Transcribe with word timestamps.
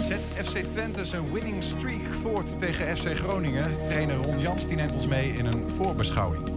Zet 0.00 0.46
FC 0.46 0.56
Twente 0.70 1.04
zijn 1.04 1.32
winning 1.32 1.62
streak 1.62 2.06
voort 2.20 2.58
tegen 2.58 2.96
FC 2.96 3.16
Groningen. 3.16 3.70
Trainer 3.86 4.16
Ron 4.16 4.40
Jans 4.40 4.66
die 4.66 4.76
neemt 4.76 4.94
ons 4.94 5.06
mee 5.06 5.28
in 5.28 5.46
een 5.46 5.70
voorbeschouwing. 5.70 6.48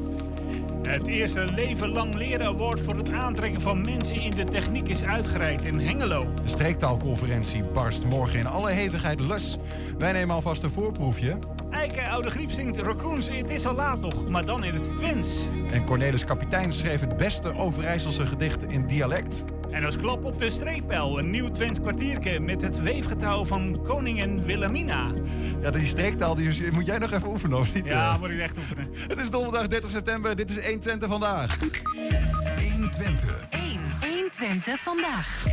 Het 0.82 1.08
eerste 1.08 1.46
Leven 1.46 1.90
Lang 1.90 2.14
Leren 2.14 2.46
Award 2.46 2.80
voor 2.80 2.96
het 2.96 3.12
aantrekken 3.12 3.62
van 3.62 3.82
mensen 3.86 4.16
in 4.16 4.32
de 4.32 4.44
techniek 4.44 4.88
is 4.88 5.04
uitgereikt 5.04 5.66
in 5.66 5.80
Hengelo. 5.80 6.34
De 6.44 6.50
streektaalconferentie 6.50 7.68
barst 7.68 8.06
morgen 8.06 8.40
in 8.40 8.48
alle 8.48 8.72
hevigheid 8.72 9.20
los. 9.20 9.58
Wij 9.98 10.12
nemen 10.12 10.36
alvast 10.36 10.64
een 10.64 10.70
voorproefje. 10.70 11.40
Eiken 11.70 12.10
Oude 12.10 12.30
Griep 12.30 12.52
zingt 12.52 12.78
Raccoons, 12.78 13.30
het 13.30 13.50
is 13.50 13.66
al 13.66 13.76
laat 13.76 14.02
toch, 14.02 14.30
maar 14.30 14.46
dan 14.46 14.64
in 14.64 14.74
het 14.74 14.96
Twents. 14.96 15.30
En 15.72 15.86
Cornelis 15.86 16.26
Kapitein 16.26 16.74
schreef 16.74 17.00
het 17.00 17.18
beste 17.18 17.56
Overijsselse 17.56 18.26
gedicht 18.26 18.64
in 18.64 18.86
dialect. 18.88 19.44
En 19.76 19.86
als 19.86 19.98
klap 19.98 20.26
op 20.26 20.40
de 20.40 20.50
streekpijl 20.50 21.20
een 21.20 21.30
nieuw 21.30 21.52
Twents 21.52 21.82
kwartierke 21.82 22.40
met 22.40 22.62
het 22.62 22.82
weefgetouw 22.82 23.46
van 23.46 23.82
koningin 23.84 24.44
Wilhelmina. 24.44 25.12
Ja, 25.62 25.72
die 25.72 25.86
streektaal 25.86 26.36
die 26.36 26.72
moet 26.72 26.86
jij 26.86 26.98
nog 26.98 27.12
even 27.12 27.28
oefenen, 27.28 27.58
of 27.58 27.74
niet? 27.74 27.86
Ja, 27.86 28.18
moet 28.18 28.30
ik 28.30 28.40
echt 28.40 28.58
oefenen. 28.58 28.88
Het 29.08 29.20
is 29.20 29.30
donderdag 29.30 29.68
30 29.68 29.92
september, 29.92 30.36
dit 30.36 30.50
is 30.50 30.58
1 30.58 30.80
Twente 30.80 31.08
vandaag. 31.08 31.60
1 32.58 32.92
Twente. 32.92 33.28
1. 33.50 33.80
1 34.02 34.32
Twente 34.32 34.76
vandaag. 34.78 35.44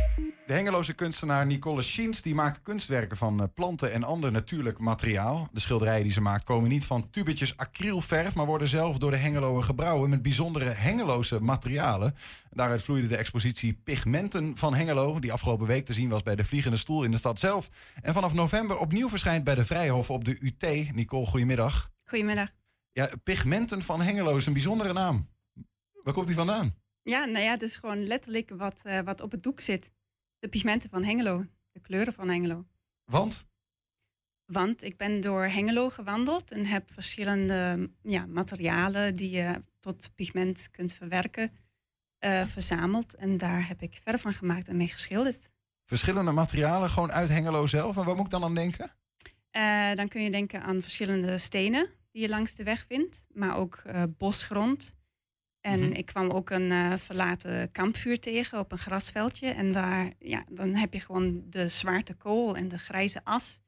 De 0.45 0.53
Hengeloze 0.53 0.93
kunstenaar 0.93 1.45
Nicole 1.45 1.81
Schiens 1.81 2.21
die 2.21 2.35
maakt 2.35 2.61
kunstwerken 2.61 3.17
van 3.17 3.41
eh, 3.41 3.47
planten 3.53 3.91
en 3.91 4.03
ander 4.03 4.31
natuurlijk 4.31 4.79
materiaal. 4.79 5.47
De 5.51 5.59
schilderijen 5.59 6.03
die 6.03 6.11
ze 6.11 6.21
maakt 6.21 6.43
komen 6.43 6.69
niet 6.69 6.85
van 6.85 7.09
tubetjes 7.09 7.57
acrylverf, 7.57 8.35
maar 8.35 8.45
worden 8.45 8.67
zelf 8.67 8.97
door 8.97 9.11
de 9.11 9.17
Hengeloer 9.17 9.63
gebrouwen 9.63 10.09
met 10.09 10.21
bijzondere 10.21 10.69
Hengeloze 10.69 11.39
materialen. 11.39 12.15
Daaruit 12.49 12.83
vloeide 12.83 13.07
de 13.07 13.17
expositie 13.17 13.73
Pigmenten 13.83 14.57
van 14.57 14.73
Hengelo, 14.73 15.19
die 15.19 15.31
afgelopen 15.31 15.67
week 15.67 15.85
te 15.85 15.93
zien 15.93 16.09
was 16.09 16.23
bij 16.23 16.35
de 16.35 16.45
Vliegende 16.45 16.77
Stoel 16.77 17.03
in 17.03 17.11
de 17.11 17.17
stad 17.17 17.39
zelf. 17.39 17.69
En 18.01 18.13
vanaf 18.13 18.33
november 18.33 18.77
opnieuw 18.77 19.09
verschijnt 19.09 19.43
bij 19.43 19.55
de 19.55 19.65
Vrijhof 19.65 20.09
op 20.09 20.23
de 20.23 20.37
UT. 20.41 20.93
Nicole, 20.93 21.25
goedemiddag. 21.25 21.91
Goedemiddag. 22.05 22.49
Ja, 22.91 23.09
Pigmenten 23.23 23.81
van 23.81 24.01
Hengelo 24.01 24.37
is 24.37 24.45
een 24.45 24.53
bijzondere 24.53 24.93
naam. 24.93 25.27
Waar 26.03 26.13
komt 26.13 26.27
die 26.27 26.35
vandaan? 26.35 26.73
Ja, 27.03 27.25
nou 27.25 27.43
ja, 27.43 27.51
het 27.51 27.61
is 27.61 27.75
gewoon 27.75 28.03
letterlijk 28.03 28.51
wat, 28.57 28.81
uh, 28.85 28.99
wat 28.99 29.21
op 29.21 29.31
het 29.31 29.43
doek 29.43 29.59
zit. 29.59 29.91
De 30.43 30.49
pigmenten 30.49 30.89
van 30.89 31.03
Hengelo, 31.03 31.45
de 31.71 31.79
kleuren 31.79 32.13
van 32.13 32.29
Hengelo. 32.29 32.65
Want? 33.03 33.45
Want 34.45 34.83
ik 34.83 34.97
ben 34.97 35.21
door 35.21 35.43
Hengelo 35.43 35.89
gewandeld 35.89 36.51
en 36.51 36.65
heb 36.65 36.91
verschillende 36.93 37.89
ja, 38.01 38.25
materialen 38.25 39.13
die 39.13 39.29
je 39.29 39.63
tot 39.79 40.11
pigment 40.15 40.69
kunt 40.71 40.93
verwerken, 40.93 41.51
uh, 42.25 42.45
verzameld. 42.45 43.15
En 43.15 43.37
daar 43.37 43.67
heb 43.67 43.81
ik 43.81 43.99
verf 44.03 44.21
van 44.21 44.33
gemaakt 44.33 44.67
en 44.67 44.77
mee 44.77 44.87
geschilderd. 44.87 45.49
Verschillende 45.85 46.31
materialen, 46.31 46.89
gewoon 46.89 47.11
uit 47.11 47.29
Hengelo 47.29 47.67
zelf. 47.67 47.97
En 47.97 48.05
waar 48.05 48.15
moet 48.15 48.25
ik 48.25 48.31
dan 48.31 48.43
aan 48.43 48.55
denken? 48.55 48.91
Uh, 49.51 49.93
dan 49.93 50.07
kun 50.07 50.23
je 50.23 50.31
denken 50.31 50.63
aan 50.63 50.81
verschillende 50.81 51.37
stenen 51.37 51.89
die 52.11 52.21
je 52.21 52.29
langs 52.29 52.55
de 52.55 52.63
weg 52.63 52.85
vindt, 52.87 53.25
maar 53.33 53.55
ook 53.55 53.83
uh, 53.85 54.03
bosgrond. 54.17 54.95
En 55.65 55.79
mm 55.79 55.85
-hmm. 55.85 55.93
ik 55.93 56.05
kwam 56.05 56.29
ook 56.29 56.49
een 56.49 56.71
uh, 56.71 56.93
verlaten 56.97 57.71
kampvuur 57.71 58.19
tegen 58.19 58.59
op 58.59 58.71
een 58.71 58.77
grasveldje. 58.77 59.47
En 59.47 59.71
daar, 59.71 60.11
ja, 60.19 60.43
dan 60.49 60.75
heb 60.75 60.93
je 60.93 60.99
gewoon 60.99 61.43
de 61.49 61.69
zwarte 61.69 62.13
kool 62.13 62.55
en 62.55 62.67
de 62.67 62.77
grijze 62.77 63.21
as. 63.23 63.61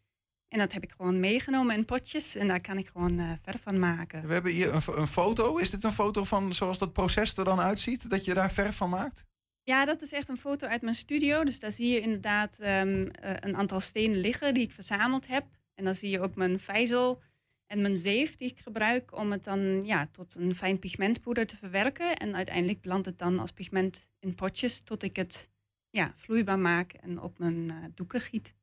En 0.48 0.60
dat 0.60 0.74
heb 0.74 0.84
ik 0.84 0.92
gewoon 0.92 1.20
meegenomen 1.20 1.76
in 1.76 1.86
potjes. 1.86 2.36
En 2.36 2.48
daar 2.48 2.62
kan 2.62 2.78
ik 2.78 2.88
gewoon 2.88 3.20
uh, 3.20 3.32
verf 3.42 3.62
van 3.62 3.80
maken. 3.80 4.28
We 4.28 4.34
hebben 4.34 4.52
hier 4.52 4.74
een, 4.74 4.82
een, 4.88 5.08
foto. 5.08 5.58
Is 5.58 5.70
dit 5.70 5.84
een 5.84 5.92
foto 5.92 6.24
van 6.24 6.54
zoals 6.54 6.78
dat 6.78 6.94
proces 6.94 7.38
er 7.38 7.44
dan 7.44 7.60
uitziet? 7.60 8.10
Dat 8.10 8.26
je 8.26 8.34
daar 8.34 8.52
verf 8.52 8.76
van 8.76 8.90
maakt? 8.90 9.26
Ja, 9.64 9.86
dat 9.86 10.02
is 10.02 10.12
echt 10.12 10.30
een 10.30 10.38
foto 10.38 10.68
uit 10.68 10.82
mijn 10.82 10.96
studio. 10.96 11.44
Dus 11.44 11.60
daar 11.60 11.72
zie 11.72 11.90
je 11.90 12.00
inderdaad 12.00 12.58
um, 12.62 12.68
uh, 12.68 13.10
een 13.40 13.56
aantal 13.56 13.80
stenen 13.80 14.18
liggen 14.18 14.54
die 14.54 14.64
ik 14.64 14.72
verzameld 14.72 15.28
heb. 15.28 15.46
En 15.74 15.86
dan 15.86 15.96
zie 15.96 16.10
je 16.10 16.22
ook 16.22 16.36
mijn 16.36 16.60
vijzel 16.60 17.22
en 17.68 17.82
mijn 17.82 17.98
zeef 17.98 18.38
die 18.38 18.50
ik 18.52 18.60
gebruik 18.60 19.18
om 19.18 19.32
het 19.32 19.44
dan 19.44 19.82
ja, 19.82 20.08
tot 20.12 20.36
een 20.36 20.56
fijn 20.56 20.80
pigmentpoeder 20.80 21.48
te 21.48 21.58
verwerken. 21.58 22.18
En 22.18 22.36
uiteindelijk 22.36 22.82
belandt 22.82 23.06
het 23.06 23.20
dan 23.20 23.40
als 23.40 23.52
pigment 23.52 24.10
in 24.20 24.36
potjes 24.36 24.82
tot 24.82 25.04
ik 25.04 25.16
het 25.16 25.50
ja, 25.90 26.14
vloeibaar 26.16 26.60
maak 26.60 26.94
en 26.94 27.22
op 27.22 27.40
mijn 27.40 27.74
uh, 27.74 27.86
doeken 27.94 28.20
giet. 28.20 28.54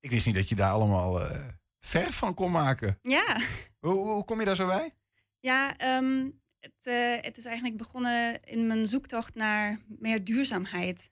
Ik 0.00 0.10
wist 0.10 0.26
niet 0.26 0.34
dat 0.34 0.48
je 0.48 0.54
daar 0.54 0.72
allemaal 0.72 1.20
uh, 1.20 1.48
verf 1.78 2.16
van 2.16 2.34
kon 2.34 2.50
maken. 2.50 2.98
Ja. 3.02 3.40
Hoe, 3.78 3.92
hoe 3.92 4.24
kom 4.24 4.38
je 4.38 4.44
daar 4.44 4.56
zo 4.56 4.66
bij? 4.66 4.94
Ja, 5.38 5.96
um, 5.98 6.40
het, 6.58 6.86
uh, 6.86 7.16
het 7.20 7.36
is 7.36 7.44
eigenlijk 7.44 7.76
begonnen 7.76 8.42
in 8.44 8.66
mijn 8.66 8.86
zoektocht 8.86 9.34
naar 9.34 9.80
meer 9.86 10.24
duurzaamheid 10.24 11.10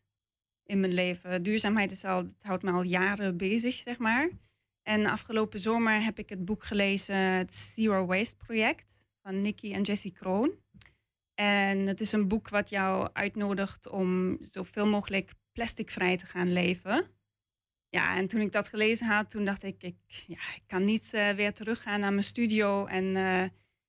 in 0.65 0.81
mijn 0.81 0.93
leven. 0.93 1.43
Duurzaamheid 1.43 1.91
is 1.91 2.05
al, 2.05 2.19
het 2.19 2.43
houdt 2.43 2.63
me 2.63 2.71
al 2.71 2.83
jaren 2.83 3.37
bezig, 3.37 3.75
zeg 3.75 3.99
maar. 3.99 4.31
En 4.89 5.07
afgelopen 5.07 5.61
zomer 5.61 6.03
heb 6.03 6.19
ik 6.19 6.29
het 6.29 6.45
boek 6.45 6.65
gelezen, 6.65 7.17
het 7.17 7.53
Zero 7.53 8.07
Waste 8.07 8.37
Project 8.37 9.07
van 9.23 9.41
Nicky 9.41 9.73
en 9.73 9.83
Jessie 9.83 10.13
Kroon. 10.13 10.53
En 11.35 11.87
het 11.87 12.01
is 12.01 12.13
een 12.13 12.29
boek 12.29 12.49
wat 12.49 12.69
jou 12.69 13.09
uitnodigt 13.13 13.89
om 13.89 14.39
zoveel 14.41 14.87
mogelijk 14.87 15.33
plasticvrij 15.53 16.17
te 16.17 16.27
gaan 16.27 16.53
leven. 16.53 17.07
Ja, 17.89 18.17
en 18.17 18.29
toen 18.29 18.41
ik 18.41 18.53
dat 18.53 18.69
gelezen 18.69 19.07
had, 19.07 19.31
toen 19.31 19.45
dacht 19.45 19.63
ik, 19.63 19.83
ik, 19.83 19.97
ja, 20.09 20.41
ik 20.55 20.63
kan 20.67 20.85
niet 20.85 21.11
uh, 21.15 21.31
weer 21.31 21.53
teruggaan 21.53 22.01
naar 22.01 22.13
mijn 22.13 22.25
studio 22.25 22.87
en 22.87 23.05
uh, 23.05 23.45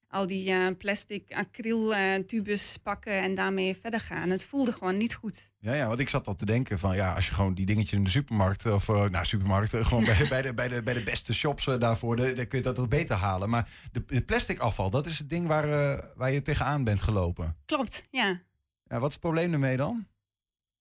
al 0.09 0.28
die 0.28 0.50
uh, 0.50 0.68
plastic 0.78 1.34
acryl 1.34 1.94
tubes 2.25 2.78
pakken 2.78 3.22
en 3.22 3.36
daarmee 3.36 3.75
verder 3.75 4.00
gaan. 4.00 4.30
Het 4.30 4.44
voelde 4.44 4.72
gewoon 4.72 4.97
niet 4.97 5.16
goed. 5.16 5.52
Ja, 5.59 5.74
ja, 5.74 5.88
want 5.88 6.00
ik 6.00 6.09
zat 6.09 6.28
al 6.28 6.36
te 6.36 6.46
denken 6.46 6.80
van 6.80 6.96
ja, 6.96 7.14
als 7.14 7.28
je 7.28 7.34
gewoon 7.34 7.53
die 7.53 7.66
dingetjes 7.66 7.94
in 7.94 8.03
de 8.03 8.09
supermarkt 8.09 8.66
of 8.66 8.88
nou 8.88 9.25
supermarkt, 9.25 9.75
gewoon 9.88 10.06
bij, 10.06 10.25
bij, 10.30 10.42
de, 10.42 10.53
bij, 10.53 10.68
de, 10.68 10.84
bij 10.84 10.94
de 10.94 11.03
beste 11.03 11.34
shops 11.34 11.66
daarvoor, 11.66 12.16
dan 12.16 12.47
kun 12.47 12.58
je 12.58 12.62
dat 12.62 12.78
wat 12.78 12.90
beter 12.90 13.16
halen. 13.16 13.50
Maar 13.50 13.70
de, 13.92 14.03
de 14.06 14.22
plastic 14.22 14.59
afval, 14.59 14.90
dat 14.90 15.06
is 15.06 15.18
het 15.18 15.30
ding 15.30 15.47
waar, 15.47 15.68
waar 16.16 16.31
je 16.31 16.41
tegenaan 16.41 16.84
bent 16.84 17.02
gelopen. 17.02 17.58
Klopt, 17.66 18.06
ja. 18.09 18.41
ja. 18.84 19.00
Wat 19.00 19.08
is 19.08 19.14
het 19.14 19.20
probleem 19.20 19.53
ermee 19.53 19.78
dan? 19.78 20.08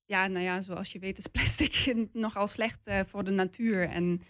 Ja, 0.04 0.26
nou 0.26 0.44
ja, 0.44 0.60
zoals 0.60 0.92
je 0.92 0.98
weet 0.98 1.18
is 1.18 1.26
plastic 1.26 1.94
nogal 2.12 2.46
slecht 2.46 2.90
voor 3.06 3.24
de 3.24 3.30
natuur 3.30 3.88
en 3.88 4.22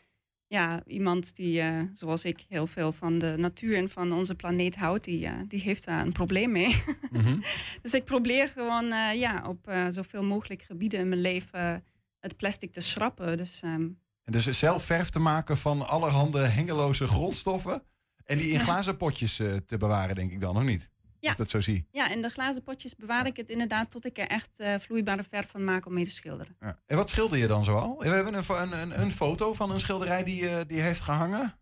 ja, 0.49 0.83
iemand 0.87 1.37
die, 1.37 1.63
uh, 1.63 1.81
zoals 1.93 2.25
ik, 2.25 2.45
heel 2.49 2.67
veel 2.67 2.93
van 2.93 3.19
de 3.19 3.35
natuur 3.37 3.77
en 3.77 3.89
van 3.89 4.13
onze 4.13 4.35
planeet 4.35 4.77
houdt, 4.77 5.05
die, 5.05 5.27
uh, 5.27 5.33
die 5.49 5.61
heeft 5.61 5.85
daar 5.85 6.07
een 6.07 6.13
probleem 6.13 6.53
mee. 6.53 6.77
Mm 7.11 7.21
-hmm. 7.21 7.43
dus 7.83 7.95
ik 7.95 8.05
probeer 8.05 8.49
gewoon 8.49 8.85
uh, 8.85 9.15
ja, 9.15 9.45
op 9.47 9.73
zoveel 9.89 10.23
mogelijk 10.23 10.63
gebieden 10.63 11.01
in 11.01 11.09
mijn 11.09 11.21
leven 11.21 11.85
het 12.19 12.37
plastic 12.37 12.73
te 12.73 12.81
schrappen. 12.81 13.37
Dus, 13.37 13.63
um... 13.63 13.99
En 14.23 14.33
dus 14.33 14.47
zelf 14.47 14.85
verf 14.85 15.11
te 15.11 15.19
maken 15.19 15.57
van 15.57 15.87
allerhande 15.87 16.39
hengeloze 16.39 17.07
grondstoffen 17.07 17.83
en 18.25 18.39
die 18.39 18.53
in 18.53 18.61
glazen 18.61 18.97
potjes 18.97 19.37
te 19.67 19.77
bewaren, 19.79 20.15
denk 20.15 20.33
ik 20.33 20.41
dan, 20.41 20.55
nog 20.55 20.65
niet? 20.65 20.91
Ja. 21.21 21.29
Als 21.29 21.37
dat 21.37 21.51
zo 21.51 21.61
zie. 21.61 21.87
Ja, 21.91 22.09
in 22.09 22.23
de 22.23 22.29
glazen 22.29 22.63
potjes 22.63 22.97
bewaar 22.97 23.27
ik 23.27 23.37
het 23.37 23.51
inderdaad 23.51 23.91
tot 23.91 24.05
ik 24.05 24.19
er 24.19 24.27
echt 24.27 24.61
uh, 24.61 24.79
vloeibare 24.79 25.23
verf 25.25 25.51
van 25.51 25.65
maak 25.65 25.87
om 25.87 25.95
mee 25.95 26.05
te 26.05 26.11
schilderen. 26.11 26.57
Ja. 26.59 26.81
En 26.87 26.97
wat 26.97 27.11
schilder 27.11 27.39
je 27.39 27.47
dan 27.47 27.65
zoal? 27.65 27.99
We 27.99 28.09
hebben 28.09 28.35
een, 28.35 28.73
een, 28.81 29.01
een 29.01 29.13
foto 29.13 29.55
van 29.55 29.71
een 29.71 29.81
schilderij 29.81 30.25
die, 30.25 30.43
uh, 30.43 30.61
die 30.67 30.81
heeft 30.81 31.01
gehangen. 31.01 31.59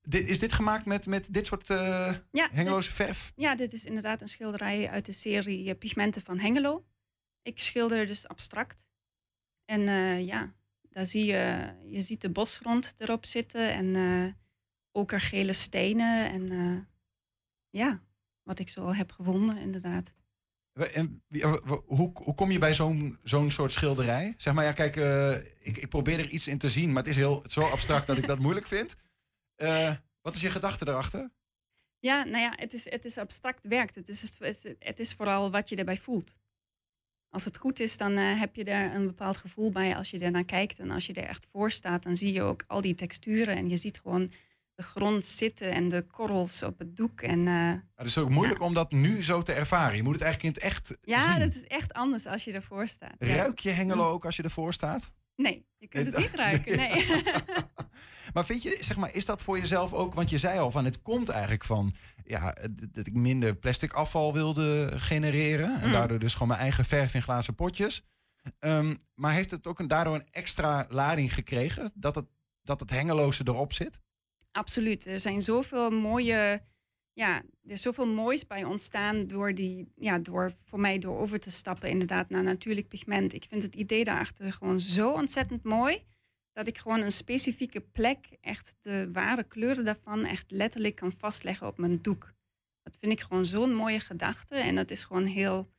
Dit, 0.00 0.28
is 0.28 0.38
dit 0.38 0.52
gemaakt 0.52 0.86
met, 0.86 1.06
met 1.06 1.32
dit 1.32 1.46
soort 1.46 1.70
uh, 1.70 2.14
ja, 2.32 2.48
hengeloze 2.50 2.88
dit, 2.88 2.96
verf? 2.96 3.32
Ja, 3.36 3.54
dit 3.54 3.72
is 3.72 3.84
inderdaad 3.84 4.20
een 4.20 4.28
schilderij 4.28 4.90
uit 4.90 5.06
de 5.06 5.12
serie 5.12 5.74
Pigmenten 5.74 6.22
van 6.22 6.38
Hengelo. 6.38 6.84
Ik 7.42 7.58
schilder 7.60 8.06
dus 8.06 8.28
abstract. 8.28 8.88
En 9.64 9.80
ja, 10.24 10.52
daar 10.90 11.06
zie 11.06 11.24
je, 11.24 11.72
je 11.86 12.02
ziet 12.02 12.20
de 12.20 12.30
bosgrond 12.30 12.94
erop 12.96 13.26
zitten 13.26 13.72
en 13.72 14.36
okergele 14.92 15.52
stenen 15.52 16.30
en 16.30 16.88
ja, 17.70 18.00
wat 18.46 18.58
ik 18.58 18.68
zo 18.68 18.80
al 18.80 18.94
heb 18.94 19.12
gevonden, 19.12 19.58
inderdaad. 19.58 20.12
En, 20.72 21.22
hoe, 21.86 22.10
hoe 22.14 22.34
kom 22.34 22.50
je 22.50 22.58
bij 22.58 22.74
zo'n 22.74 23.18
zo'n 23.22 23.50
soort 23.50 23.72
schilderij? 23.72 24.34
Zeg 24.36 24.54
maar, 24.54 24.64
ja, 24.64 24.72
kijk, 24.72 24.96
uh, 24.96 25.36
ik, 25.36 25.76
ik 25.76 25.88
probeer 25.88 26.18
er 26.18 26.28
iets 26.28 26.46
in 26.46 26.58
te 26.58 26.68
zien, 26.68 26.92
maar 26.92 27.02
het 27.02 27.10
is 27.10 27.16
heel, 27.16 27.36
het 27.36 27.46
is 27.46 27.52
zo 27.52 27.60
abstract 27.60 28.06
dat 28.06 28.18
ik 28.18 28.26
dat 28.26 28.38
moeilijk 28.38 28.66
vind. 28.66 28.96
Uh, 29.56 29.92
wat 30.20 30.34
is 30.34 30.40
je 30.40 30.50
gedachte 30.50 30.88
erachter? 30.88 31.30
Ja, 31.98 32.24
nou 32.24 32.38
ja, 32.38 32.52
het 32.56 32.72
is, 32.72 32.90
het 32.90 33.04
is 33.04 33.18
abstract 33.18 33.66
werk. 33.66 33.94
Het 33.94 34.08
is, 34.08 34.32
het 34.78 34.98
is 34.98 35.12
vooral 35.12 35.50
wat 35.50 35.68
je 35.68 35.76
erbij 35.76 35.96
voelt. 35.96 36.36
Als 37.28 37.44
het 37.44 37.58
goed 37.58 37.80
is, 37.80 37.96
dan 37.96 38.18
uh, 38.18 38.40
heb 38.40 38.56
je 38.56 38.64
er 38.64 38.94
een 38.94 39.06
bepaald 39.06 39.36
gevoel 39.36 39.70
bij 39.70 39.96
als 39.96 40.10
je 40.10 40.18
er 40.18 40.30
naar 40.30 40.44
kijkt. 40.44 40.78
En 40.78 40.90
als 40.90 41.06
je 41.06 41.12
er 41.12 41.28
echt 41.28 41.46
voor 41.52 41.70
staat, 41.70 42.02
dan 42.02 42.16
zie 42.16 42.32
je 42.32 42.42
ook 42.42 42.64
al 42.66 42.80
die 42.80 42.94
texturen. 42.94 43.56
En 43.56 43.68
je 43.68 43.76
ziet 43.76 44.00
gewoon 44.00 44.30
de 44.76 44.82
grond 44.82 45.26
zitten 45.26 45.70
en 45.72 45.88
de 45.88 46.02
korrels 46.02 46.62
op 46.62 46.78
het 46.78 46.96
doek. 46.96 47.20
En, 47.20 47.38
uh, 47.46 47.72
het 47.94 48.06
is 48.06 48.18
ook 48.18 48.30
moeilijk 48.30 48.58
ja. 48.60 48.66
om 48.66 48.74
dat 48.74 48.90
nu 48.90 49.22
zo 49.22 49.42
te 49.42 49.52
ervaren. 49.52 49.96
Je 49.96 50.02
moet 50.02 50.14
het 50.14 50.22
eigenlijk 50.22 50.56
in 50.56 50.62
het 50.62 50.72
echt 50.72 50.98
Ja, 51.00 51.30
zien. 51.30 51.40
dat 51.40 51.54
is 51.54 51.64
echt 51.64 51.92
anders 51.92 52.26
als 52.26 52.44
je 52.44 52.52
ervoor 52.52 52.86
staat. 52.86 53.14
Ruik 53.18 53.58
je 53.58 53.70
Hengelo 53.70 54.10
ook 54.10 54.24
als 54.24 54.36
je 54.36 54.42
ervoor 54.42 54.72
staat? 54.72 55.12
Nee, 55.36 55.66
je 55.78 55.88
kunt 55.88 56.06
het 56.06 56.16
niet 56.16 56.34
ruiken, 56.34 56.76
nee. 56.76 57.06
maar 58.34 58.44
vind 58.44 58.62
je, 58.62 58.78
zeg 58.80 58.96
maar, 58.96 59.14
is 59.14 59.24
dat 59.24 59.42
voor 59.42 59.58
jezelf 59.58 59.92
ook... 59.92 60.14
Want 60.14 60.30
je 60.30 60.38
zei 60.38 60.58
al 60.58 60.70
van, 60.70 60.84
het 60.84 61.02
komt 61.02 61.28
eigenlijk 61.28 61.64
van... 61.64 61.92
Ja, 62.24 62.54
dat 62.92 63.06
ik 63.06 63.12
minder 63.14 63.56
plastic 63.56 63.92
afval 63.92 64.32
wilde 64.32 64.92
genereren. 64.96 65.80
En 65.80 65.86
Mm. 65.86 65.92
daardoor 65.92 66.18
dus 66.18 66.32
gewoon 66.32 66.48
mijn 66.48 66.60
eigen 66.60 66.84
verf 66.84 67.14
in 67.14 67.22
glazen 67.22 67.54
potjes. 67.54 68.02
Ehm, 68.58 68.94
maar 69.14 69.32
heeft 69.32 69.50
het 69.50 69.66
ook 69.66 69.78
een, 69.78 69.88
daardoor 69.88 70.14
een 70.14 70.26
extra 70.30 70.86
lading 70.88 71.34
gekregen? 71.34 71.92
Dat 71.94 72.14
het, 72.14 72.26
dat 72.62 72.80
het 72.80 72.90
hengeloze 72.90 73.42
erop 73.46 73.72
zit? 73.72 74.00
Absoluut. 74.56 75.06
Er 75.06 75.20
zijn 75.20 75.42
zoveel 75.42 75.90
mooie, 75.90 76.62
ja, 77.12 77.36
er 77.36 77.70
is 77.70 77.82
zoveel 77.82 78.06
moois 78.06 78.46
bij 78.46 78.64
ontstaan 78.64 79.26
door 79.26 79.54
die, 79.54 79.92
ja, 79.96 80.18
door 80.18 80.52
voor 80.64 80.80
mij 80.80 80.98
door 80.98 81.18
over 81.18 81.40
te 81.40 81.50
stappen 81.50 81.88
inderdaad 81.88 82.28
naar 82.28 82.42
natuurlijk 82.42 82.88
pigment. 82.88 83.32
Ik 83.32 83.44
vind 83.48 83.62
het 83.62 83.74
idee 83.74 84.04
daarachter 84.04 84.52
gewoon 84.52 84.80
zo 84.80 85.12
ontzettend 85.12 85.62
mooi 85.62 86.04
dat 86.52 86.66
ik 86.66 86.78
gewoon 86.78 87.00
een 87.00 87.12
specifieke 87.12 87.80
plek, 87.80 88.28
echt 88.40 88.76
de 88.80 89.10
ware 89.12 89.44
kleuren 89.44 89.84
daarvan, 89.84 90.24
echt 90.24 90.50
letterlijk 90.50 90.94
kan 90.94 91.12
vastleggen 91.12 91.66
op 91.66 91.78
mijn 91.78 92.02
doek. 92.02 92.34
Dat 92.82 92.96
vind 93.00 93.12
ik 93.12 93.20
gewoon 93.20 93.44
zo'n 93.44 93.74
mooie 93.74 94.00
gedachte 94.00 94.54
en 94.54 94.74
dat 94.74 94.90
is 94.90 95.04
gewoon 95.04 95.26
heel, 95.26 95.72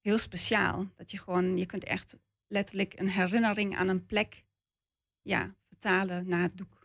heel 0.00 0.18
speciaal. 0.18 0.90
Dat 0.96 1.10
je 1.10 1.18
gewoon, 1.18 1.56
je 1.56 1.66
kunt 1.66 1.84
echt 1.84 2.18
letterlijk 2.46 2.98
een 2.98 3.08
herinnering 3.08 3.76
aan 3.76 3.88
een 3.88 4.06
plek, 4.06 4.44
ja, 5.22 5.54
vertalen 5.68 6.28
naar 6.28 6.42
het 6.42 6.56
doek. 6.56 6.79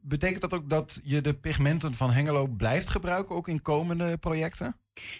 Betekent 0.00 0.40
dat 0.40 0.54
ook 0.54 0.68
dat 0.70 1.00
je 1.02 1.20
de 1.20 1.34
pigmenten 1.34 1.94
van 1.94 2.10
Hengelo 2.10 2.46
blijft 2.46 2.88
gebruiken, 2.88 3.34
ook 3.34 3.48
in 3.48 3.62
komende 3.62 4.18
projecten? 4.18 4.76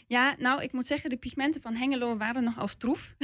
Ja, 0.07 0.37
nou, 0.39 0.63
ik 0.63 0.73
moet 0.73 0.87
zeggen, 0.87 1.11
de 1.11 1.17
pigmenten 1.17 1.61
van 1.61 1.75
Hengelo 1.75 2.17
waren 2.17 2.45
nogal 2.45 2.69
stroef. 2.69 3.15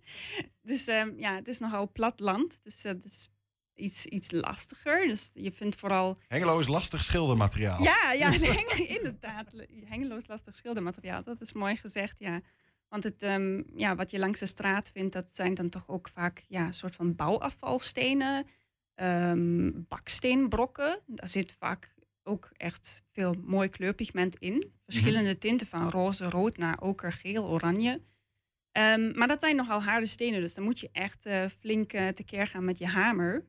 dus 0.62 0.86
ehm, 0.86 1.12
ja, 1.16 1.34
het 1.34 1.48
is 1.48 1.58
nogal 1.58 1.90
plat 1.92 2.20
land. 2.20 2.62
Dus 2.62 2.82
dat 2.82 3.04
is 3.04 3.28
iets, 3.74 4.06
iets 4.06 4.30
lastiger. 4.30 5.06
Dus 5.06 5.30
je 5.34 5.52
vindt 5.52 5.76
vooral... 5.76 6.16
Hengelo 6.28 6.58
is 6.58 6.66
lastig 6.66 7.04
schildermateriaal. 7.04 7.82
Ja, 7.82 8.12
ja 8.12 8.32
inderdaad. 8.96 9.50
Hengelo 9.84 10.16
is 10.16 10.26
lastig 10.26 10.54
schildermateriaal. 10.54 11.22
Dat 11.22 11.40
is 11.40 11.52
mooi 11.52 11.76
gezegd, 11.76 12.18
ja. 12.18 12.40
Want 12.88 13.04
het, 13.04 13.22
ehm, 13.22 13.62
ja, 13.74 13.94
wat 13.94 14.10
je 14.10 14.18
langs 14.18 14.40
de 14.40 14.46
straat 14.46 14.90
vindt, 14.90 15.12
dat 15.12 15.30
zijn 15.34 15.54
dan 15.54 15.68
toch 15.68 15.88
ook 15.88 16.08
vaak 16.08 16.44
ja, 16.48 16.72
soort 16.72 16.94
van 16.94 17.14
bouwafvalstenen 17.14 18.46
Ehm, 18.98 19.70
baksteenbrokken. 19.88 21.00
Daar 21.06 21.28
zit 21.28 21.56
vaak 21.58 21.94
ook 22.22 22.50
echt 22.56 23.02
veel 23.12 23.34
mooi 23.44 23.68
kleurpigment 23.68 24.38
in. 24.38 24.72
Verschillende 24.84 25.30
mhm. 25.30 25.38
tinten 25.38 25.66
van 25.66 25.90
roze, 25.90 26.30
rood 26.30 26.56
naar 26.56 26.80
oker, 26.80 27.12
geel, 27.12 27.46
oranje. 27.46 28.02
Ehm, 28.72 29.18
maar 29.18 29.28
dat 29.28 29.40
zijn 29.40 29.56
nogal 29.56 29.82
harde 29.82 30.06
stenen, 30.06 30.40
dus 30.40 30.54
dan 30.54 30.64
moet 30.64 30.80
je 30.80 30.88
echt 30.92 31.26
uh, 31.26 31.44
flink 31.60 31.92
uh, 31.92 32.08
tekeer 32.08 32.46
gaan 32.46 32.64
met 32.64 32.78
je 32.78 32.86
hamer. 32.86 33.44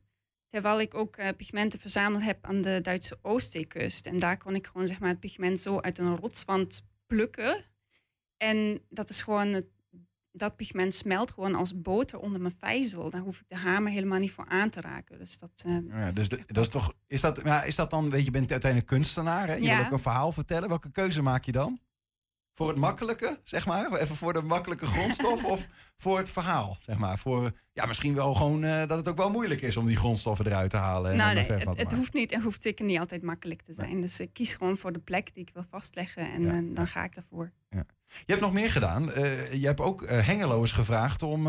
Terwijl 0.50 0.80
ik 0.80 0.94
ook 0.94 1.18
uh, 1.18 1.28
pigmenten 1.38 1.80
verzameld 1.80 2.24
heb 2.24 2.46
aan 2.46 2.62
de 2.62 2.80
Duitse 2.82 3.20
Oostzeekust. 3.22 4.06
En 4.06 4.18
daar 4.18 4.38
kon 4.38 4.56
ik 4.56 4.68
gewoon 4.68 4.88
zeg 4.88 5.00
maar, 5.00 5.10
het 5.10 5.20
pigment 5.20 5.60
zo 5.60 5.80
uit 5.80 5.98
een 5.98 6.16
rotswand 6.16 6.86
plukken. 7.08 7.66
En 8.38 8.82
dat 8.90 9.10
is 9.10 9.22
gewoon 9.22 9.48
het 9.48 9.68
dat 10.32 10.56
pigment 10.56 10.94
smelt 10.94 11.32
gewoon 11.32 11.56
als 11.56 11.82
boter 11.82 12.20
onder 12.20 12.42
mijn 12.42 12.54
vijzel. 12.54 13.10
Daar 13.10 13.22
hoef 13.22 13.40
ik 13.40 13.46
de 13.48 13.58
hamer 13.58 13.92
helemaal 13.92 14.20
niet 14.20 14.32
voor 14.32 14.46
aan 14.48 14.70
te 14.70 14.82
raken. 14.82 15.18
Dus 15.18 15.38
dat, 15.38 15.64
uh, 15.66 15.78
ja, 15.90 16.12
dus 16.12 16.30
dat 16.30 16.58
is 16.58 16.70
toch, 16.70 16.94
is 17.08 17.22
dat, 17.22 17.42
ja, 17.44 17.64
is 17.64 17.76
dat 17.76 17.90
dan, 17.90 18.10
weet 18.10 18.20
je, 18.20 18.26
je 18.26 18.32
bent 18.32 18.52
uiteindelijk 18.52 18.92
kunstenaar, 18.92 19.48
hè? 19.48 19.54
Je 19.54 19.64
ja. 19.64 19.76
wil 19.76 19.86
ook 19.86 19.92
een 19.92 20.00
verhaal 20.00 20.32
vertellen. 20.32 20.70
Welke 20.70 20.92
keuze 20.92 21.22
maak 21.22 21.44
je 21.44 21.52
dan? 21.52 21.80
Voor 22.60 22.68
het 22.68 22.78
makkelijke, 22.78 23.40
zeg 23.44 23.66
maar? 23.66 23.94
Even 23.94 24.16
voor 24.16 24.34
de 24.34 24.42
makkelijke 24.42 24.86
grondstof 24.86 25.44
of 25.44 25.68
voor 25.98 26.18
het 26.18 26.32
verhaal, 26.32 26.78
zeg 26.80 26.98
maar? 26.98 27.18
Voor, 27.18 27.52
ja, 27.74 27.86
misschien 27.86 28.14
wel 28.14 28.34
gewoon 28.34 28.64
uh, 28.64 28.88
dat 28.88 28.98
het 28.98 29.08
ook 29.08 29.18
wel 29.18 29.30
moeilijk 29.30 29.62
is 29.62 29.78
om 29.78 29.86
die 29.86 29.96
grondstoffen 29.96 30.46
eruit 30.46 30.70
te 30.70 30.78
halen. 30.78 31.12
En 31.12 31.18
nou 31.18 31.34
nee, 31.34 31.44
het, 31.44 31.78
het 31.78 31.94
hoeft 31.94 32.14
niet 32.14 32.32
en 32.32 32.42
hoeft 32.42 32.62
zeker 32.62 32.86
niet 32.86 33.00
altijd 33.00 33.22
makkelijk 33.22 33.62
te 33.62 33.74
zijn. 33.74 34.02
Dus 34.02 34.20
ik 34.20 34.34
kies 34.34 34.54
gewoon 34.54 34.78
voor 34.78 34.92
de 34.92 35.00
plek 35.00 35.34
die 35.34 35.44
ik 35.44 35.54
wil 35.54 35.64
vastleggen 35.70 36.32
en 36.32 36.42
ja. 36.42 36.54
uh, 36.54 36.76
dan 36.76 36.88
ga 36.88 37.04
ik 37.04 37.16
daarvoor. 37.16 37.52
Ja. 37.70 37.86
Je 38.08 38.24
hebt 38.26 38.42
nog 38.42 38.54
meer 38.54 38.70
gedaan. 38.70 39.10
Uh, 39.10 39.54
je 39.54 39.66
hebt 39.66 39.82
ook 39.82 40.02
uh, 40.02 40.10
hengeloos 40.10 40.72
gevraagd 40.72 41.24
om 41.24 41.44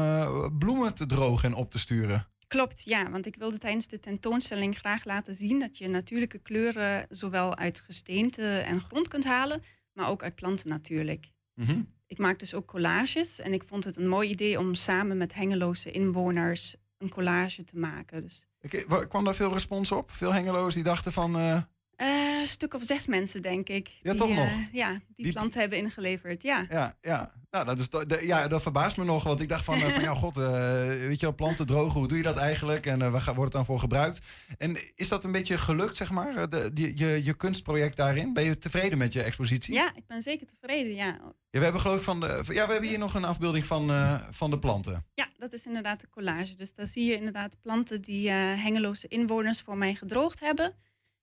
bloemen 0.58 0.94
te 0.94 1.06
drogen 1.06 1.48
en 1.48 1.54
op 1.54 1.70
te 1.70 1.78
sturen. 1.78 2.26
Klopt, 2.46 2.84
ja. 2.84 3.10
Want 3.10 3.26
ik 3.26 3.36
wilde 3.36 3.58
tijdens 3.58 3.86
de 3.86 4.00
tentoonstelling 4.00 4.78
graag 4.78 5.04
laten 5.04 5.34
zien 5.34 5.60
dat 5.60 5.78
je 5.78 5.88
natuurlijke 5.88 6.38
kleuren 6.38 7.06
zowel 7.08 7.56
uit 7.56 7.80
gesteente 7.80 8.58
en 8.58 8.80
grond 8.80 9.08
kunt 9.08 9.24
halen, 9.24 9.62
maar 10.00 10.10
ook 10.10 10.22
uit 10.22 10.34
planten 10.34 10.68
natuurlijk. 10.68 11.30
Mm 11.54 11.66
-hmm. 11.66 11.94
Ik 12.06 12.18
maak 12.18 12.38
dus 12.38 12.54
ook 12.54 12.66
collages 12.66 13.40
en 13.40 13.52
ik 13.52 13.64
vond 13.64 13.84
het 13.84 13.96
een 13.96 14.08
mooi 14.08 14.28
idee 14.28 14.58
om 14.58 14.74
samen 14.74 15.16
met 15.16 15.34
hengeloze 15.34 15.90
inwoners 15.90 16.76
een 16.98 17.08
collage 17.08 17.64
te 17.64 17.78
maken. 17.78 18.22
Dus. 18.22 18.46
Ik, 18.60 18.86
kwam 19.08 19.24
daar 19.24 19.34
veel 19.34 19.52
respons 19.52 19.92
op? 19.92 20.10
Veel 20.10 20.32
hengeloos 20.32 20.74
die 20.74 20.82
dachten 20.82 21.12
van... 21.12 21.40
Uh, 21.40 21.62
een 22.00 22.46
stuk 22.46 22.74
of 22.74 22.84
zes 22.84 23.06
mensen, 23.06 23.42
denk 23.42 23.68
ik. 23.68 23.88
Ja, 24.02 24.10
die, 24.10 24.20
toch 24.20 24.28
nog? 24.28 24.46
Uh, 24.46 24.66
ja, 24.72 24.90
die, 24.90 25.24
die 25.24 25.32
planten 25.32 25.60
hebben 25.60 25.78
ingeleverd, 25.78 26.42
ja. 26.42 26.66
Ja, 26.68 26.96
ja. 27.00 27.32
Nou, 27.50 27.64
dat, 27.64 27.78
is, 27.78 27.88
ja, 28.22 28.48
dat 28.48 28.62
verbaast 28.62 28.96
me 28.96 29.04
nog, 29.04 29.22
want 29.22 29.40
ik 29.40 29.48
dacht 29.48 29.64
van, 29.64 29.78
uh, 29.78 29.84
van 29.84 30.02
ja, 30.02 30.14
god, 30.24 30.36
weet 30.36 31.20
je 31.20 31.26
wel, 31.26 31.34
planten 31.34 31.66
drogen, 31.66 31.98
hoe 31.98 32.08
doe 32.08 32.16
je 32.16 32.22
dat 32.22 32.36
eigenlijk? 32.36 32.86
En 32.86 32.98
waar 32.98 33.24
wordt 33.24 33.42
het 33.42 33.52
dan 33.52 33.64
voor 33.64 33.78
gebruikt? 33.78 34.26
En 34.58 34.76
is 34.94 35.08
dat 35.08 35.24
een 35.24 35.32
beetje 35.32 35.58
gelukt, 35.58 35.96
zeg 35.96 36.10
maar, 36.10 36.50
de, 36.50 36.72
die, 36.72 36.98
je, 36.98 37.24
je 37.24 37.34
kunstproject 37.34 37.96
daarin? 37.96 38.32
Ben 38.32 38.44
je 38.44 38.58
tevreden 38.58 38.98
met 38.98 39.12
je 39.12 39.22
expositie? 39.22 39.74
Ja, 39.74 39.92
ik 39.94 40.06
ben 40.06 40.22
zeker 40.22 40.46
tevreden, 40.46 40.94
ja. 40.94 41.06
ja 41.50 41.58
we 41.58 41.64
hebben 41.64 41.80
geloof 41.80 41.96
ik 41.96 42.02
van 42.02 42.20
de, 42.20 42.42
ja, 42.46 42.66
we 42.66 42.72
hebben 42.72 42.88
hier 42.88 42.98
nog 42.98 43.14
een 43.14 43.24
afbeelding 43.24 43.64
van, 43.64 43.90
van 44.30 44.50
de 44.50 44.58
planten. 44.58 45.04
Ja, 45.14 45.28
dat 45.38 45.52
is 45.52 45.66
inderdaad 45.66 46.00
de 46.00 46.08
collage. 46.08 46.54
Dus 46.54 46.74
daar 46.74 46.86
zie 46.86 47.04
je 47.04 47.16
inderdaad 47.16 47.56
planten 47.62 48.02
die 48.02 48.30
hengeloze 48.30 49.08
inwoners 49.08 49.60
voor 49.60 49.76
mij 49.76 49.94
gedroogd 49.94 50.40
hebben. 50.40 50.74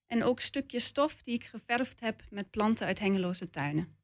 En 0.08 0.24
ook 0.24 0.40
stukjes 0.40 0.86
stof 0.86 1.24
die 1.24 1.34
ik 1.34 1.44
geverfd 1.44 2.00
heb 2.00 2.24
met 2.30 2.50
planten 2.50 2.88
uit 2.88 3.00
hengeloze 3.00 3.50
tuinen. 3.50 3.96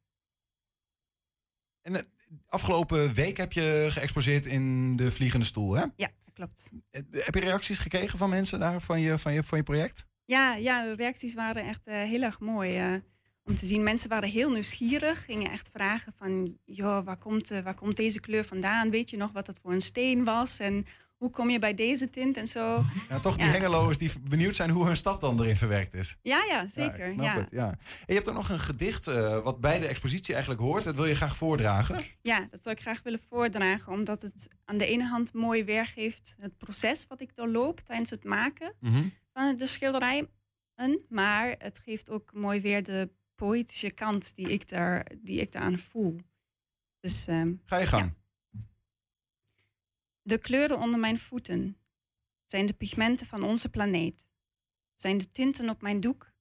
En 1.81 2.05
afgelopen 2.47 3.13
week 3.13 3.37
heb 3.37 3.53
je 3.53 3.87
geëxposeerd 3.89 4.45
in 4.45 4.95
de 4.95 5.11
Vliegende 5.11 5.45
Stoel, 5.45 5.73
hè? 5.73 5.85
Ja, 5.95 6.11
dat 6.23 6.33
klopt. 6.33 6.71
Heb 7.11 7.33
je 7.33 7.39
reacties 7.39 7.79
gekregen 7.79 8.17
van 8.17 8.29
mensen 8.29 8.59
daar 8.59 8.81
van 8.81 9.01
je, 9.01 9.19
van 9.19 9.33
je, 9.33 9.43
van 9.43 9.57
je 9.57 9.63
project? 9.63 10.05
Ja, 10.25 10.55
ja, 10.55 10.83
de 10.83 10.93
reacties 10.93 11.33
waren 11.33 11.67
echt 11.67 11.87
uh, 11.87 11.93
heel 11.93 12.21
erg 12.21 12.39
mooi. 12.39 12.93
Uh, 12.93 12.99
om 13.43 13.55
te 13.55 13.65
zien, 13.65 13.83
mensen 13.83 14.09
waren 14.09 14.29
heel 14.29 14.49
nieuwsgierig. 14.49 15.25
Gingen 15.25 15.51
echt 15.51 15.69
vragen 15.69 16.13
van, 16.13 16.57
joh, 16.65 17.05
waar 17.05 17.17
komt, 17.17 17.51
uh, 17.51 17.59
waar 17.59 17.75
komt 17.75 17.95
deze 17.95 18.19
kleur 18.19 18.43
vandaan? 18.45 18.89
Weet 18.89 19.09
je 19.09 19.17
nog 19.17 19.31
wat 19.31 19.45
dat 19.45 19.59
voor 19.61 19.73
een 19.73 19.81
steen 19.81 20.23
was? 20.23 20.59
En 20.59 20.85
hoe 21.23 21.31
kom 21.31 21.49
je 21.49 21.59
bij 21.59 21.73
deze 21.73 22.09
tint 22.09 22.37
en 22.37 22.47
zo. 22.47 22.83
Ja, 23.09 23.19
toch 23.19 23.37
die 23.37 23.45
ja. 23.45 23.51
hengeloers 23.51 23.97
die 23.97 24.11
benieuwd 24.29 24.55
zijn 24.55 24.69
hoe 24.69 24.85
hun 24.85 24.97
stad 24.97 25.21
dan 25.21 25.39
erin 25.39 25.57
verwerkt 25.57 25.93
is. 25.93 26.17
Ja, 26.21 26.43
ja, 26.47 26.67
zeker. 26.67 27.05
Ja, 27.05 27.11
snap 27.11 27.25
ja. 27.25 27.35
het, 27.35 27.51
ja. 27.51 27.69
En 27.69 27.77
je 28.05 28.13
hebt 28.13 28.29
ook 28.29 28.35
nog 28.35 28.49
een 28.49 28.59
gedicht 28.59 29.07
uh, 29.07 29.43
wat 29.43 29.59
bij 29.59 29.79
de 29.79 29.87
expositie 29.87 30.33
eigenlijk 30.33 30.63
hoort. 30.63 30.83
Dat 30.83 30.95
wil 30.95 31.05
je 31.05 31.15
graag 31.15 31.35
voordragen? 31.35 32.01
Ja, 32.21 32.47
dat 32.51 32.63
zou 32.63 32.75
ik 32.75 32.81
graag 32.81 33.01
willen 33.03 33.19
voordragen. 33.29 33.93
Omdat 33.93 34.21
het 34.21 34.47
aan 34.65 34.77
de 34.77 34.85
ene 34.85 35.07
hand 35.07 35.33
mooi 35.33 35.63
weergeeft 35.63 36.35
het 36.39 36.57
proces 36.57 37.05
wat 37.07 37.21
ik 37.21 37.35
doorloop 37.35 37.79
tijdens 37.79 38.09
het 38.09 38.23
maken 38.23 38.73
mm 38.79 38.91
-hmm. 38.91 39.13
van 39.33 39.55
de 39.55 39.65
schilderijen. 39.65 40.29
Maar 41.09 41.55
het 41.57 41.79
geeft 41.79 42.09
ook 42.09 42.33
mooi 42.33 42.61
weer 42.61 42.83
de 42.83 43.09
poëtische 43.35 43.91
kant 43.91 44.35
die 44.35 44.49
ik, 44.49 44.69
daar, 44.69 45.11
die 45.17 45.39
ik 45.39 45.51
daaraan 45.51 45.79
voel. 45.79 46.19
Dus, 46.99 47.27
um, 47.27 47.61
Ga 47.65 47.77
je 47.77 47.87
gang. 47.87 48.13
De 50.25 50.37
kleuren 50.37 50.77
onder 50.77 50.99
mijn 50.99 51.19
voeten 51.19 51.77
zijn 52.45 52.65
de 52.65 52.73
pigmenten 52.73 53.27
van 53.27 53.43
onze 53.43 53.69
planeet. 53.69 54.31
Zijn 54.93 55.17
de 55.17 55.31
tinten 55.31 55.69
op 55.69 55.81
mijn 55.81 55.99
doek, 55.99 56.31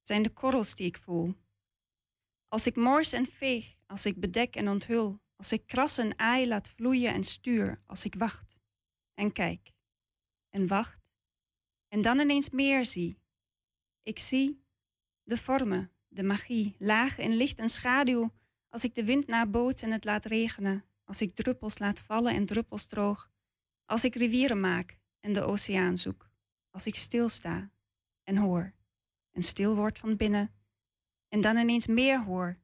zijn 0.00 0.22
de 0.22 0.30
korrels 0.30 0.74
die 0.74 0.86
ik 0.86 0.98
voel. 0.98 1.34
Als 2.48 2.66
ik 2.66 2.76
mors 2.76 3.12
en 3.12 3.26
veeg, 3.26 3.76
als 3.86 4.06
ik 4.06 4.20
bedek 4.20 4.56
en 4.56 4.68
onthul, 4.68 5.20
als 5.36 5.52
ik 5.52 5.66
kras 5.66 5.98
en 5.98 6.18
aai 6.18 6.46
laat 6.46 6.68
vloeien 6.68 7.12
en 7.12 7.24
stuur, 7.24 7.82
als 7.86 8.04
ik 8.04 8.14
wacht 8.14 8.60
en 9.14 9.32
kijk 9.32 9.72
en 10.50 10.66
wacht 10.66 10.98
en 11.88 12.02
dan 12.02 12.18
ineens 12.18 12.50
meer 12.50 12.84
zie. 12.84 13.20
Ik 14.02 14.18
zie 14.18 14.64
de 15.22 15.36
vormen, 15.36 15.92
de 16.08 16.22
magie, 16.22 16.76
laag 16.78 17.18
in 17.18 17.36
licht 17.36 17.58
en 17.58 17.68
schaduw, 17.68 18.32
als 18.68 18.84
ik 18.84 18.94
de 18.94 19.04
wind 19.04 19.26
naboot 19.26 19.82
en 19.82 19.90
het 19.90 20.04
laat 20.04 20.24
regenen, 20.24 20.84
als 21.08 21.20
ik 21.20 21.34
druppels 21.34 21.78
laat 21.78 22.00
vallen 22.00 22.34
en 22.34 22.46
druppels 22.46 22.86
droog, 22.86 23.30
als 23.84 24.04
ik 24.04 24.14
rivieren 24.14 24.60
maak 24.60 24.98
en 25.20 25.32
de 25.32 25.42
oceaan 25.42 25.98
zoek, 25.98 26.30
als 26.70 26.86
ik 26.86 26.94
stilsta 26.94 27.70
en 28.22 28.36
hoor 28.36 28.74
en 29.30 29.42
stil 29.42 29.74
word 29.76 29.98
van 29.98 30.16
binnen 30.16 30.54
en 31.28 31.40
dan 31.40 31.56
ineens 31.56 31.86
meer 31.86 32.24
hoor. 32.24 32.58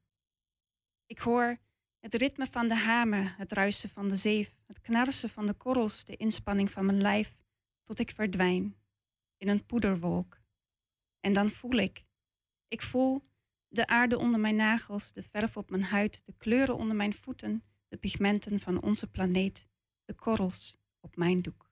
Ik 1.05 1.19
hoor 1.19 1.57
het 1.99 2.13
ritme 2.13 2.45
van 2.45 2.67
de 2.67 2.75
hamer, 2.75 3.37
het 3.37 3.51
ruisen 3.51 3.89
van 3.89 4.09
de 4.09 4.15
zeef, 4.15 4.55
het 4.65 4.81
knarsen 4.81 5.29
van 5.29 5.45
de 5.45 5.53
korrels, 5.53 6.03
de 6.03 6.15
inspanning 6.15 6.71
van 6.71 6.85
mijn 6.85 7.01
lijf, 7.01 7.37
tot 7.83 7.99
ik 7.99 8.11
verdwijn 8.11 8.75
in 9.37 9.47
een 9.47 9.65
poederwolk. 9.65 10.39
En 11.19 11.33
dan 11.33 11.49
voel 11.49 11.75
ik, 11.77 12.05
ik 12.67 12.81
voel 12.81 13.21
de 13.67 13.87
aarde 13.87 14.17
onder 14.17 14.39
mijn 14.39 14.55
nagels, 14.55 15.11
de 15.13 15.23
verf 15.23 15.57
op 15.57 15.69
mijn 15.69 15.83
huid, 15.83 16.21
de 16.25 16.33
kleuren 16.37 16.75
onder 16.75 16.95
mijn 16.95 17.13
voeten, 17.13 17.63
de 17.95 18.01
pigmenten 18.01 18.59
van 18.59 18.81
onze 18.81 19.07
planeet, 19.07 19.67
de 20.05 20.13
korrels 20.13 20.77
op 20.99 21.15
mijn 21.15 21.41
doek. 21.41 21.69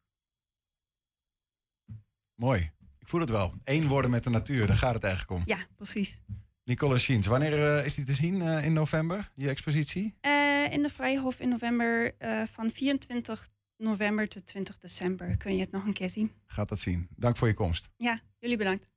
Mooi. 2.36 2.72
Ik 3.00 3.08
voel 3.08 3.20
het 3.20 3.30
wel. 3.30 3.54
Eén 3.64 3.88
worden 3.88 4.12
met 4.12 4.24
de 4.24 4.30
natuur, 4.30 4.68
daar 4.68 4.78
gaat 4.78 4.94
het 4.94 5.04
eigenlijk 5.04 5.40
om. 5.40 5.44
Ja, 5.46 5.68
precies. 5.76 6.22
Nicola 6.64 6.98
Schiens, 6.98 7.28
wanneer 7.28 7.58
uh, 7.58 7.86
is 7.86 7.96
die 7.96 8.06
te 8.06 8.14
zien 8.14 8.36
uh, 8.36 8.66
in 8.66 8.74
november, 8.74 9.32
je 9.36 9.50
expositie? 9.50 10.18
Uh, 10.22 10.66
eh, 10.66 10.72
in 10.72 10.82
de 10.82 10.90
Vrijhof 10.90 11.40
in 11.40 11.50
november 11.50 12.16
eh, 12.18 12.44
van 12.52 12.72
24 12.72 13.48
november 13.78 14.28
tot 14.28 14.46
20 14.46 14.80
december. 14.80 15.38
Kun 15.38 15.56
je 15.56 15.62
het 15.62 15.72
nog 15.72 15.86
een 15.86 15.94
keer 15.94 16.10
zien. 16.10 16.32
Gaat 16.46 16.70
dat 16.70 16.80
zien. 16.80 17.08
Dank 17.16 17.38
voor 17.38 17.48
je 17.48 17.54
komst. 17.54 17.92
Ja, 17.98 18.22
jullie 18.40 18.58
bedankt. 18.58 18.93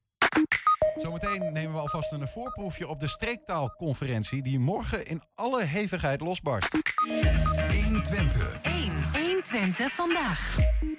Zometeen 0.97 1.53
nemen 1.53 1.73
we 1.73 1.79
alvast 1.81 2.13
een 2.13 2.29
voorproefje 2.29 2.89
op 2.89 3.01
de 3.01 3.07
streektaalconferentie 3.07 4.43
die 4.43 4.59
morgen 4.59 5.07
in 5.07 5.23
alle 5.35 5.65
hevigheid 5.65 6.21
losbarst. 6.21 6.77
120. 7.85 8.61
1. 8.63 8.75
120 9.13 9.93
vandaag. 9.93 10.57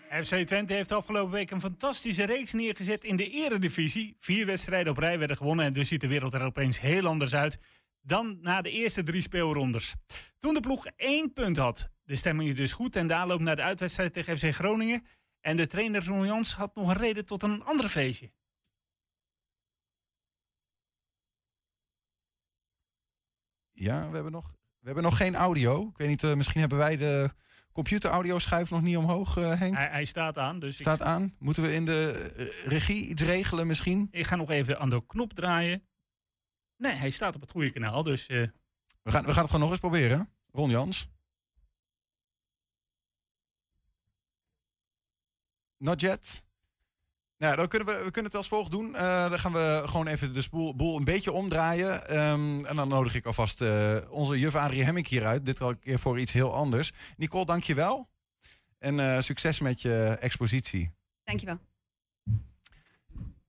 FC 0.09 0.35
Twente 0.35 0.73
heeft 0.73 0.91
afgelopen 0.91 1.31
week 1.31 1.51
een 1.51 1.59
fantastische 1.59 2.25
reeks 2.25 2.53
neergezet 2.53 3.03
in 3.03 3.15
de 3.15 3.29
eredivisie. 3.29 4.15
Vier 4.19 4.45
wedstrijden 4.45 4.91
op 4.91 4.97
rij 4.97 5.19
werden 5.19 5.37
gewonnen 5.37 5.65
en 5.65 5.73
dus 5.73 5.87
ziet 5.87 6.01
de 6.01 6.07
wereld 6.07 6.33
er 6.33 6.41
opeens 6.41 6.79
heel 6.79 7.05
anders 7.05 7.35
uit 7.35 7.57
dan 8.01 8.37
na 8.41 8.61
de 8.61 8.71
eerste 8.71 9.03
drie 9.03 9.21
speelrondes. 9.21 9.95
Toen 10.39 10.53
de 10.53 10.59
ploeg 10.59 10.85
één 10.95 11.33
punt 11.33 11.57
had. 11.57 11.89
De 12.03 12.15
stemming 12.15 12.49
is 12.49 12.55
dus 12.55 12.73
goed 12.73 12.95
en 12.95 13.07
de 13.07 13.13
aanloop 13.13 13.39
naar 13.39 13.55
de 13.55 13.61
uitwedstrijd 13.61 14.13
tegen 14.13 14.37
FC 14.37 14.53
Groningen. 14.53 15.05
En 15.41 15.55
de 15.57 15.67
trainer 15.67 16.05
Ron 16.05 16.25
Jans 16.25 16.53
had 16.53 16.75
nog 16.75 16.89
een 16.89 16.97
reden 16.97 17.25
tot 17.25 17.43
een 17.43 17.63
ander 17.63 17.89
feestje. 17.89 18.31
Ja, 23.79 24.07
we 24.07 24.13
hebben 24.13 24.31
nog, 24.31 24.51
we 24.79 24.85
hebben 24.85 25.03
nog 25.03 25.17
geen 25.17 25.35
audio. 25.35 25.87
Ik 25.87 25.97
weet 25.97 26.07
niet, 26.07 26.23
eh, 26.23 26.33
misschien 26.33 26.59
hebben 26.59 26.77
wij 26.77 26.97
de 26.97 27.29
computeraudio-schuif 27.71 28.69
nog 28.69 28.81
niet 28.81 28.97
omhoog, 28.97 29.37
eh, 29.37 29.59
Henk. 29.59 29.75
Hij, 29.75 29.87
hij 29.87 30.05
staat 30.05 30.37
aan, 30.37 30.59
dus 30.59 30.75
Staat 30.75 30.99
ik, 30.99 31.05
aan. 31.05 31.35
Moeten 31.39 31.63
we 31.63 31.73
in 31.73 31.85
de 31.85 32.33
eh, 32.37 32.71
regie 32.71 33.07
iets 33.07 33.21
regelen 33.21 33.67
misschien? 33.67 34.07
ik 34.11 34.25
ga 34.25 34.35
nog 34.35 34.49
even 34.49 34.79
aan 34.79 34.89
de 34.89 35.05
knop 35.05 35.33
draaien. 35.33 35.87
Nee, 36.77 36.93
hij 36.93 37.09
staat 37.09 37.35
op 37.35 37.41
het 37.41 37.51
goede 37.51 37.71
kanaal, 37.71 38.03
dus 38.03 38.27
We 38.27 38.51
gaan, 39.03 39.23
we 39.25 39.31
gaan 39.33 39.41
het 39.41 39.45
gewoon 39.45 39.59
nog 39.59 39.69
eens 39.69 39.79
proberen. 39.79 40.29
Ron 40.51 40.69
Jans. 40.69 41.09
Not 45.77 46.01
yet. 46.01 46.46
Nou, 47.37 47.55
dan 47.55 47.67
kunnen 47.67 47.87
we, 47.87 47.93
we 48.03 48.11
kunnen 48.11 48.31
het 48.31 48.35
als 48.35 48.47
volgt 48.47 48.71
doen. 48.71 48.95
Eh, 48.95 49.29
dan 49.29 49.39
gaan 49.39 49.51
we 49.51 49.81
gewoon 49.85 50.07
even 50.07 50.33
de 50.33 50.41
spoel, 50.41 50.75
boel 50.75 50.97
een 50.97 51.03
beetje 51.03 51.31
omdraaien. 51.31 52.07
Ehm, 52.07 52.65
en 52.65 52.75
dan 52.75 52.87
nodig 52.87 53.15
ik 53.15 53.25
alvast 53.25 53.61
eh, 53.61 53.97
onze 54.09 54.39
juf 54.39 54.55
Adrie 54.55 54.83
Hemming 54.83 55.07
hier 55.07 55.25
uit. 55.25 55.45
Dit 55.45 55.61
keer 55.79 55.99
voor 55.99 56.19
iets 56.19 56.31
heel 56.31 56.53
anders. 56.53 56.91
Nicole, 57.17 57.45
dank 57.45 57.63
je 57.63 57.73
wel. 57.73 58.09
En 58.79 58.99
eh, 58.99 59.21
succes 59.21 59.59
met 59.59 59.81
je 59.81 60.17
expositie. 60.19 60.91
Dankjewel. 61.23 61.59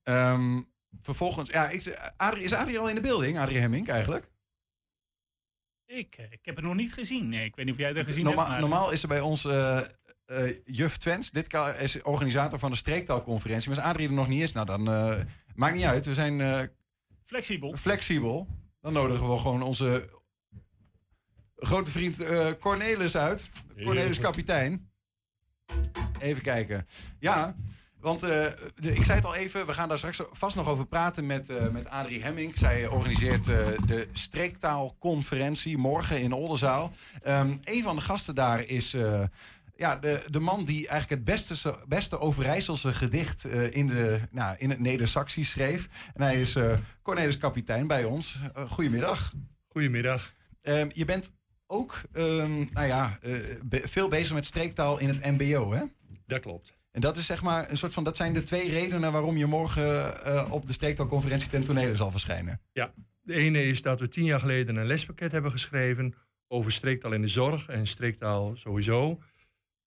Ehm, 0.03 0.63
vervolgens, 1.01 1.49
ja, 1.51 1.69
ik, 1.69 2.13
Adrie, 2.17 2.45
is 2.45 2.53
Adrie 2.53 2.79
al 2.79 2.89
in 2.89 2.95
de 2.95 3.01
beelding? 3.01 3.39
Adrie 3.39 3.59
Hemming 3.59 3.89
eigenlijk? 3.89 4.31
ik, 5.87 6.17
ik 6.31 6.39
heb 6.43 6.57
het 6.57 6.65
nog 6.65 6.75
niet 6.75 6.93
gezien. 6.93 7.29
Nee, 7.29 7.45
ik 7.45 7.57
weet 7.57 7.65
niet 7.65 7.75
of 7.75 7.81
jij 7.81 7.89
het 7.89 8.07
gezien 8.07 8.25
Normaal, 8.25 8.45
hebt. 8.47 8.61
maar- 8.61 8.69
normaal 8.69 8.91
is 8.91 9.03
er 9.03 9.09
bij 9.09 9.21
ons 9.21 9.45
eh, 10.29 10.57
juf 10.65 10.97
Twens. 10.97 11.31
Dit 11.31 11.55
is 11.79 12.03
organisator 12.03 12.59
van 12.59 12.71
de 12.71 12.77
streektaalconferentie. 12.77 13.69
Maar 13.69 13.79
als 13.79 13.87
Adrie 13.87 14.09
er 14.09 14.15
nog 14.15 14.29
niet 14.29 14.43
is, 14.43 14.53
nou 14.53 14.67
dan 14.67 14.91
eh, 14.93 15.17
maakt 15.55 15.75
niet 15.75 15.85
uit. 15.85 16.07
We 16.07 16.15
zijn 16.15 16.41
eh, 16.41 16.61
Flexibel. 17.25 17.77
flexibel. 17.77 18.47
Dan 18.81 18.93
nodigen 18.93 19.31
we 19.31 19.39
gewoon 19.39 19.63
onze 19.63 20.09
grote 21.57 21.91
vriend 21.91 22.21
eh, 22.21 22.51
Cornelis 22.61 23.17
uit. 23.17 23.49
Cornelis 23.85 24.19
kapitein. 24.21 24.91
Even 26.19 26.43
kijken. 26.43 26.87
Ja, 27.19 27.57
want 28.01 28.23
eh, 28.23 28.29
de- 28.75 28.95
ik 28.95 29.05
zei 29.05 29.17
het 29.19 29.25
al 29.25 29.35
even, 29.35 29.67
we 29.67 29.73
gaan 29.73 29.89
daar 29.89 29.99
straks 29.99 30.21
vast 30.31 30.57
nog 30.57 30.69
over 30.69 30.87
praten 30.87 31.27
met, 31.27 31.49
eh, 31.51 31.69
met 31.69 31.89
Adrie 31.89 32.23
Hemming. 32.23 32.59
Zij 32.59 32.87
organiseert 32.87 33.49
eh, 33.49 33.67
de 33.87 34.09
streektaalconferentie 34.13 35.79
morgen 35.79 36.21
in 36.21 36.33
Oldenzaal. 36.33 36.93
Ehm 37.23 37.57
een 37.65 37.83
van 37.83 37.97
de 37.97 38.03
gasten 38.03 38.35
daar 38.35 38.61
is 38.61 38.95
eh, 38.95 39.23
ja, 39.79 39.97
de, 39.97 40.23
de 40.29 40.41
man 40.41 40.65
die 40.65 40.89
eigenlijk 40.89 41.11
het 41.11 41.25
beste, 41.25 41.75
beste 41.89 42.19
Overijsselse 42.19 42.93
gedicht 42.93 43.45
eh, 43.45 43.75
in, 43.75 43.87
de, 43.87 44.21
nou, 44.31 44.57
in 44.59 44.71
het 44.71 44.79
Neder-Saxisch 44.79 45.51
schreef. 45.51 45.89
En 46.15 46.23
hij 46.23 46.41
is 46.41 46.55
eh, 46.55 46.79
Cornelis 47.03 47.39
kapitein 47.39 47.87
bij 47.87 48.05
ons. 48.05 48.41
Eh, 48.55 48.71
goedemiddag. 48.71 49.33
Goedemiddag. 49.69 50.35
Ehm, 50.63 50.89
je 50.93 51.05
bent 51.05 51.31
ook 51.67 52.01
ehm, 52.13 52.65
nou 52.73 52.87
ja, 52.87 53.19
be- 53.65 53.83
veel 53.89 54.09
bezig 54.09 54.35
met 54.35 54.47
streektaal 54.47 54.99
in 54.99 55.09
het 55.09 55.25
MBO, 55.39 55.73
hè? 55.73 55.83
Dat 56.27 56.41
klopt. 56.41 56.73
En 56.91 57.01
dat 57.01 57.17
is 57.17 57.27
zeg 57.27 57.43
maar 57.43 57.71
een 57.71 57.77
soort 57.77 57.93
van, 57.93 58.05
dat 58.05 58.17
zijn 58.17 58.33
de 58.33 58.43
twee 58.43 58.71
redenen 58.71 59.13
waarom 59.13 59.37
je 59.37 59.47
morgen 59.47 60.51
op 60.51 60.67
de 60.67 60.73
streektaalconferentie 60.73 61.49
ten 61.49 61.65
tonele 61.65 61.97
zal 61.97 62.11
verschijnen. 62.11 62.61
De 63.21 63.35
ene 63.35 63.63
is 63.63 63.83
dat 63.83 64.01
we 64.01 64.09
tien 64.09 64.25
jaar 64.25 64.39
geleden 64.39 64.77
een 64.77 64.87
lespakket 64.87 65.33
hebben 65.33 65.51
geschreven 65.51 66.15
over 66.49 66.73
streektaal 66.73 67.13
in 67.13 67.21
de 67.23 67.29
zorg 67.29 67.69
en 67.69 67.87
streektaal 67.87 68.57
sowieso. 68.57 69.21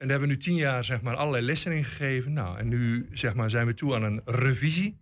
En 0.01 0.07
daar 0.07 0.17
hebben 0.19 0.37
we 0.37 0.43
nu 0.43 0.49
tien 0.51 0.55
jaar 0.55 0.83
zeg 0.83 1.01
maar, 1.01 1.15
allerlei 1.15 1.45
lessen 1.45 1.71
in 1.71 1.85
gegeven. 1.85 2.33
Nou, 2.33 2.57
en 2.57 2.67
nu 2.67 3.07
zeg 3.11 3.33
maar, 3.33 3.49
zijn 3.49 3.65
we 3.67 3.73
toe 3.73 3.95
aan 3.95 4.03
een 4.03 4.21
revisie. 4.25 4.97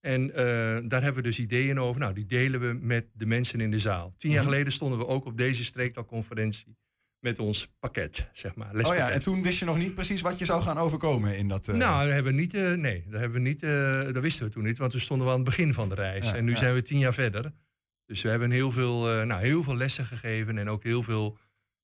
En 0.00 0.30
eh, 0.34 0.44
daar 0.88 1.02
hebben 1.02 1.14
we 1.14 1.28
dus 1.28 1.38
ideeën 1.38 1.80
over. 1.80 2.00
Nou, 2.00 2.14
die 2.14 2.26
delen 2.26 2.60
we 2.60 2.78
met 2.80 3.06
de 3.12 3.26
mensen 3.26 3.60
in 3.60 3.70
de 3.70 3.78
zaal. 3.78 4.14
Tien 4.18 4.30
jaar 4.30 4.42
Mhm. 4.42 4.50
geleden 4.50 4.72
stonden 4.72 4.98
we 4.98 5.06
ook 5.06 5.24
op 5.24 5.36
deze 5.36 5.64
streektaalconferentie 5.64 6.76
met 7.18 7.38
ons 7.38 7.68
pakket, 7.80 8.28
zeg 8.32 8.54
maar. 8.54 8.74
Oh 8.74 8.94
ja, 8.94 9.10
en 9.10 9.22
toen 9.22 9.42
wist 9.42 9.58
je 9.58 9.64
nog 9.64 9.78
niet 9.78 9.94
precies 9.94 10.20
wat 10.20 10.38
je 10.38 10.44
zou 10.44 10.62
gaan 10.62 10.78
overkomen 10.78 11.36
in 11.36 11.48
dat... 11.48 11.68
eh, 11.68 11.74
Nou, 11.74 12.04
dat 12.04 12.14
hebben 12.14 12.34
we 12.34 12.40
niet, 12.40 12.54
eh, 12.54 12.72
nee, 12.72 13.04
dat, 13.10 13.20
hebben 13.20 13.42
we 13.42 13.48
niet, 13.48 13.60
dat 14.14 14.22
wisten 14.22 14.46
we 14.46 14.52
toen 14.52 14.64
niet, 14.64 14.78
want 14.78 14.90
toen 14.90 15.00
stonden 15.00 15.26
we 15.26 15.32
aan 15.32 15.38
het 15.40 15.48
begin 15.48 15.74
van 15.74 15.88
de 15.88 15.94
reis. 15.94 16.28
Ja, 16.28 16.34
en 16.34 16.44
nu 16.44 16.50
ja. 16.50 16.56
zijn 16.58 16.74
we 16.74 16.82
tien 16.82 16.98
jaar 16.98 17.14
verder. 17.14 17.52
Dus 18.06 18.22
we 18.22 18.28
hebben 18.28 18.50
heel 18.50 18.70
veel, 18.70 19.00
nou, 19.24 19.42
heel 19.42 19.62
veel 19.62 19.76
lessen 19.76 20.04
gegeven 20.04 20.58
en 20.58 20.68
ook 20.68 20.82
heel 20.82 21.02
veel... 21.02 21.38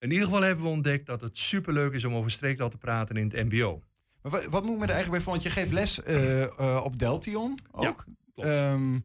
In 0.05 0.11
ieder 0.11 0.27
geval 0.27 0.43
hebben 0.43 0.65
we 0.65 0.71
ontdekt 0.71 1.07
dat 1.07 1.21
het 1.21 1.39
superleuk 1.39 1.93
is 1.93 2.05
om 2.05 2.15
over 2.15 2.31
streektaal 2.31 2.71
te 2.71 2.77
praten 2.77 3.17
in 3.17 3.31
het 3.35 3.45
mbo. 3.45 3.83
Maar 4.23 4.33
wat, 4.33 4.45
wat 4.45 4.63
moet 4.63 4.73
ik 4.73 4.79
me 4.79 4.85
er 4.85 4.93
eigenlijk 4.93 5.11
bij 5.11 5.21
voor? 5.21 5.33
Want 5.33 5.43
je 5.43 5.51
geeft 5.51 5.73
les 5.73 6.03
eh, 6.03 6.43
eh, 6.43 6.85
op 6.85 6.99
Deltion 6.99 7.59
ook. 7.71 8.05
klopt. 8.35 8.49
Ehm, 8.49 8.99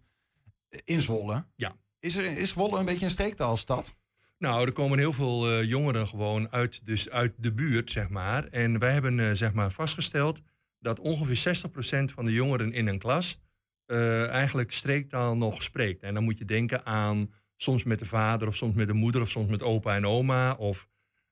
in 0.84 1.01
Zwolle. 1.01 1.46
Ja. 1.56 1.75
Is, 2.00 2.18
er, 2.18 2.38
is 2.38 2.50
Zwolle 2.50 2.79
een 2.79 2.86
beetje 2.86 3.06
een 3.06 3.12
streektaalstad? 3.12 3.94
Nou, 4.38 4.65
er 4.65 4.72
komen 4.72 4.98
heel 4.98 5.13
veel 5.13 5.50
eh, 5.50 5.63
jongeren 5.63 6.08
gewoon 6.08 6.51
uit, 6.51 6.86
dus 6.86 7.10
uit 7.10 7.34
de 7.38 7.53
buurt, 7.53 7.91
zeg 7.91 8.10
maar. 8.10 8.46
En 8.46 8.79
wij 8.79 8.94
hebben 8.94 9.38
zeg 9.38 9.53
maar 9.53 9.72
vastgesteld 9.72 10.41
dat 10.79 11.00
ongeveer 11.00 11.63
60% 12.10 12.13
van 12.13 12.25
de 12.25 12.34
jongeren 12.34 12.74
in 12.74 12.88
een 12.88 13.00
klas 13.00 13.39
eigenlijk 13.86 14.72
streektaal 14.72 15.38
nog 15.38 15.63
spreekt. 15.63 16.03
En 16.03 16.13
dan 16.13 16.24
moet 16.24 16.38
je 16.38 16.46
denken 16.46 16.86
aan 16.86 17.34
soms 17.56 17.84
met 17.84 18.00
de 18.00 18.06
vader 18.06 18.48
of 18.48 18.56
soms 18.56 18.74
met 18.74 18.88
de 18.88 18.94
moeder 18.94 19.22
of 19.22 19.29
soms 19.29 19.50
met 19.50 19.63
opa 19.63 19.96
en 19.96 20.06
oma. 20.06 20.53
Of 20.53 20.88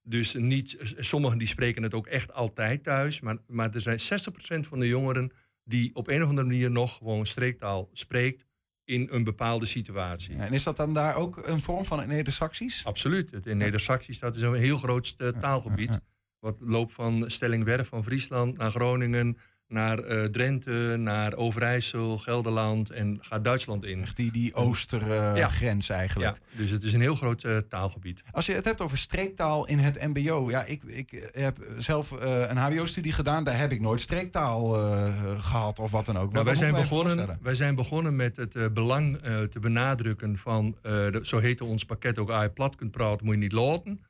dus 0.08 0.34
niet, 0.34 0.78
sommigen 0.98 1.38
die 1.38 1.48
spreken 1.48 1.84
het 1.84 1.94
ook 1.94 2.08
echt 2.08 2.34
altijd 2.34 2.84
thuis. 2.84 3.20
Maar, 3.20 3.38
maar 3.48 3.74
er 3.74 3.82
zijn 3.82 4.00
60% 4.00 4.68
van 4.68 4.80
de 4.80 4.88
jongeren 4.88 5.32
die 5.64 5.96
op 5.96 6.08
een 6.08 6.24
of 6.24 6.30
andere 6.30 6.48
manier 6.48 6.72
nog 6.72 6.96
gewoon 6.96 7.26
streektaal 7.26 7.90
spreekt 7.94 8.46
in 8.84 9.08
een 9.12 9.24
bepaalde 9.24 9.66
situatie. 9.66 10.36
Ja, 10.36 10.46
en 10.46 10.54
is 10.54 10.64
dat 10.64 10.78
dan 10.78 10.94
daar 10.94 11.16
ook 11.16 11.48
een 11.48 11.62
vorm 11.62 11.86
van 11.86 12.00
het 12.00 12.08
Neder-Saxisch? 12.08 12.86
Absoluut. 12.86 13.32
Het 13.32 13.46
in 13.46 13.58
Neder-Saxisch 13.58 14.20
dat 14.20 14.36
is 14.36 14.42
een 14.42 14.54
heel 14.54 14.78
groot 14.78 15.16
eh, 15.18 15.28
taalgebied. 15.28 16.00
Wat 16.40 16.58
loopt 16.60 16.94
van 16.94 17.24
Stellingwerf 17.28 17.88
van 17.88 18.04
Friesland 18.04 18.58
naar 18.58 18.72
Groningen, 18.72 19.38
naar 19.68 20.00
eh, 20.00 20.24
Drenthe, 20.24 20.96
naar 20.98 21.36
Overijssel, 21.36 22.18
Gelderland 22.18 22.90
en 22.90 23.18
gaat 23.22 23.44
Duitsland 23.44 23.86
in. 23.86 24.02
Echt 24.02 24.16
die, 24.16 24.32
die 24.32 24.54
oostergrens 24.56 25.90
eigenlijk. 25.90 26.36
Ja, 26.52 26.58
dus 26.58 26.70
het 26.70 26.84
is 26.84 26.94
een 26.94 27.02
heel 27.02 27.16
groot 27.16 27.44
eh, 27.44 27.58
taalgebied. 27.58 28.24
Als 28.32 28.46
je 28.46 28.54
het 28.54 28.66
hebt 28.66 28.82
over 28.82 28.98
streektaal 28.98 29.68
in 29.68 29.80
het 29.80 30.02
mbo. 30.08 30.50
Ja, 30.50 30.64
ik, 30.64 30.84
ik 30.84 31.30
heb 31.34 31.58
zelf 31.78 32.12
eh, 32.12 32.40
een 32.50 32.58
hbo-studie 32.58 33.12
gedaan. 33.14 33.44
Daar 33.44 33.58
heb 33.60 33.72
ik 33.72 33.82
nooit 33.82 34.02
streektaal 34.02 34.76
eh, 34.82 35.14
gehad 35.42 35.80
of 35.80 35.92
wat 35.92 36.06
dan 36.06 36.18
ook. 36.18 36.32
Nou, 36.34 36.46
wij, 36.46 36.56
zijn 36.56 36.74
begonnen, 36.74 37.38
wij 37.42 37.56
zijn 37.56 37.76
begonnen 37.76 38.16
met 38.16 38.36
het 38.38 38.74
belang 38.74 39.18
te 39.50 39.60
benadrukken 39.60 40.38
van, 40.38 40.76
de- 40.82 41.20
zo 41.24 41.40
heette 41.40 41.66
ons 41.66 41.84
pakket 41.86 42.18
ook, 42.20 42.30
als 42.30 42.44
je 42.44 42.50
plat 42.50 42.76
kunt 42.76 42.92
praten, 42.92 43.26
moet 43.26 43.34
je 43.36 43.42
niet 43.42 43.52
laten. 43.52 44.02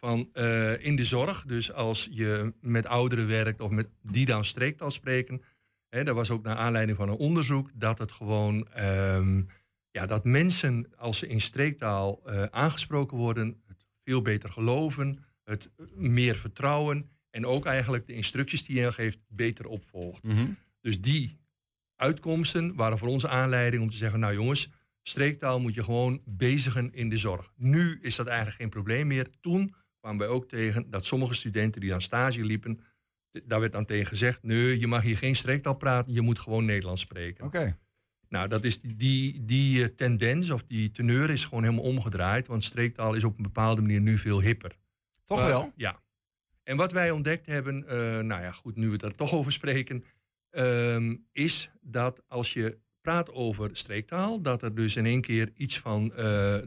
Van 0.00 0.28
eh, 0.32 0.84
in 0.84 0.96
de 0.96 1.04
zorg, 1.04 1.44
dus 1.44 1.72
als 1.72 2.08
je 2.10 2.52
met 2.60 2.86
ouderen 2.86 3.26
werkt 3.26 3.60
of 3.60 3.70
met 3.70 3.88
die 4.02 4.26
dan 4.26 4.44
streektaal 4.44 4.90
spreken. 4.90 5.42
Hè, 5.88 6.04
dat 6.04 6.14
was 6.14 6.30
ook 6.30 6.42
naar 6.42 6.56
aanleiding 6.56 6.98
van 6.98 7.08
een 7.08 7.16
onderzoek 7.16 7.70
dat 7.74 7.98
het 7.98 8.12
gewoon, 8.12 8.68
ehm, 8.68 9.42
ja, 9.90 10.06
dat 10.06 10.24
mensen 10.24 10.86
als 10.96 11.18
ze 11.18 11.26
in 11.26 11.40
streektaal 11.40 12.20
eh, 12.24 12.42
aangesproken 12.42 13.16
worden, 13.16 13.62
het 13.66 13.86
veel 14.04 14.22
beter 14.22 14.50
geloven, 14.52 15.24
het 15.44 15.70
eh, 15.76 15.86
meer 15.94 16.36
vertrouwen 16.36 17.10
en 17.30 17.46
ook 17.46 17.66
eigenlijk 17.66 18.06
de 18.06 18.14
instructies 18.14 18.64
die 18.64 18.80
je 18.80 18.92
geeft 18.92 19.18
beter 19.28 19.66
opvolgt. 19.66 20.22
Mhm. 20.22 20.46
Dus 20.80 21.00
die 21.00 21.38
uitkomsten 21.96 22.74
waren 22.74 22.98
voor 22.98 23.08
ons 23.08 23.26
aanleiding 23.26 23.82
om 23.82 23.90
te 23.90 23.96
zeggen: 23.96 24.20
Nou 24.20 24.34
jongens, 24.34 24.70
streektaal 25.02 25.60
moet 25.60 25.74
je 25.74 25.84
gewoon 25.84 26.20
bezigen 26.24 26.92
in 26.92 27.08
de 27.08 27.16
zorg. 27.16 27.52
Nu 27.56 27.98
is 28.02 28.16
dat 28.16 28.26
eigenlijk 28.26 28.58
geen 28.58 28.70
probleem 28.70 29.06
meer. 29.06 29.30
Toen 29.40 29.74
kwamen 30.08 30.26
wij 30.26 30.36
ook 30.36 30.48
tegen 30.48 30.90
dat 30.90 31.04
sommige 31.04 31.34
studenten 31.34 31.80
die 31.80 31.94
aan 31.94 32.02
stage 32.02 32.44
liepen, 32.44 32.80
daar 33.44 33.60
werd 33.60 33.72
dan 33.72 33.84
tegen 33.84 34.06
gezegd: 34.06 34.42
Nee, 34.42 34.78
je 34.78 34.86
mag 34.86 35.02
hier 35.02 35.16
geen 35.16 35.36
streektaal 35.36 35.74
praten, 35.74 36.12
je 36.12 36.20
moet 36.20 36.38
gewoon 36.38 36.64
Nederlands 36.64 37.00
spreken. 37.00 37.44
Oké. 37.44 37.78
Nou, 38.28 38.48
dat 38.48 38.64
is 38.64 38.80
die, 38.80 39.44
die, 39.44 39.82
eh, 39.82 39.88
tendens 39.96 40.50
of 40.50 40.64
die 40.64 40.90
teneur 40.90 41.30
is 41.30 41.44
gewoon 41.44 41.62
helemaal 41.62 41.84
omgedraaid. 41.84 42.46
Want 42.46 42.64
streektaal 42.64 43.14
is 43.14 43.24
op 43.24 43.36
een 43.36 43.42
bepaalde 43.42 43.80
manier 43.80 44.00
nu 44.00 44.18
veel 44.18 44.40
hipper. 44.40 44.76
Toch 45.24 45.38
Maar- 45.38 45.48
wel? 45.48 45.72
Ja. 45.76 46.00
En 46.62 46.76
wat 46.76 46.92
wij 46.92 47.10
ontdekt 47.10 47.46
hebben, 47.46 47.88
eh, 47.88 47.96
nou 48.18 48.42
ja, 48.42 48.52
goed, 48.52 48.76
nu 48.76 48.86
we 48.86 48.92
het 48.92 49.02
er 49.02 49.14
toch 49.22 49.32
over 49.32 49.52
spreken, 49.52 50.04
ehm, 50.50 51.16
is 51.32 51.70
dat 51.80 52.22
als 52.28 52.52
je 52.52 52.78
praat 53.00 53.32
over 53.32 53.70
streektaal, 53.72 54.40
dat 54.40 54.62
er 54.62 54.74
dus 54.74 54.96
in 54.96 55.06
één 55.06 55.20
keer 55.20 55.52
iets 55.54 55.78
van 55.78 56.12
eh, 56.12 56.16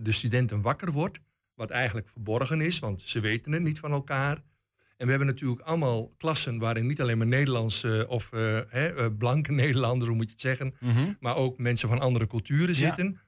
de 0.02 0.12
studenten 0.12 0.62
wakker 0.62 0.92
wordt, 0.92 1.20
wat 1.62 1.70
eigenlijk 1.70 2.10
verborgen 2.10 2.62
is, 2.62 2.80
want 2.80 3.02
ze 3.02 3.20
weten 3.20 3.52
het 3.52 3.62
niet 3.62 3.80
van 3.80 3.92
elkaar. 3.92 4.36
En 4.98 5.06
we 5.08 5.10
hebben 5.10 5.28
natuurlijk 5.28 5.62
allemaal 5.62 6.14
klassen 6.18 6.60
waarin 6.60 6.88
niet 6.88 7.02
alleen 7.02 7.18
maar 7.18 7.28
Nederlands 7.28 7.84
eh, 7.84 8.04
of 8.10 8.34
eh, 8.34 8.40
hè, 8.68 8.88
eh, 8.96 9.08
blanke 9.18 9.52
Nederlanders, 9.62 10.08
hoe 10.08 10.16
moet 10.18 10.26
je 10.26 10.32
het 10.32 10.42
zeggen, 10.42 10.76
Mhm. 10.80 11.14
maar 11.20 11.36
ook 11.36 11.58
mensen 11.58 11.90
van 11.90 12.00
andere 12.00 12.28
culturen 12.28 12.68
Ja. 12.68 12.74
zitten. 12.74 13.20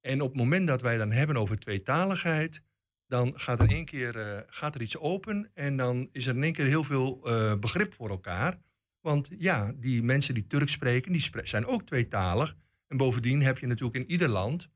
En 0.00 0.20
op 0.20 0.28
het 0.28 0.38
moment 0.38 0.66
dat 0.66 0.82
wij 0.82 0.96
dan 0.98 1.10
hebben 1.12 1.36
over 1.36 1.58
tweetaligheid, 1.58 2.62
dan 3.06 3.32
gaat 3.36 3.60
er 3.60 3.68
één 3.68 3.84
keer 3.84 4.44
gaat 4.48 4.74
er 4.74 4.80
iets 4.82 4.98
open 4.98 5.50
en 5.54 5.76
dan 5.76 6.08
is 6.12 6.26
er 6.26 6.36
in 6.36 6.42
één 6.42 6.52
keer 6.52 6.66
heel 6.66 6.84
veel 6.84 7.20
begrip 7.60 7.94
voor 7.94 8.10
elkaar. 8.10 8.58
Want 9.00 9.28
ja, 9.38 9.72
die 9.76 10.02
mensen 10.02 10.34
die 10.34 10.46
Turks 10.46 10.72
spreken, 10.72 11.12
die 11.12 11.30
zijn 11.42 11.66
ook 11.66 11.82
tweetalig. 11.82 12.56
En 12.88 12.96
bovendien 12.96 13.42
heb 13.42 13.58
je 13.58 13.66
natuurlijk 13.66 13.96
in 13.96 14.10
ieder 14.10 14.28
land 14.28 14.68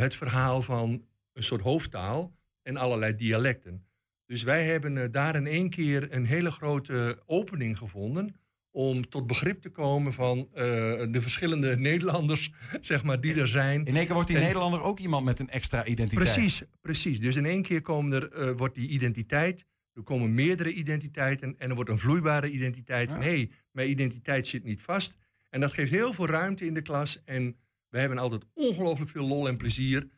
het 0.00 0.14
verhaal 0.14 0.62
van 0.62 1.04
een 1.40 1.46
soort 1.46 1.62
hoofdtaal 1.62 2.36
en 2.62 2.76
allerlei 2.76 3.14
dialecten. 3.14 3.84
Dus 4.26 4.42
wij 4.42 4.64
hebben 4.64 4.98
eh, 4.98 5.08
daar 5.10 5.36
in 5.36 5.46
één 5.46 5.70
keer 5.70 6.12
een 6.12 6.24
hele 6.24 6.50
grote 6.50 7.22
opening 7.26 7.78
gevonden 7.78 8.34
om 8.70 9.08
tot 9.08 9.26
begrip 9.26 9.62
te 9.62 9.68
komen 9.68 10.12
van 10.12 10.38
eh, 10.38 10.64
de 11.10 11.20
verschillende 11.20 11.78
Nederlanders, 11.88 12.52
zeg 12.80 13.02
maar, 13.02 13.20
die 13.20 13.40
er 13.40 13.48
zijn. 13.48 13.84
In 13.84 13.96
één 13.96 14.04
keer 14.04 14.14
wordt 14.14 14.28
die 14.28 14.36
En- 14.36 14.42
Nederlander 14.42 14.82
ook 14.82 14.98
iemand 14.98 15.24
met 15.24 15.38
een 15.38 15.48
extra 15.48 15.84
identiteit. 15.84 16.32
Precies, 16.32 16.62
precies. 16.80 17.20
Dus 17.20 17.36
in 17.36 17.46
één 17.46 17.62
keer 17.62 17.82
komen 17.82 18.12
er, 18.12 18.32
eh, 18.32 18.56
wordt 18.56 18.74
die 18.74 18.88
identiteit, 18.88 19.64
er 19.94 20.02
komen 20.02 20.34
meerdere 20.34 20.72
identiteiten 20.72 21.54
en 21.58 21.68
er 21.68 21.74
wordt 21.74 21.90
een 21.90 21.98
vloeibare 21.98 22.50
identiteit. 22.50 23.10
Ja. 23.10 23.16
hé, 23.16 23.22
hey, 23.22 23.50
mijn 23.72 23.90
identiteit 23.90 24.46
zit 24.46 24.64
niet 24.64 24.80
vast. 24.80 25.14
En 25.50 25.60
dat 25.60 25.72
geeft 25.72 25.90
heel 25.90 26.12
veel 26.12 26.26
ruimte 26.26 26.64
in 26.66 26.74
de 26.74 26.82
klas. 26.82 27.22
En 27.24 27.56
we 27.88 27.98
hebben 27.98 28.18
altijd 28.18 28.44
ongelooflijk 28.54 29.10
veel 29.10 29.26
lol 29.26 29.48
en 29.48 29.56
plezier. 29.56 30.08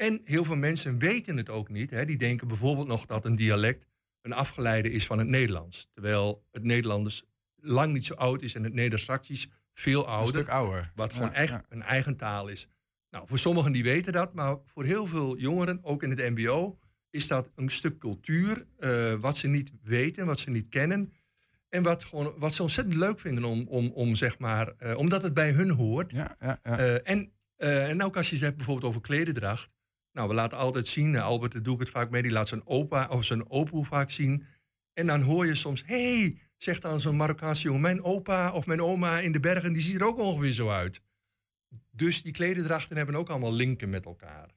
En 0.00 0.20
heel 0.24 0.44
veel 0.44 0.56
mensen 0.56 0.98
weten 0.98 1.36
het 1.36 1.48
ook 1.50 1.68
niet. 1.68 1.90
Hè. 1.90 2.04
Die 2.04 2.16
denken 2.16 2.48
bijvoorbeeld 2.48 2.86
nog 2.86 3.06
dat 3.06 3.24
een 3.24 3.34
dialect 3.34 3.86
een 4.22 4.32
afgeleide 4.32 4.90
is 4.90 5.06
van 5.06 5.18
het 5.18 5.28
Nederlands. 5.28 5.88
Terwijl 5.92 6.46
het 6.50 6.62
Nederlands 6.62 7.24
lang 7.56 7.92
niet 7.92 8.06
zo 8.06 8.14
oud 8.14 8.42
is 8.42 8.54
en 8.54 8.64
het 8.64 8.72
Neder-Saxisch 8.72 9.48
veel 9.72 10.00
Een 10.00 10.08
ouder. 10.08 10.34
stuk 10.34 10.48
ouder. 10.48 10.92
Wat 10.94 11.10
Ja, 11.10 11.16
gewoon 11.16 11.32
echt 11.32 11.52
ja. 11.52 11.64
een 11.68 11.82
eigen 11.82 12.16
taal 12.16 12.48
is. 12.48 12.68
Nou, 13.10 13.26
voor 13.28 13.38
sommigen 13.38 13.72
die 13.72 13.82
weten 13.82 14.12
dat, 14.12 14.34
maar 14.34 14.56
voor 14.64 14.84
heel 14.84 15.06
veel 15.06 15.38
jongeren, 15.38 15.78
ook 15.82 16.02
in 16.02 16.10
het 16.10 16.30
MBO, 16.36 16.78
is 17.10 17.26
dat 17.26 17.50
een 17.54 17.70
stuk 17.70 17.98
cultuur 17.98 18.66
eh, 18.78 19.14
wat 19.14 19.36
ze 19.36 19.48
niet 19.48 19.72
weten, 19.82 20.26
wat 20.26 20.38
ze 20.38 20.50
niet 20.50 20.68
kennen. 20.68 21.12
En 21.68 21.82
wat, 21.82 22.04
gewoon, 22.04 22.34
wat 22.36 22.54
ze 22.54 22.62
ontzettend 22.62 22.96
leuk 22.96 23.20
vinden 23.20 23.44
om, 23.44 23.66
om, 23.68 23.90
om 23.90 24.14
zeg 24.14 24.38
maar, 24.38 24.74
eh, 24.78 24.96
omdat 24.96 25.22
het 25.22 25.34
bij 25.34 25.52
hun 25.52 25.70
hoort. 25.70 26.12
Ja, 26.12 26.36
ja, 26.40 26.58
ja. 26.62 26.78
Eh, 26.78 27.10
en, 27.10 27.32
en 27.56 28.02
ook 28.02 28.16
als 28.16 28.30
je 28.30 28.36
zegt 28.36 28.56
bijvoorbeeld 28.56 28.86
over 28.86 29.00
klededracht. 29.00 29.70
Nou, 30.20 30.32
we 30.32 30.38
laten 30.38 30.58
altijd 30.58 30.86
zien, 30.86 31.14
eh, 31.14 31.24
Albert, 31.24 31.64
doe 31.64 31.74
ik 31.74 31.80
het 31.80 31.90
vaak 31.90 32.10
mee, 32.10 32.22
die 32.22 32.30
laat 32.30 32.48
zijn 32.48 32.66
opa 32.66 33.08
of 33.08 33.24
zijn 33.24 33.50
opoe 33.50 33.84
vaak 33.84 34.10
zien. 34.10 34.44
En 34.92 35.06
dan 35.06 35.20
hoor 35.20 35.46
je 35.46 35.54
soms, 35.54 35.82
hey, 35.86 36.38
zegt 36.56 36.82
dan 36.82 37.00
zo'n 37.00 37.16
Marokkaanse 37.16 37.62
jongen, 37.62 37.80
mijn 37.80 38.02
opa 38.02 38.52
of 38.52 38.66
mijn 38.66 38.82
oma 38.82 39.18
in 39.18 39.32
de 39.32 39.40
bergen, 39.40 39.72
die 39.72 39.82
ziet 39.82 40.00
er 40.00 40.06
ook 40.06 40.18
ongeveer 40.18 40.52
zo 40.52 40.70
uit. 40.70 41.02
Dus 41.90 42.22
die 42.22 42.32
klededrachten 42.32 42.96
hebben 42.96 43.14
ook 43.14 43.28
allemaal 43.28 43.52
linken 43.52 43.90
met 43.90 44.04
elkaar. 44.04 44.50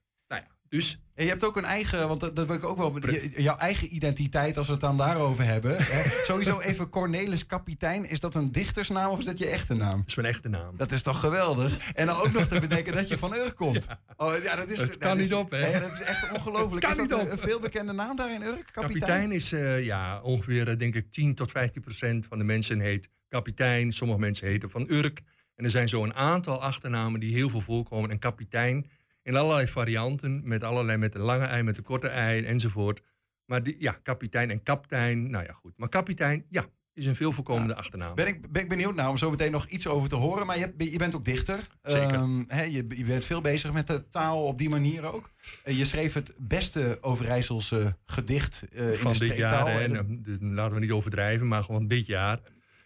Dus 0.73 0.99
En 1.15 1.23
je 1.23 1.29
hebt 1.29 1.43
ook 1.45 1.57
een 1.57 1.65
eigen, 1.65 2.07
want 2.07 2.19
dat, 2.19 2.35
dat 2.35 2.47
wil 2.47 2.55
ik 2.55 2.63
ook 2.63 2.77
wel, 2.77 3.11
je- 3.11 3.41
jouw 3.41 3.57
eigen 3.57 3.95
identiteit, 3.95 4.57
als 4.57 4.65
we 4.67 4.71
het 4.71 4.81
dan 4.81 4.97
daarover 4.97 5.43
hebben. 5.43 5.75
Hè. 5.79 6.09
Sowieso 6.29 6.59
even 6.59 6.89
Cornelis 6.89 7.45
Kapitein, 7.45 8.05
is 8.09 8.19
dat 8.19 8.35
een 8.35 8.51
dichtersnaam 8.51 9.09
of 9.11 9.19
is 9.19 9.25
dat 9.25 9.37
je 9.39 9.47
echte 9.47 9.73
naam? 9.73 9.97
dat 9.97 10.07
is 10.07 10.15
mijn 10.15 10.27
echte 10.27 10.49
naam. 10.49 10.77
Dat 10.77 10.91
is 10.91 11.01
toch 11.01 11.19
geweldig? 11.19 11.91
En 11.91 12.05
dan 12.05 12.15
ook 12.15 12.31
nog 12.31 12.47
te 12.47 12.59
bedenken 12.59 12.93
dat 12.93 13.07
je 13.07 13.17
van 13.17 13.33
Urk 13.33 13.55
komt. 13.55 13.88
Oh, 14.17 14.33
ja, 14.43 14.55
dat 14.55 14.69
is, 14.69 14.79
dat 14.79 14.97
kan 14.97 15.17
niet 15.17 15.33
op, 15.33 15.51
hè? 15.51 15.79
Dat 15.79 15.91
is 15.91 16.01
echt 16.01 16.31
ongelooflijk. 16.31 16.86
Is 16.89 16.95
kan 16.95 17.07
dat 17.07 17.17
niet 17.17 17.27
een, 17.27 17.33
op. 17.33 17.41
een 17.43 17.47
veelbekende 17.49 17.93
naam 17.93 18.15
daar 18.15 18.33
in 18.33 18.41
Urk? 18.41 18.69
Kapitein? 18.71 18.99
Kapitein 18.99 19.31
is 19.31 19.51
eh, 19.51 19.86
ja, 19.86 20.21
ongeveer, 20.21 20.69
eh, 20.69 20.77
denk 20.77 20.95
ik, 20.95 21.12
10 21.12 21.36
tot 21.36 21.51
15 21.51 21.81
procent 21.81 22.25
van 22.25 22.38
de 22.38 22.43
mensen 22.43 22.79
heet 22.79 23.09
kapitein. 23.27 23.91
Sommige 23.91 24.19
mensen 24.19 24.47
heten 24.47 24.69
van 24.69 24.86
Urk. 24.89 25.21
En 25.55 25.63
er 25.65 25.71
zijn 25.71 25.89
zo 25.89 26.03
een 26.03 26.13
aantal 26.15 26.62
achternamen 26.62 27.19
die 27.19 27.33
heel 27.33 27.49
veel 27.49 27.62
voorkomen. 27.62 28.09
En 28.09 28.19
kapitein 28.19 28.89
in 29.23 29.36
allerlei 29.36 29.67
varianten, 29.67 30.41
met 30.43 30.63
allerlei 30.63 30.97
met 30.97 31.13
de 31.13 31.19
lange 31.19 31.45
ei, 31.45 31.63
met 31.63 31.75
de 31.75 31.81
korte 31.81 32.07
ei 32.07 32.43
enzovoort. 32.45 33.01
Maar 33.45 33.63
die, 33.63 33.75
ja, 33.79 33.91
kapitein 34.03 34.49
en 34.51 34.63
kaptein, 34.63 35.29
nou 35.29 35.45
ja, 35.45 35.53
goed. 35.53 35.73
Maar 35.77 35.89
kapitein, 35.89 36.45
ja, 36.49 36.65
is 36.93 37.05
een 37.05 37.15
veel 37.15 37.31
voorkomende 37.31 37.75
achternaam. 37.75 38.15
Ben 38.15 38.27
ik, 38.27 38.51
ben 38.51 38.62
ik 38.62 38.69
benieuwd 38.69 38.95
naar 38.95 39.09
om 39.09 39.17
zo 39.17 39.29
meteen 39.29 39.51
nog 39.51 39.67
iets 39.67 39.88
over 39.88 40.09
te 40.09 40.15
horen. 40.15 40.45
Maar 40.45 40.57
je, 40.57 40.62
hebt- 40.62 40.91
je 40.91 40.97
bent 40.97 41.15
ook 41.15 41.25
dichter. 41.25 41.59
Zeker. 41.81 42.13
Ehm, 42.13 42.39
je, 42.69 42.86
je 42.89 43.05
bent 43.05 43.25
veel 43.25 43.41
bezig 43.41 43.73
met 43.73 43.88
de 43.88 44.09
taal 44.09 44.43
op 44.45 44.57
die 44.57 44.69
manier 44.69 45.13
ook. 45.13 45.29
Je 45.65 45.86
schreef 45.86 46.13
het 46.13 46.33
beste 46.38 46.97
Overijsselse 47.01 47.97
gedicht 48.05 48.63
eh, 48.71 48.91
in 48.91 48.97
van 48.97 49.12
de 49.13 49.19
dit 49.19 49.36
jaar, 49.38 49.67
En 49.67 49.95
eh, 49.95 50.36
laten 50.39 50.73
we 50.73 50.79
niet 50.79 50.91
overdrijven, 50.91 51.47
maar 51.47 51.63
gewoon 51.63 51.88
dit 51.88 52.05
jaar. 52.05 52.39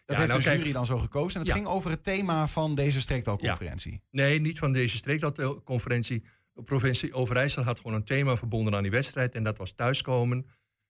Dat 0.08 0.16
Ja, 0.16 0.22
heeft 0.34 0.46
nou, 0.46 0.56
de 0.56 0.58
jury 0.62 0.74
dan 0.74 0.86
zo 0.86 0.98
gekozen. 0.98 1.34
En 1.34 1.40
het 1.40 1.48
Ja. 1.48 1.54
ging 1.54 1.68
over 1.68 1.92
het 1.92 2.04
thema 2.04 2.48
van 2.48 2.76
deze 2.76 3.00
streektaalconferentie. 3.00 4.02
Nee, 4.12 4.40
niet 4.40 4.60
van 4.60 4.72
deze 4.72 4.98
streektaalconferentie. 4.98 6.24
De 6.54 6.64
provincie 6.64 7.14
Overijssel 7.14 7.64
had 7.64 7.78
gewoon 7.80 7.94
een 7.94 8.04
thema 8.04 8.38
verbonden 8.38 8.76
aan 8.76 8.82
die 8.82 8.92
wedstrijd. 8.92 9.36
En 9.36 9.44
dat 9.44 9.58
was 9.58 9.72
thuiskomen. 9.72 10.46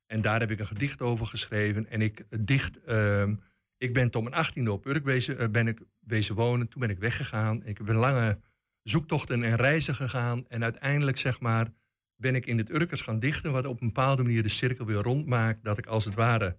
En 0.06 0.22
daar 0.22 0.40
heb 0.40 0.52
ik 0.52 0.60
een 0.60 0.68
gedicht 0.68 1.02
over 1.02 1.26
geschreven. 1.28 1.90
En 1.90 2.02
ik 2.02 2.24
dicht... 2.48 2.80
ehm, 2.84 3.36
ik 3.78 3.94
ben 3.94 4.10
tot 4.12 4.24
mijn 4.24 4.36
achttiende 4.36 4.72
op 4.72 4.86
Urk 4.86 5.06
wezen, 5.06 5.38
eh, 5.40 5.48
ben 5.50 5.68
ik 5.68 5.80
wezen 6.00 6.36
wonen. 6.36 6.68
Toen 6.68 6.82
ben 6.82 6.90
ik 6.90 7.00
weggegaan. 7.00 7.66
Ik 7.66 7.78
heb 7.78 7.88
een 7.90 7.96
lange 7.96 8.40
zoektochten 8.84 9.44
en 9.44 9.56
reizen 9.56 9.96
gegaan. 9.96 10.48
En 10.48 10.64
uiteindelijk, 10.64 11.18
zeg 11.18 11.40
maar, 11.40 11.68
ben 12.16 12.36
ik 12.36 12.46
in 12.46 12.58
het 12.58 12.70
Urkers 12.70 13.02
gaan 13.02 13.20
dichten. 13.20 13.52
Wat 13.52 13.66
op 13.66 13.82
een 13.82 13.88
bepaalde 13.88 14.24
manier 14.24 14.44
de 14.44 14.50
cirkel 14.50 14.86
weer 14.86 15.02
rondmaakt. 15.02 15.64
Dat 15.64 15.78
ik 15.78 15.86
als 15.86 16.06
het 16.06 16.16
ware, 16.16 16.58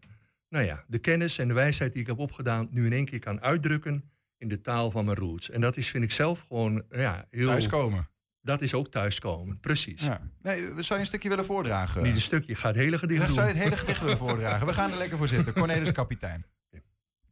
nou 0.48 0.64
ja, 0.64 0.84
de 0.86 0.98
kennis 0.98 1.38
en 1.38 1.48
de 1.48 1.54
wijsheid 1.54 1.92
die 1.92 2.00
ik 2.00 2.06
heb 2.06 2.18
opgedaan... 2.18 2.68
nu 2.70 2.86
in 2.86 2.92
één 2.92 3.04
keer 3.04 3.18
kan 3.18 3.40
uitdrukken 3.40 4.10
in 4.36 4.48
de 4.48 4.60
taal 4.60 4.90
van 4.90 5.04
mijn 5.04 5.16
roots. 5.16 5.50
En 5.50 5.60
dat 5.60 5.76
is, 5.76 5.88
vind 5.88 6.04
ik 6.04 6.12
zelf 6.12 6.40
gewoon, 6.40 6.84
ja, 6.90 7.24
heel... 7.30 7.46
Thuiskomen. 7.46 8.08
Dat 8.40 8.62
is 8.62 8.74
ook 8.74 8.88
thuiskomen, 8.88 9.60
precies. 9.60 10.02
Ja. 10.02 10.30
Nee, 10.42 10.60
zou 10.60 10.74
je 10.74 10.94
een 10.94 11.06
stukje 11.06 11.28
willen 11.28 11.44
voordragen? 11.44 12.02
Niet 12.02 12.14
een 12.14 12.20
stukje, 12.20 12.54
ga 12.54 12.66
het 12.68 12.76
hele 12.76 12.98
gedicht 12.98 13.20
Ja, 13.20 13.26
doen. 13.26 13.34
zou 13.34 13.46
je 13.46 13.52
het 13.52 13.62
hele 13.62 13.76
gedicht 13.76 14.00
willen 14.00 14.18
voordragen? 14.18 14.66
We 14.66 14.72
gaan 14.72 14.90
er 14.90 14.96
lekker 14.96 15.18
voor 15.18 15.28
zitten. 15.28 15.52
Cornelis 15.52 15.92
Kapitein. 15.92 16.46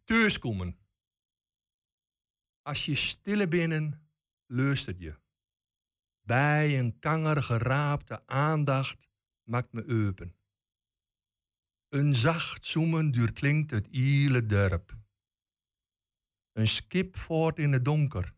Thuiskomen. 0.04 0.76
Als 2.62 2.84
je 2.84 2.94
stille 2.94 3.48
binnen, 3.48 4.08
luistert 4.46 4.98
je. 4.98 5.14
Bij 6.20 6.78
een 6.78 6.98
kanger 6.98 7.42
geraapte 7.42 8.26
aandacht 8.26 9.08
maakt 9.42 9.72
me 9.72 10.06
open. 10.08 10.35
Een 11.96 12.14
zacht 12.14 12.66
zoemen 12.66 13.10
doorklinkt 13.10 13.70
het 13.70 13.86
iele 13.86 14.46
dorp. 14.46 14.96
Een 16.52 16.68
skip 16.68 17.16
voort 17.16 17.58
in 17.58 17.72
het 17.72 17.84
donker. 17.84 18.34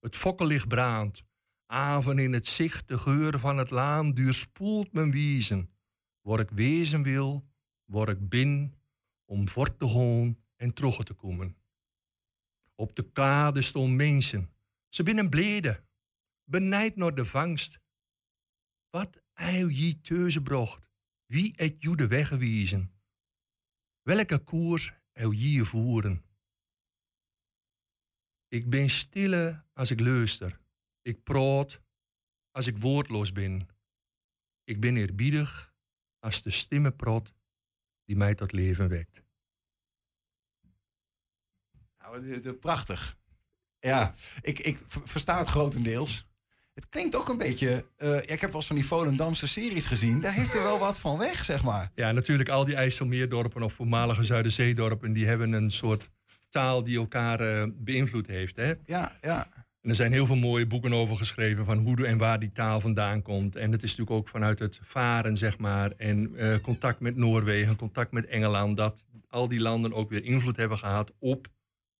Het 0.00 0.16
fokkenlicht 0.16 0.68
brandt. 0.68 1.24
Avond 1.66 2.18
in 2.18 2.32
het 2.32 2.46
zicht, 2.46 2.88
de 2.88 2.98
geur 2.98 3.38
van 3.38 3.56
het 3.56 3.70
laan 3.70 4.12
duurspoelt 4.12 4.92
mijn 4.92 5.10
wiezen. 5.10 5.70
Waar 6.20 6.40
ik 6.40 6.50
wezen 6.50 7.02
wil, 7.02 7.44
waar 7.84 8.08
ik 8.08 8.28
bin, 8.28 8.74
om 9.24 9.48
voort 9.48 9.78
te 9.78 9.88
gaan 9.88 10.38
en 10.56 10.74
terug 10.74 11.04
te 11.04 11.14
komen. 11.14 11.56
Op 12.74 12.96
de 12.96 13.10
kade 13.12 13.62
stonden 13.62 13.96
mensen. 13.96 14.50
Ze 14.88 15.02
binnen 15.02 15.28
blede, 15.28 15.84
benijd 16.44 16.96
naar 16.96 17.14
de 17.14 17.24
vangst. 17.24 17.80
Wat 18.90 19.22
eil 19.32 19.68
je 19.68 20.00
teuzenbrocht, 20.00 20.88
wie 21.26 21.52
het 21.56 21.76
je 21.78 21.96
de 21.96 22.06
weg 22.06 22.28
gewezen? 22.28 22.96
Welke 24.08 24.38
koers 24.38 24.92
eil 25.12 25.30
je 25.30 25.64
voeren? 25.64 26.24
Ik 28.48 28.70
ben 28.70 28.90
stille 28.90 29.64
als 29.72 29.90
ik 29.90 30.00
luister. 30.00 30.60
Ik 31.02 31.22
praat 31.22 31.82
als 32.50 32.66
ik 32.66 32.78
woordloos 32.78 33.32
ben. 33.32 33.68
Ik 34.64 34.80
ben 34.80 34.96
eerbiedig 34.96 35.74
als 36.18 36.42
de 36.42 36.50
stimme 36.50 36.92
prot 36.92 37.34
die 38.04 38.16
mij 38.16 38.34
tot 38.34 38.52
leven 38.52 38.88
wekt. 38.88 39.22
Nou, 41.98 42.52
prachtig. 42.52 43.18
Ja, 43.78 44.14
ik, 44.40 44.58
ik 44.58 44.78
versta 44.86 45.38
het 45.38 45.48
grotendeels. 45.48 46.28
Het 46.78 46.88
klinkt 46.88 47.16
ook 47.16 47.28
een 47.28 47.38
beetje... 47.38 47.84
eh, 47.96 48.16
ik 48.16 48.40
heb 48.40 48.40
wel 48.40 48.54
eens 48.54 48.66
van 48.66 48.76
die 48.76 48.86
Volendamse 48.86 49.48
series 49.48 49.86
gezien. 49.86 50.20
Daar 50.20 50.32
heeft 50.32 50.54
er 50.54 50.62
wel 50.62 50.78
wat 50.78 50.98
van 50.98 51.18
weg, 51.18 51.44
zeg 51.44 51.64
maar. 51.64 51.90
Ja, 51.94 52.12
natuurlijk 52.12 52.48
al 52.48 52.64
die 52.64 52.74
IJsselmeerdorpen 52.74 53.62
of 53.62 53.72
voormalige 53.72 54.22
Zuiderzeedorpen... 54.22 55.12
die 55.12 55.26
hebben 55.26 55.52
een 55.52 55.70
soort 55.70 56.10
taal 56.48 56.84
die 56.84 56.98
elkaar 56.98 57.40
eh, 57.40 57.66
beïnvloed 57.74 58.26
heeft. 58.26 58.56
Hè? 58.56 58.72
Ja, 58.84 59.16
ja. 59.20 59.46
En 59.82 59.90
er 59.90 59.94
zijn 59.94 60.12
heel 60.12 60.26
veel 60.26 60.36
mooie 60.36 60.66
boeken 60.66 60.92
over 60.92 61.16
geschreven 61.16 61.64
van 61.64 61.78
hoe 61.78 62.06
en 62.06 62.18
waar 62.18 62.38
die 62.40 62.52
taal 62.52 62.80
vandaan 62.80 63.22
komt. 63.22 63.56
En 63.56 63.72
het 63.72 63.82
is 63.82 63.90
natuurlijk 63.90 64.16
ook 64.16 64.28
vanuit 64.28 64.58
het 64.58 64.80
varen, 64.82 65.36
zeg 65.36 65.58
maar, 65.58 65.90
en 65.96 66.36
eh, 66.36 66.54
contact 66.62 67.00
met 67.00 67.16
Noorwegen, 67.16 67.76
contact 67.76 68.12
met 68.12 68.26
Engeland, 68.26 68.76
dat 68.76 69.04
al 69.28 69.48
die 69.48 69.60
landen 69.60 69.92
ook 69.92 70.10
weer 70.10 70.24
invloed 70.24 70.56
hebben 70.56 70.78
gehad 70.78 71.12
op, 71.18 71.48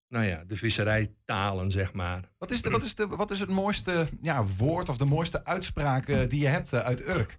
nou 0.09 0.25
ja, 0.25 0.45
de 0.45 0.57
visserijtalen, 0.57 1.71
zeg 1.71 1.93
maar. 1.93 2.33
Wat 2.39 2.51
is, 2.51 2.63
de, 2.63 2.71
wat 2.71 2.83
is, 2.83 2.95
de, 2.95 3.07
wat 3.07 3.31
is 3.31 3.41
het 3.41 3.51
mooiste 3.51 4.09
ja, 4.21 4.45
woord 4.45 4.89
of 4.89 4.97
de 4.97 5.05
mooiste 5.05 5.45
uitspraak 5.45 6.09
eh, 6.09 6.29
die 6.29 6.41
je 6.41 6.47
hebt 6.47 6.73
eh, 6.73 6.81
uit 6.81 7.01
Urk? 7.07 7.39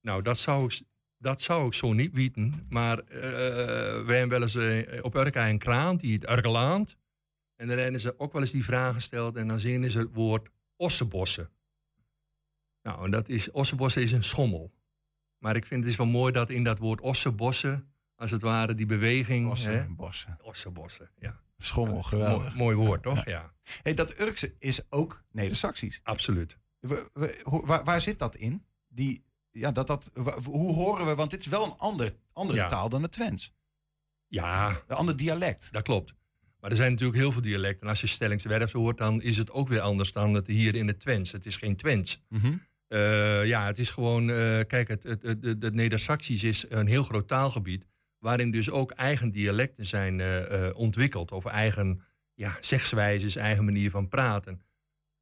Nou, 0.00 0.22
dat 0.22 0.38
zou 0.38 0.64
ik, 0.64 0.82
dat 1.16 1.40
zou 1.40 1.66
ik 1.66 1.74
zo 1.74 1.92
niet 1.92 2.14
weten. 2.14 2.66
Maar 2.68 3.04
wij 4.06 4.18
hebben 4.18 4.28
wel 4.28 4.42
eens 4.42 5.02
op 5.02 5.14
Urk 5.14 5.34
een 5.34 5.58
kraan, 5.58 5.96
die 5.96 6.12
het. 6.12 6.96
En 7.56 7.68
dan 7.68 7.78
hebben 7.78 8.00
ze 8.00 8.18
ook 8.18 8.32
wel 8.32 8.42
eens 8.42 8.50
die 8.50 8.64
vraag 8.64 8.94
gesteld. 8.94 9.36
En 9.36 9.48
dan 9.48 9.60
zien 9.60 9.90
ze 9.90 9.98
het 9.98 10.14
woord 10.14 10.48
ossebossen. 10.76 11.50
Nou, 12.82 13.04
en 13.04 13.10
dat 13.10 13.28
is, 13.28 13.50
ossebossen 13.50 14.02
is 14.02 14.12
een 14.12 14.24
schommel. 14.24 14.72
Maar 15.38 15.56
ik 15.56 15.66
vind 15.66 15.82
het 15.82 15.92
is 15.92 15.98
wel 15.98 16.06
mooi 16.06 16.32
dat 16.32 16.50
in 16.50 16.64
dat 16.64 16.78
woord 16.78 17.00
ossebossen, 17.00 17.92
als 18.18 18.30
het 18.30 18.42
ware, 18.42 18.74
die 18.74 18.86
beweging... 18.86 19.48
Bossen, 19.48 19.72
hè, 19.72 19.88
bossen. 19.88 20.38
ossebossen, 20.42 21.10
ja. 21.18 21.40
Schommel, 21.58 22.02
geweldig. 22.02 22.54
Mooi, 22.54 22.76
mooi 22.76 22.86
woord, 22.88 23.02
toch? 23.02 23.24
Ja, 23.24 23.52
Hey, 23.82 23.94
dat 23.94 24.20
Urkse 24.20 24.54
is 24.58 24.80
ook 24.90 25.24
Neder-Saxisch. 25.32 26.00
absoluut. 26.02 26.58
We- 26.80 27.08
we- 27.12 27.40
hoe- 27.42 27.66
waar, 27.66 27.84
waar 27.84 28.00
zit 28.00 28.18
dat 28.18 28.36
in? 28.36 28.64
Die, 28.88 29.24
ja, 29.50 29.70
dat, 29.70 29.86
dat, 29.86 30.10
hoe 30.44 30.74
horen 30.74 31.06
we? 31.06 31.14
Want 31.14 31.30
dit 31.30 31.40
is 31.40 31.46
wel 31.46 31.64
een 31.64 31.76
ander, 31.78 32.12
andere 32.32 32.58
Ja. 32.58 32.66
taal 32.68 32.88
dan 32.88 33.02
het 33.02 33.12
Twents. 33.12 33.52
Ja, 34.26 34.82
Een 34.86 34.96
ander 34.96 35.16
dialect. 35.16 35.72
dat 35.72 35.82
klopt. 35.82 36.14
Maar 36.60 36.70
er 36.70 36.76
zijn 36.76 36.90
natuurlijk 36.90 37.18
heel 37.18 37.32
veel 37.32 37.42
dialecten. 37.42 37.82
En 37.82 37.88
als 37.88 38.00
je 38.00 38.06
Stellingswerf 38.06 38.72
hoort, 38.72 38.98
dan 38.98 39.22
is 39.22 39.36
het 39.36 39.50
ook 39.50 39.68
weer 39.68 39.80
anders 39.80 40.12
dan 40.12 40.34
het 40.34 40.46
hier 40.46 40.74
in 40.74 40.86
het 40.86 41.00
Twents. 41.00 41.32
Het 41.32 41.46
is 41.46 41.56
geen 41.56 41.76
Twents. 41.76 42.22
Mhm. 42.28 42.52
Eh, 42.88 43.46
ja, 43.46 43.66
het 43.66 43.78
is 43.78 43.90
gewoon, 43.90 44.30
eh, 44.30 44.60
kijk, 44.66 44.88
het, 44.88 45.02
het, 45.02 45.22
het, 45.22 45.44
het 45.44 45.74
Neder-Saxisch 45.74 46.42
is 46.42 46.64
een 46.68 46.86
heel 46.86 47.02
groot 47.02 47.28
taalgebied. 47.28 47.84
Waarin 48.18 48.50
dus 48.50 48.70
ook 48.70 48.90
eigen 48.90 49.30
dialecten 49.30 49.86
zijn 49.86 50.20
eh, 50.20 50.66
eh, 50.68 50.76
ontwikkeld. 50.76 51.32
Of 51.32 51.44
eigen 51.44 52.02
ja, 52.34 52.56
zegswijzes, 52.60 53.36
eigen 53.36 53.64
manier 53.64 53.90
van 53.90 54.08
praten. 54.08 54.62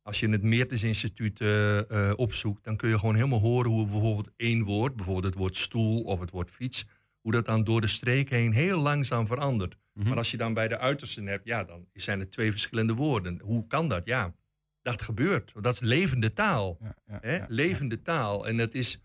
Als 0.02 0.20
je 0.20 0.28
het 0.28 0.42
Meertens 0.42 0.82
Instituut 0.82 1.40
eh, 1.40 2.12
opzoekt, 2.16 2.64
dan 2.64 2.76
kun 2.76 2.88
je 2.88 2.98
gewoon 2.98 3.14
helemaal 3.14 3.40
horen 3.40 3.70
hoe 3.70 3.86
bijvoorbeeld 3.86 4.30
één 4.36 4.62
woord, 4.62 4.96
bijvoorbeeld 4.96 5.26
het 5.26 5.34
woord 5.34 5.56
stoel 5.56 6.02
of 6.02 6.20
het 6.20 6.30
woord 6.30 6.50
fiets, 6.50 6.86
hoe 7.20 7.32
dat 7.32 7.44
dan 7.46 7.64
door 7.64 7.80
de 7.80 7.86
streek 7.86 8.30
heen 8.30 8.52
heel 8.52 8.78
langzaam 8.78 9.26
verandert. 9.26 9.76
Mhm. 9.92 10.08
Maar 10.08 10.16
als 10.16 10.30
je 10.30 10.36
dan 10.36 10.54
bij 10.54 10.68
de 10.68 10.78
uitersten 10.78 11.26
hebt, 11.26 11.44
ja, 11.44 11.64
dan 11.64 11.86
zijn 11.92 12.20
het 12.20 12.30
twee 12.32 12.50
verschillende 12.50 12.94
woorden. 12.94 13.40
Hoe 13.40 13.66
kan 13.66 13.88
dat? 13.88 14.04
Ja, 14.04 14.34
dat 14.82 15.02
gebeurt. 15.02 15.52
Dat 15.60 15.74
is 15.74 15.80
levende 15.80 16.32
taal. 16.32 16.76
Ja, 16.80 16.96
ja, 17.04 17.18
Hè? 17.20 17.36
ja. 17.36 17.46
Levende 17.48 18.02
taal. 18.02 18.46
En 18.48 18.56
dat 18.56 18.74
is, 18.74 19.00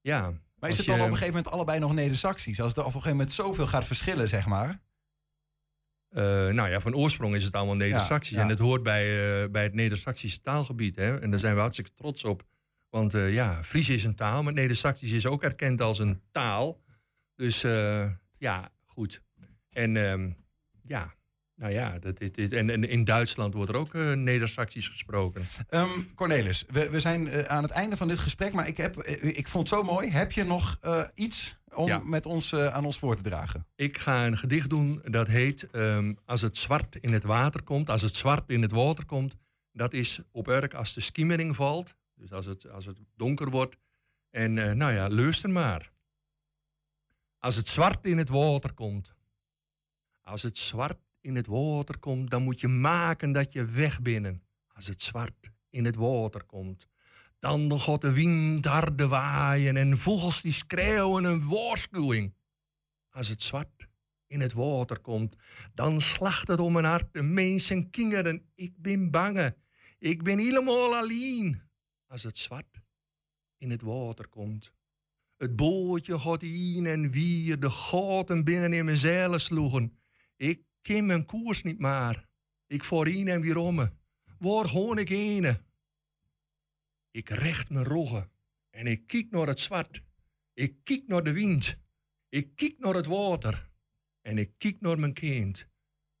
ja... 0.00 0.32
Maar 0.62 0.70
is 0.70 0.76
het 0.76 0.86
dan 0.86 0.96
je- 0.96 1.02
op 1.02 1.08
een 1.08 1.16
gegeven 1.16 1.34
moment 1.34 1.54
allebei 1.54 1.78
nog 1.78 1.94
Neder-Saxisch? 1.94 2.60
Als 2.60 2.68
het 2.68 2.78
op 2.78 2.84
een 2.86 2.92
gegeven 2.92 3.10
moment 3.16 3.32
zoveel 3.32 3.66
gaat 3.66 3.84
verschillen, 3.84 4.28
zeg 4.28 4.46
maar. 4.46 4.80
eh, 6.08 6.22
nou 6.48 6.68
ja, 6.68 6.80
van 6.80 6.94
oorsprong 6.94 7.34
is 7.34 7.44
het 7.44 7.54
allemaal 7.56 7.76
Neder-Saxisch. 7.76 8.36
ja. 8.36 8.42
En 8.42 8.48
het 8.48 8.58
hoort 8.58 8.82
bij, 8.82 9.02
eh, 9.42 9.50
bij 9.50 9.62
het 9.62 9.74
Neder-Saxische 9.74 10.40
taalgebied. 10.40 10.96
Hè? 10.96 11.20
En 11.20 11.30
daar 11.30 11.38
zijn 11.38 11.54
we 11.54 11.60
hartstikke 11.60 11.92
trots 11.94 12.24
op. 12.24 12.42
Want 12.90 13.14
eh, 13.14 13.32
ja, 13.32 13.64
Fries 13.64 13.88
is 13.88 14.04
een 14.04 14.14
taal, 14.14 14.42
maar 14.42 14.52
Neder-Saxisch 14.52 15.10
is 15.10 15.26
ook 15.26 15.42
erkend 15.42 15.80
als 15.80 15.98
een 15.98 16.22
taal. 16.30 16.82
Dus 17.36 17.60
ja, 18.38 18.70
goed. 18.84 19.22
En 19.70 19.96
ehm, 19.96 20.30
ja, 20.82 21.14
nou 21.54 21.72
ja, 21.72 21.98
dat, 21.98 22.18
dit, 22.18 22.34
dit- 22.34 22.52
en, 22.52 22.70
en 22.70 22.84
in 22.84 23.04
Duitsland 23.04 23.54
wordt 23.54 23.70
er 23.70 23.76
ook 23.76 23.94
eh 23.94 24.12
Neder-Saxisch 24.12 24.88
gesproken. 24.88 25.42
Ehm, 25.68 25.88
Cornelis, 26.14 26.64
we, 26.68 26.90
we 26.90 27.00
zijn 27.00 27.28
eh, 27.28 27.44
aan 27.44 27.62
het 27.62 27.72
einde 27.72 27.96
van 27.96 28.08
dit 28.08 28.18
gesprek, 28.18 28.52
maar 28.52 28.66
ik, 28.68 28.76
heb, 28.76 28.96
eh, 28.96 29.24
ik 29.38 29.48
vond 29.48 29.68
het 29.70 29.78
zo 29.78 29.84
mooi. 29.84 30.10
Heb 30.10 30.32
je 30.32 30.44
nog 30.44 30.78
iets 31.14 31.56
om 31.74 31.86
Ja. 31.86 31.98
met 31.98 32.26
ons 32.26 32.54
aan 32.54 32.84
ons 32.84 32.98
voor 32.98 33.16
te 33.16 33.22
dragen? 33.22 33.66
Ik 33.74 33.98
ga 33.98 34.26
een 34.26 34.38
gedicht 34.38 34.70
doen 34.70 35.00
dat 35.04 35.26
heet 35.26 35.70
ehm, 35.70 36.14
Als 36.24 36.40
het 36.40 36.56
zwart 36.56 36.96
in 36.96 37.12
het 37.12 37.24
water 37.24 37.62
komt, 37.62 37.90
als 37.90 38.02
het 38.02 38.14
zwart 38.16 38.50
in 38.50 38.62
het 38.62 38.72
water 38.72 39.06
komt. 39.06 39.36
Dat 39.72 39.92
is 39.92 40.20
op 40.30 40.48
Urk 40.48 40.74
als 40.74 40.94
de 40.94 41.00
skimmering 41.00 41.56
valt. 41.56 41.94
Dus 42.14 42.32
als 42.32 42.46
het, 42.46 42.70
als 42.70 42.84
het 42.86 42.98
donker 43.16 43.50
wordt. 43.50 43.76
En 44.30 44.52
nou 44.52 44.92
ja, 44.92 45.08
luister 45.10 45.50
maar. 45.50 45.92
Als 47.38 47.56
het 47.56 47.68
zwart 47.68 48.04
in 48.06 48.18
het 48.18 48.28
water 48.28 48.72
komt. 48.72 49.14
Als 50.22 50.42
het 50.42 50.58
zwart 50.58 50.98
in 51.22 51.36
het 51.36 51.46
water 51.46 51.98
komt, 51.98 52.30
dan 52.30 52.42
moet 52.42 52.60
je 52.60 52.68
maken 52.68 53.32
dat 53.32 53.52
je 53.52 53.64
weg 53.64 54.02
binnen. 54.02 54.42
Als 54.68 54.86
het 54.86 55.02
zwart 55.02 55.50
in 55.70 55.84
het 55.84 55.96
water 55.96 56.44
komt. 56.44 56.86
Dan 57.38 57.80
gaat 57.80 58.00
de 58.00 58.12
wind 58.12 58.64
harde 58.64 59.08
waaien 59.08 59.76
en 59.76 59.98
vogels 59.98 60.42
die 60.42 60.52
schreeuwen 60.52 61.24
een 61.24 61.48
waarschuwing 61.48 62.32
als 63.12 63.28
het 63.28 63.42
zwart 63.42 63.88
in 64.26 64.40
het 64.40 64.52
water 64.52 65.00
komt, 65.00 65.36
dan 65.74 66.00
slacht 66.00 66.48
het 66.48 66.60
om 66.60 66.72
mijn 66.72 66.84
hart. 66.84 67.12
De 67.12 67.22
mensen 67.22 67.90
kingeren, 67.90 68.50
ik 68.54 68.72
ben 68.76 69.10
bange. 69.10 69.56
Ik 69.98 70.22
ben 70.22 70.38
helemaal 70.38 70.94
alleen. 70.96 71.62
Als 72.06 72.22
het 72.22 72.38
zwart 72.38 72.80
in 73.58 73.70
het 73.70 73.82
water 73.82 74.28
komt. 74.28 74.72
Het 75.36 75.56
bootje 75.56 76.18
gaat 76.18 76.42
in 76.42 76.86
en 76.86 77.10
weer, 77.10 77.60
de 77.60 77.70
gaten 77.70 78.44
binnen 78.44 78.72
in 78.72 78.84
mijn 78.84 78.96
zeilen 78.96 79.40
sloegen. 79.40 79.98
Ik 80.36 80.62
ken 80.82 81.06
mijn 81.06 81.24
koers 81.24 81.62
niet 81.62 81.78
maar. 81.78 82.28
Ik 82.66 82.84
voor 82.84 83.08
in 83.08 83.28
en 83.28 83.40
weer 83.40 83.56
om 83.56 83.74
me. 83.74 83.92
Waar 84.38 84.68
gewoon 84.68 84.98
ik 84.98 85.08
heen? 85.08 85.58
Ik 87.10 87.28
recht 87.28 87.70
mijn 87.70 87.84
roggen 87.84 88.30
en 88.70 88.86
ik 88.86 89.06
kijk 89.06 89.30
naar 89.30 89.46
het 89.46 89.60
zwart. 89.60 90.02
Ik 90.52 90.84
kijk 90.84 91.06
naar 91.06 91.22
de 91.22 91.32
wind. 91.32 91.76
Ik 92.28 92.56
kijk 92.56 92.78
naar 92.78 92.94
het 92.94 93.06
water 93.06 93.70
en 94.20 94.38
ik 94.38 94.58
kijk 94.58 94.80
naar 94.80 94.98
mijn 94.98 95.12
kind. 95.12 95.68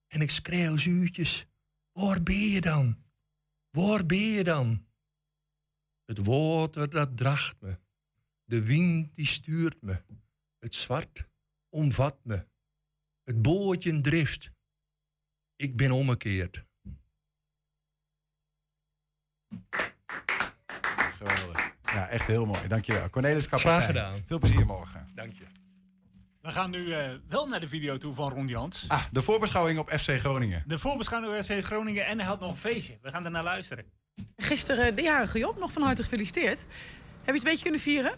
En 0.06 0.20
ik 0.20 0.30
schreeuw 0.30 0.76
zuurtjes, 0.76 1.46
waar 1.92 2.22
ben 2.22 2.48
je 2.48 2.60
dan? 2.60 3.04
Waar 3.70 4.06
ben 4.06 4.18
je 4.18 4.44
dan? 4.44 4.86
Het 6.04 6.18
water 6.18 6.90
dat 6.90 7.16
draagt 7.16 7.60
me, 7.60 7.78
de 8.44 8.62
wind 8.62 9.16
die 9.16 9.26
stuurt 9.26 9.82
me, 9.82 10.02
het 10.58 10.74
zwart 10.74 11.28
omvat 11.68 12.24
me, 12.24 12.46
het 13.22 13.42
bootje 13.42 14.00
drift. 14.00 14.51
Ik 15.56 15.76
ben 15.76 15.90
omgekeerd. 15.90 16.64
Geweldig. 21.16 21.72
Ja, 21.82 22.08
echt 22.08 22.26
heel 22.26 22.46
mooi. 22.46 22.68
Dankjewel. 22.68 23.10
Cornelis 23.10 23.48
Kapitein. 23.48 23.76
Graag 23.76 23.86
gedaan. 23.86 24.22
Veel 24.26 24.38
plezier 24.38 24.66
morgen. 24.66 25.08
Dank 25.14 25.32
je. 25.32 25.44
We 26.40 26.52
gaan 26.52 26.70
nu 26.70 26.92
eh, 26.92 27.10
wel 27.28 27.48
naar 27.48 27.60
de 27.60 27.68
video 27.68 27.96
toe 27.98 28.12
van 28.12 28.30
Ron 28.30 28.46
Jans. 28.46 28.84
Ah, 28.88 29.04
de 29.12 29.22
voorbeschouwing 29.22 29.78
op 29.78 29.90
FC 29.90 30.18
Groningen. 30.18 30.64
De 30.66 30.78
voorbeschouwing 30.78 31.44
FC 31.44 31.64
Groningen 31.64 32.06
en 32.06 32.18
hij 32.18 32.26
had 32.26 32.40
nog 32.40 32.50
een 32.50 32.56
feestje. 32.56 32.98
We 33.02 33.10
gaan 33.10 33.24
er 33.24 33.30
naar 33.30 33.42
luisteren. 33.42 33.84
Gisteren 34.36 34.96
de 34.96 35.02
jarige 35.02 35.38
Job, 35.38 35.58
nog 35.58 35.72
van 35.72 35.82
harte 35.82 36.02
gefeliciteerd. 36.02 36.58
Heb 36.58 36.66
je 37.24 37.32
het 37.32 37.36
een 37.36 37.42
beetje 37.42 37.62
kunnen 37.62 37.80
vieren? 37.80 38.14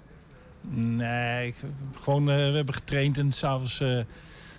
Nee, 0.96 1.46
ik, 1.46 1.54
gewoon, 2.02 2.30
eh, 2.30 2.36
we 2.36 2.42
hebben 2.56 2.74
getraind 2.74 3.18
en 3.18 3.32
s'avonds... 3.32 3.80
eh 3.80 4.00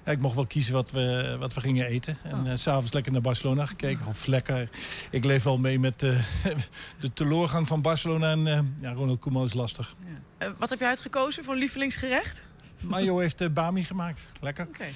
ja, 0.05 0.11
ik 0.11 0.19
mocht 0.19 0.35
wel 0.35 0.45
kiezen 0.47 0.73
wat 0.73 0.91
we, 0.91 1.35
wat 1.39 1.53
we 1.53 1.59
gingen 1.61 1.85
eten. 1.87 2.17
En 2.23 2.39
Oh. 2.39 2.51
eh, 2.51 2.57
s 2.57 2.61
s'avonds 2.61 2.93
lekker 2.93 3.11
naar 3.11 3.21
Barcelona 3.21 3.65
gekeken. 3.65 4.05
Of 4.05 4.25
lekker. 4.25 4.69
Ik 5.09 5.23
leef 5.25 5.43
wel 5.43 5.57
mee 5.57 5.79
met 5.79 6.03
eh, 6.03 6.09
de 6.99 7.13
teleurgang 7.13 7.67
van 7.67 7.81
Barcelona. 7.81 8.31
En 8.31 8.47
eh, 8.47 8.59
ja, 8.81 8.91
Ronald 8.93 9.19
Koeman 9.19 9.45
is 9.45 9.53
lastig. 9.53 9.95
Eh, 10.37 10.49
wat 10.57 10.69
heb 10.69 10.79
je 10.79 10.87
uitgekozen 10.87 11.43
voor 11.43 11.55
lievelingsgerecht? 11.55 12.41
Mayo 12.81 13.17
heeft 13.23 13.53
Bami 13.53 13.83
gemaakt. 13.83 14.27
Lekker. 14.41 14.67
Oké. 14.67 14.87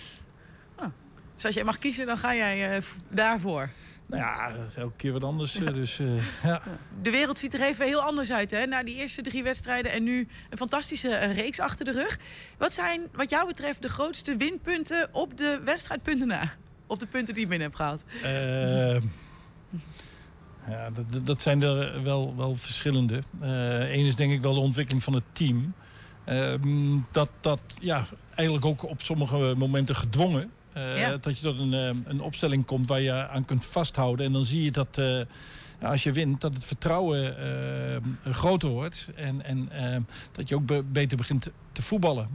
Oh. 0.76 0.86
Dus 1.36 1.46
als 1.46 1.56
jij 1.56 1.64
mag 1.64 1.78
kiezen, 1.78 2.06
dan 2.06 2.18
ga 2.18 2.36
jij 2.36 2.82
daarvoor. 3.10 3.70
Nou 4.10 4.22
ja, 4.22 4.52
elke 4.76 4.96
keer 4.96 5.12
wat 5.12 5.24
anders. 5.24 5.56
eh, 5.60 5.74
Dus 5.74 6.00
eh, 6.00 6.08
ja. 6.50 6.62
De 7.02 7.12
wereld 7.12 7.38
ziet 7.38 7.54
er 7.54 7.62
even 7.62 7.86
heel 7.86 8.02
anders 8.02 8.32
uit, 8.32 8.52
hè? 8.52 8.66
Na 8.66 8.84
die 8.84 8.96
eerste 8.96 9.22
drie 9.22 9.44
wedstrijden 9.44 9.92
en 9.92 10.04
nu 10.04 10.28
een 10.50 10.58
fantastische 10.58 11.10
eh, 11.10 11.36
reeks 11.36 11.60
achter 11.60 11.86
de 11.86 11.92
rug. 11.92 12.18
Wat 12.58 12.72
zijn, 12.74 13.02
wat 13.14 13.30
jou 13.30 13.48
betreft, 13.48 13.82
de 13.82 13.90
grootste 13.90 14.36
winpunten 14.36 15.10
op 15.12 15.38
de 15.38 15.62
wedstrijdpunten 15.64 16.28
na? 16.28 16.54
Op 16.88 17.00
de 17.00 17.06
punten 17.06 17.34
die 17.34 17.44
je 17.44 17.50
binnen 17.50 17.68
hebt 17.68 17.80
gehaald? 17.80 18.04
Eh, 18.24 19.02
ja, 20.68 20.90
dat- 20.92 21.26
dat, 21.26 21.42
zijn 21.42 21.62
er 21.62 22.04
wel, 22.04 22.36
wel 22.36 22.56
verschillende. 22.56 23.20
Eén 23.40 24.06
is 24.06 24.16
denk 24.16 24.32
ik 24.32 24.42
wel 24.42 24.54
de 24.54 24.60
ontwikkeling 24.60 25.04
van 25.04 25.14
het 25.14 25.24
team. 25.32 25.74
Ehm, 26.26 26.98
dat 27.12 27.30
dat 27.40 27.62
ja, 27.82 28.06
eigenlijk 28.36 28.66
ook 28.68 28.84
op 28.84 29.02
sommige 29.02 29.54
momenten 29.58 29.96
gedwongen. 29.96 30.52
Eh. 30.74 31.10
Dat 31.22 31.38
je 31.38 31.44
tot 31.44 31.60
een, 31.60 31.74
eh, 31.74 31.90
een 32.04 32.22
opstelling 32.22 32.66
komt 32.66 32.88
waar 32.88 33.02
je 33.02 33.28
aan 33.28 33.46
kunt 33.46 33.66
vasthouden. 33.66 34.26
En 34.26 34.32
dan 34.32 34.46
zie 34.46 34.64
je 34.64 34.72
dat 34.72 34.98
eh, 34.98 35.20
als 35.82 36.04
je 36.04 36.12
wint, 36.12 36.42
dat 36.42 36.54
het 36.54 36.66
vertrouwen 36.66 37.36
groter 38.32 38.70
wordt. 38.70 39.10
En, 39.16 39.46
en 39.46 39.70
dat 40.32 40.50
je 40.50 40.56
ook 40.56 40.66
be- 40.66 40.84
beter 40.84 41.18
begint 41.18 41.52
te 41.72 41.82
voetballen. 41.82 42.30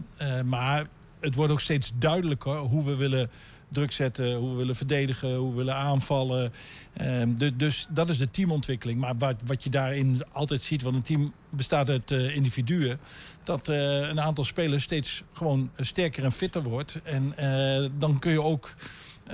Maar 0.44 0.86
het 1.20 1.34
wordt 1.34 1.52
ook 1.52 1.60
steeds 1.60 1.92
duidelijker 1.98 2.56
hoe 2.56 2.84
we 2.84 2.96
willen 2.96 3.30
druk 3.74 3.92
zetten, 3.92 4.34
hoe 4.34 4.50
we 4.50 4.56
willen 4.56 4.76
verdedigen, 4.76 5.34
hoe 5.34 5.50
we 5.50 5.56
willen 5.56 5.74
aanvallen. 5.74 6.52
Ehm, 6.92 7.34
dus, 7.34 7.50
dus 7.56 7.86
dat 7.90 8.10
is 8.10 8.18
de 8.18 8.30
teamontwikkeling. 8.30 9.00
Maar 9.00 9.16
wat, 9.18 9.42
wat 9.46 9.64
je 9.64 9.70
daarin 9.70 10.22
altijd 10.32 10.62
ziet, 10.62 10.82
want 10.82 10.96
een 10.96 11.02
team 11.02 11.32
bestaat 11.50 11.88
uit 11.88 12.10
uh, 12.10 12.36
individuen, 12.36 12.98
dat 13.42 13.68
uh, 13.68 14.08
een 14.08 14.20
aantal 14.20 14.44
spelers 14.44 14.82
steeds 14.82 15.22
gewoon 15.32 15.70
sterker 15.76 16.24
en 16.24 16.32
fitter 16.32 16.62
wordt. 16.62 17.00
En 17.02 17.34
uh, 17.40 17.90
dan 17.98 18.18
kun 18.18 18.32
je 18.32 18.42
ook 18.42 18.74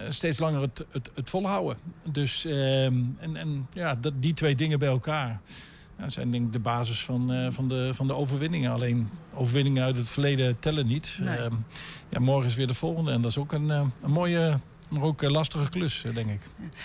steeds 0.08 0.38
langer 0.38 0.60
het, 0.60 0.84
het, 0.90 1.10
het 1.14 1.30
volhouden. 1.30 1.76
Dus 2.12 2.44
ehm, 2.44 2.94
en, 3.18 3.36
en 3.36 3.68
ja, 3.72 3.96
die 4.14 4.34
twee 4.34 4.54
dingen 4.54 4.78
bij 4.78 4.88
elkaar. 4.88 5.40
Dat 6.00 6.12
zijn 6.12 6.30
denk 6.30 6.46
ik 6.46 6.52
de 6.52 6.58
basis 6.58 7.04
van, 7.04 7.32
uh, 7.32 7.50
van, 7.50 7.68
de, 7.68 7.94
van 7.94 8.06
de 8.06 8.14
overwinningen. 8.14 8.72
Alleen 8.72 9.10
overwinningen 9.34 9.84
uit 9.84 9.96
het 9.96 10.08
verleden 10.08 10.58
tellen 10.58 10.86
niet. 10.86 11.18
Nee. 11.22 11.38
Uh, 11.38 11.44
ja, 12.08 12.18
morgen 12.18 12.48
is 12.48 12.54
weer 12.54 12.66
de 12.66 12.74
volgende. 12.74 13.12
En 13.12 13.22
dat 13.22 13.30
is 13.30 13.38
ook 13.38 13.52
een, 13.52 13.66
uh, 13.66 13.82
een 14.00 14.10
mooie, 14.10 14.58
maar 14.88 15.02
ook 15.02 15.22
een 15.22 15.30
lastige 15.30 15.68
klus, 15.70 16.04
denk 16.14 16.30
ik. 16.30 16.40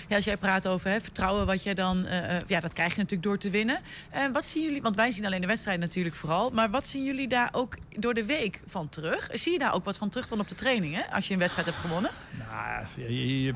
Ja, 0.07 0.15
als 0.15 0.25
jij 0.25 0.37
praat 0.37 0.67
over 0.67 0.89
hè, 0.89 1.01
vertrouwen, 1.01 1.45
wat 1.45 1.63
jij 1.63 1.73
dan, 1.73 2.05
ja, 2.47 2.59
dat 2.59 2.73
krijg 2.73 2.91
je 2.91 2.97
natuurlijk 2.97 3.23
door 3.23 3.37
te 3.37 3.49
winnen. 3.49 3.79
wat 4.33 4.45
zien 4.45 4.63
jullie, 4.63 4.81
want 4.81 4.95
wij 4.95 5.11
zien 5.11 5.25
alleen 5.25 5.41
de 5.41 5.47
wedstrijd 5.47 5.79
natuurlijk 5.79 6.15
vooral. 6.15 6.49
Maar 6.49 6.69
wat 6.69 6.87
zien 6.87 7.03
jullie 7.03 7.27
daar 7.27 7.49
ook 7.51 7.77
door 7.97 8.13
de 8.13 8.25
week 8.25 8.61
van 8.65 8.89
terug? 8.89 9.29
Zie 9.33 9.51
je 9.51 9.59
daar 9.59 9.73
ook 9.73 9.83
wat 9.83 9.97
van 9.97 10.09
terug 10.09 10.27
dan 10.27 10.39
op 10.39 10.47
de 10.47 10.55
trainingen, 10.55 11.05
als 11.11 11.27
je 11.27 11.33
een 11.33 11.39
wedstrijd 11.39 11.67
hebt 11.67 11.79
gewonnen? 11.79 12.11
Nou, 12.37 12.85
je, 12.95 13.43
je, 13.43 13.53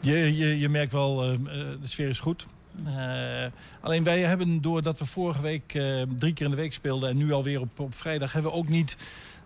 je, 0.00 0.36
je, 0.36 0.58
je 0.58 0.68
merkt 0.68 0.92
wel, 0.92 1.16
de 1.16 1.78
sfeer 1.82 2.08
is 2.08 2.18
goed. 2.18 2.46
Uh, 2.86 3.44
alleen 3.80 4.04
wij 4.04 4.20
hebben, 4.20 4.60
doordat 4.60 4.98
we 4.98 5.04
vorige 5.04 5.42
week 5.42 5.74
uh, 5.74 6.02
drie 6.16 6.32
keer 6.32 6.44
in 6.44 6.50
de 6.50 6.56
week 6.56 6.72
speelden... 6.72 7.10
en 7.10 7.16
nu 7.16 7.32
alweer 7.32 7.60
op, 7.60 7.80
op 7.80 7.94
vrijdag, 7.94 8.32
hebben 8.32 8.50
we 8.50 8.56
ook 8.56 8.68
niet 8.68 8.96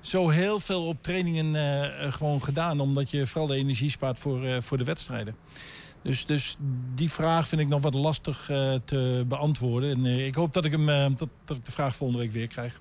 zo 0.01 0.29
heel 0.29 0.61
veel 0.61 0.87
op 0.87 1.03
trainingen 1.03 1.55
uh, 1.55 2.13
gewoon 2.13 2.43
gedaan. 2.43 2.81
Omdat 2.81 3.11
je 3.11 3.27
vooral 3.27 3.47
de 3.47 3.57
energie 3.57 3.91
spaart 3.91 4.19
voor, 4.19 4.63
voor 4.63 4.79
de 4.79 4.85
wedstrijden. 4.85 5.35
Dus, 6.05 6.27
dus 6.27 6.57
die 6.95 7.11
vraag 7.11 7.49
vind 7.49 7.61
ik 7.61 7.69
nog 7.69 7.83
wat 7.83 7.95
lastig 7.95 8.45
te 8.85 9.25
beantwoorden. 9.27 9.91
En 9.91 10.27
ik 10.27 10.35
hoop 10.35 10.53
dat 10.53 10.65
ik, 10.65 10.73
hem, 10.73 10.87
dat, 11.17 11.29
dat 11.45 11.57
ik 11.57 11.65
de 11.65 11.73
vraag 11.73 11.97
volgende 11.97 12.23
week 12.23 12.33
weer 12.33 12.47
krijg. 12.47 12.81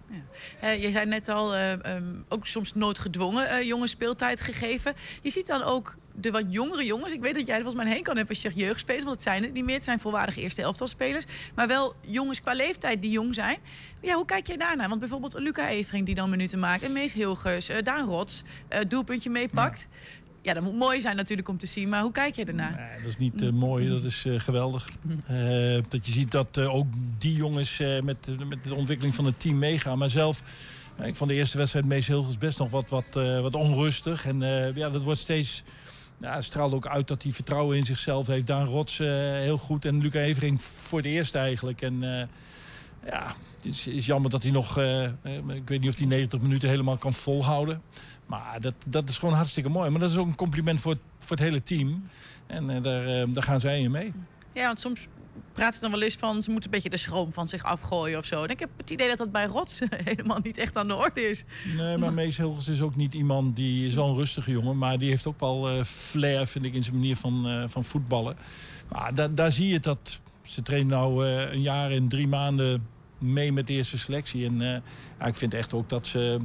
Ja. 0.62 0.70
je 0.70 0.90
zei 0.90 1.06
net 1.06 1.30
al, 1.30 1.58
um, 1.58 2.26
ook 2.30 2.48
soms 2.48 2.74
noodgedwongen 2.74 3.66
jonge 3.66 3.88
speeltijd 3.88 4.42
gegeven. 4.42 4.94
Je 5.22 5.30
ziet 5.30 5.48
dan 5.48 5.64
ook 5.64 5.98
de 6.16 6.32
wat 6.32 6.44
jongere 6.50 6.86
jongens. 6.86 7.14
Ik 7.14 7.22
weet 7.22 7.34
dat 7.34 7.48
jij 7.48 7.56
er 7.56 7.64
volgens 7.64 7.84
mij 7.84 7.94
heen 7.94 8.04
kan 8.04 8.16
hebben 8.16 8.34
als 8.34 8.44
je 8.44 8.50
zegt 8.50 8.60
jeugdspelers. 8.60 9.04
Want 9.04 9.16
het 9.16 9.24
zijn 9.24 9.44
het 9.44 9.54
niet 9.54 9.64
meer. 9.64 9.76
Het 9.76 9.84
zijn 9.84 10.00
volwaardige 10.00 10.42
eerste 10.42 10.62
elftalspelers. 10.62 11.26
Maar 11.56 11.68
wel 11.68 11.96
jongens 12.02 12.42
qua 12.42 12.54
leeftijd 12.54 13.02
die 13.02 13.12
jong 13.12 13.34
zijn. 13.34 13.58
Ja, 14.02 14.16
hoe 14.16 14.26
kijk 14.26 14.48
jij 14.48 14.58
daarnaar? 14.58 14.88
Want 14.88 15.00
bijvoorbeeld 15.00 15.40
Luca 15.40 15.70
Evering 15.70 16.06
die 16.06 16.16
dan 16.16 16.30
minuten 16.30 16.60
maakt. 16.60 16.84
En 16.84 16.92
Mees 16.92 17.14
Hilgers, 17.14 17.70
uh, 17.70 17.78
Daan 17.84 18.06
Rots, 18.06 18.44
uh, 18.70 18.80
doelpuntje 18.88 19.30
meepakt. 19.30 19.88
Ja. 19.92 19.98
Ja. 20.44 20.54
dat 20.54 20.64
moet 20.64 20.76
mooi 20.76 21.02
zijn 21.02 21.16
natuurlijk 21.16 21.48
om 21.48 21.58
te 21.58 21.66
zien. 21.66 21.90
Maar 21.90 22.02
hoe 22.02 22.12
kijk 22.12 22.36
je 22.36 22.46
ernaar? 22.46 22.76
Nee, 22.76 23.00
dat 23.00 23.10
is 23.10 23.18
niet 23.18 23.42
uh, 23.42 23.50
mooi. 23.50 23.90
Dat 23.90 24.04
is 24.04 24.26
geweldig. 24.38 24.90
dat 25.90 26.06
je 26.06 26.12
ziet 26.12 26.32
dat 26.32 26.58
ook 26.58 26.88
die 27.18 27.36
jongens 27.36 27.82
met, 28.04 28.48
met 28.48 28.64
de 28.64 28.76
ontwikkeling 28.76 29.16
van 29.16 29.26
het 29.26 29.40
team 29.40 29.58
meegaan. 29.58 29.98
Maar 29.98 30.10
zelf... 30.10 30.42
Ik 31.04 31.16
vond 31.16 31.30
de 31.30 31.36
eerste 31.36 31.58
wedstrijd 31.58 31.86
Mees 31.86 32.08
Hilgers 32.08 32.38
best 32.38 32.58
nog 32.58 32.70
wat, 32.70 32.90
wat, 32.90 33.06
wat 33.42 33.56
onrustig. 33.56 34.26
En 34.26 34.40
ja, 34.76 34.90
dat 34.90 35.04
wordt 35.04 35.20
steeds 35.20 35.64
ja, 36.20 36.36
het 36.36 36.58
ook 36.58 36.88
uit 36.88 37.08
dat 37.08 37.24
hij 37.24 37.32
vertrouwen 37.32 37.78
in 37.78 37.86
zichzelf 37.86 38.28
heeft. 38.28 38.48
Daan 38.48 38.66
Rots 38.66 38.98
heel 38.98 39.58
goed 39.58 39.86
en 39.86 40.02
Luca 40.02 40.20
Evering 40.20 40.62
voor 40.62 41.02
de 41.02 41.10
eerste 41.10 41.38
eigenlijk. 41.38 41.82
En 41.82 42.02
ja, 43.06 43.36
het 43.56 43.66
is, 43.66 43.88
is, 43.88 44.06
jammer 44.06 44.30
dat 44.30 44.44
hij 44.44 44.52
nog... 44.52 44.78
Ik 45.48 45.68
weet 45.68 45.82
niet 45.82 45.90
of 45.90 45.98
hij 45.98 46.08
90 46.08 46.42
minuten 46.42 46.70
helemaal 46.70 46.98
kan 46.98 47.14
volhouden. 47.14 47.82
Maar 48.34 48.58
dat, 48.62 48.74
dat 48.88 49.10
is 49.10 49.18
gewoon 49.18 49.36
hartstikke 49.36 49.70
mooi. 49.70 49.90
Maar 49.90 50.00
dat 50.00 50.10
is 50.10 50.18
ook 50.18 50.28
een 50.28 50.36
compliment 50.36 50.80
voor, 50.80 50.98
voor 51.20 51.36
het 51.36 51.46
hele 51.46 51.64
team. 51.64 52.08
En 52.48 52.82
daar, 52.82 53.32
daar 53.34 53.44
gaan 53.44 53.60
zij 53.60 53.82
in 53.82 53.92
mee. 53.92 54.14
Ja, 54.54 54.66
want 54.66 54.80
soms 54.80 55.08
praten 55.54 55.74
ze 55.74 55.80
dan 55.80 55.92
wel 55.92 56.02
eens 56.02 56.16
van... 56.16 56.44
ze 56.44 56.52
moeten 56.52 56.70
een 56.70 56.76
beetje 56.76 56.90
de 56.90 56.98
schroom 56.98 57.32
van 57.32 57.48
zich 57.48 57.64
afgooien 57.64 58.18
of 58.18 58.26
zo. 58.26 58.44
En 58.44 58.50
ik 58.50 58.60
heb 58.60 58.70
het 58.78 58.90
idee 58.90 59.08
dat 59.08 59.18
dat 59.18 59.32
bij 59.32 59.46
Rots 59.46 59.80
helemaal 60.04 60.40
niet 60.44 60.58
echt 60.58 60.78
aan 60.78 60.88
de 60.88 60.96
orde 60.96 61.30
is. 61.30 61.44
Nee, 61.78 61.98
maar 61.98 62.14
Mees 62.14 62.38
Hilgers 62.38 62.68
is 62.68 62.82
ook 62.82 62.96
niet 62.96 63.14
iemand 63.14 63.56
die 63.56 63.86
is 63.86 63.96
wel 63.96 64.10
een 64.10 64.16
rustige 64.16 64.52
jongen... 64.52 64.78
maar 64.78 65.00
die 65.00 65.10
heeft 65.10 65.28
ook 65.28 65.40
wel 65.40 65.72
uh, 65.72 65.84
flair, 65.84 66.48
vind 66.48 66.66
ik, 66.66 66.74
in 66.74 66.84
zijn 66.84 66.96
manier 66.96 67.16
van, 67.16 67.70
van 67.70 67.84
voetballen. 67.84 68.36
Maar 68.90 69.14
da 69.14 69.28
daar 69.28 69.52
zie 69.52 69.68
je 69.68 69.80
dat... 69.80 70.22
ze 70.42 70.62
trainen 70.62 70.98
nou 70.98 71.28
een 71.28 71.62
jaar 71.62 71.92
en 71.92 72.08
drie 72.08 72.28
maanden 72.28 72.88
mee 73.24 73.52
met 73.52 73.68
de 73.68 73.74
eerste 73.74 73.98
selectie. 73.98 74.46
En 74.46 74.60
ja, 75.20 75.26
ik 75.26 75.36
vind 75.36 75.54
echt 75.54 75.74
ook 75.74 75.90
dat 75.90 76.08
ze 76.08 76.38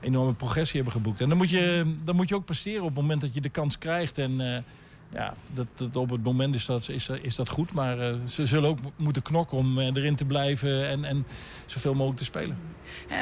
enorme 0.00 0.32
progressie 0.32 0.74
hebben 0.74 0.92
geboekt. 0.92 1.20
En 1.20 1.28
dan 1.28 1.38
moet 1.38 1.50
je, 1.50 1.94
dan 2.04 2.16
moet 2.16 2.28
je 2.28 2.34
ook 2.34 2.44
presteren 2.44 2.80
op 2.80 2.88
het 2.88 3.00
moment 3.00 3.20
dat 3.20 3.34
je 3.34 3.40
de 3.40 3.48
kans 3.48 3.78
krijgt... 3.78 4.18
En, 4.18 4.64
ja, 5.12 5.34
dat, 5.52 5.66
dat 5.74 5.96
op 5.96 6.10
het 6.10 6.22
moment 6.22 6.54
is 6.54 6.66
dat, 6.66 6.88
is, 6.88 7.08
is 7.08 7.36
dat 7.36 7.48
goed. 7.48 7.72
Maar 7.72 7.98
uh, 7.98 8.14
ze 8.26 8.46
zullen 8.46 8.68
ook 8.68 8.78
moeten 8.96 9.22
knokken 9.22 9.56
om 9.58 9.78
uh, 9.78 9.86
erin 9.86 10.16
te 10.16 10.24
blijven 10.24 10.88
en, 10.88 11.04
en 11.04 11.26
zoveel 11.66 11.92
mogelijk 11.92 12.18
te 12.18 12.24
spelen. 12.24 12.58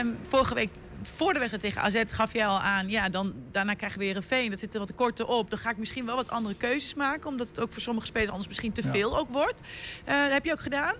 Um, 0.00 0.16
vorige 0.22 0.54
week 0.54 0.70
voor 1.02 1.32
de 1.32 1.38
wedstrijd 1.38 1.64
tegen 1.64 1.82
AZ 1.82 2.14
gaf 2.14 2.32
jij 2.32 2.46
al 2.46 2.60
aan... 2.60 2.88
ja, 2.88 3.08
dan, 3.08 3.34
daarna 3.50 3.74
krijgen 3.74 3.98
we 3.98 4.04
weer 4.04 4.16
een 4.16 4.22
veen. 4.22 4.50
Dat 4.50 4.58
zit 4.58 4.74
er 4.74 4.80
wat 4.80 4.94
korter 4.94 5.26
op. 5.26 5.50
Dan 5.50 5.58
ga 5.58 5.70
ik 5.70 5.76
misschien 5.76 6.06
wel 6.06 6.16
wat 6.16 6.30
andere 6.30 6.54
keuzes 6.54 6.94
maken... 6.94 7.28
omdat 7.28 7.48
het 7.48 7.60
ook 7.60 7.72
voor 7.72 7.82
sommige 7.82 8.06
spelers 8.06 8.30
anders 8.30 8.48
misschien 8.48 8.72
te 8.72 8.82
ja. 8.82 8.90
veel 8.90 9.18
ook 9.18 9.28
wordt. 9.30 9.60
Uh, 10.08 10.22
dat 10.22 10.32
heb 10.32 10.44
je 10.44 10.52
ook 10.52 10.60
gedaan. 10.60 10.94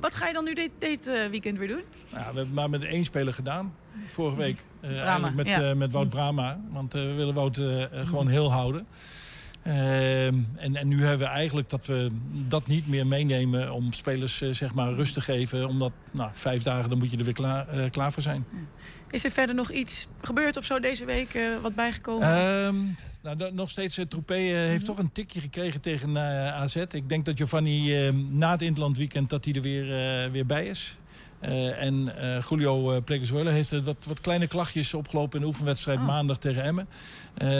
Wat 0.00 0.14
ga 0.14 0.26
je 0.26 0.32
dan 0.32 0.44
nu 0.44 0.54
dit, 0.54 0.70
dit 0.78 1.10
weekend 1.30 1.58
weer 1.58 1.68
doen? 1.68 1.82
Nou, 2.10 2.18
we 2.18 2.24
hebben 2.24 2.44
het 2.44 2.54
maar 2.54 2.70
met 2.70 2.84
één 2.84 3.04
speler 3.04 3.32
gedaan. 3.32 3.74
Vorige 4.06 4.36
week. 4.36 4.64
eigenlijk 4.80 5.34
met, 5.34 5.46
ja. 5.46 5.74
met 5.74 5.92
Wout 5.92 6.08
Brama. 6.08 6.60
Want 6.70 6.92
we 6.92 7.12
willen 7.14 7.34
Wout 7.34 7.60
gewoon 8.04 8.28
heel 8.28 8.52
houden. 8.52 8.86
Uh, 9.68 10.26
en, 10.26 10.46
en 10.56 10.88
nu 10.88 11.04
hebben 11.04 11.26
we 11.26 11.32
eigenlijk 11.32 11.68
dat 11.68 11.86
we 11.86 12.10
dat 12.30 12.66
niet 12.66 12.88
meer 12.88 13.06
meenemen 13.06 13.72
om 13.72 13.92
spelers 13.92 14.42
uh, 14.42 14.52
zeg 14.52 14.74
maar 14.74 14.92
rust 14.92 15.14
te 15.14 15.20
geven. 15.20 15.68
Omdat 15.68 15.92
nou, 16.10 16.30
vijf 16.32 16.62
dagen 16.62 16.90
dan 16.90 16.98
moet 16.98 17.10
je 17.10 17.16
er 17.16 17.24
weer 17.24 17.32
klaar, 17.34 17.78
uh, 17.78 17.90
klaar 17.90 18.12
voor 18.12 18.22
zijn. 18.22 18.44
Is 19.10 19.24
er 19.24 19.30
verder 19.30 19.54
nog 19.54 19.70
iets 19.70 20.06
gebeurd 20.22 20.56
of 20.56 20.64
zo 20.64 20.80
deze 20.80 21.04
week 21.04 21.34
uh, 21.34 21.42
wat 21.62 21.74
bijgekomen? 21.74 22.46
Um, 22.46 22.96
nou, 23.22 23.52
nog 23.52 23.70
steeds, 23.70 23.98
uh, 23.98 24.04
Troepé 24.04 24.34
uh, 24.34 24.52
heeft 24.52 24.70
mm 24.70 24.76
-hmm. 24.76 24.84
toch 24.84 24.98
een 24.98 25.12
tikje 25.12 25.40
gekregen 25.40 25.80
tegen 25.80 26.18
AZ. 26.52 26.76
Ik 26.76 27.08
denk 27.08 27.24
dat 27.24 27.36
Giovanni 27.36 28.06
uh, 28.06 28.12
na 28.30 28.50
het 28.50 28.62
interlandweekend 28.62 29.30
dat 29.30 29.44
hij 29.44 29.54
er 29.54 29.60
weer, 29.60 29.86
weer 30.30 30.46
bij 30.46 30.66
is. 30.66 30.96
En 31.78 32.12
Julio 32.48 33.00
Plekersweulen 33.00 33.52
heeft 33.52 33.72
uh, 33.72 33.80
wat, 33.80 33.96
wat 34.06 34.20
kleine 34.20 34.46
klachtjes 34.46 34.94
opgelopen 34.94 35.34
in 35.34 35.40
de 35.40 35.46
oefenwedstrijd 35.46 35.98
Oh. 35.98 36.06
maandag 36.06 36.38
tegen 36.38 36.62
Emmen. 36.62 36.88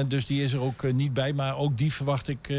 Dus 0.09 0.27
die 0.27 0.43
is 0.43 0.53
er 0.53 0.61
ook 0.61 0.93
niet 0.93 1.13
bij. 1.13 1.33
Maar 1.33 1.57
ook 1.57 1.79
die 1.79 1.93
verwacht 1.93 2.29
ik 2.29 2.53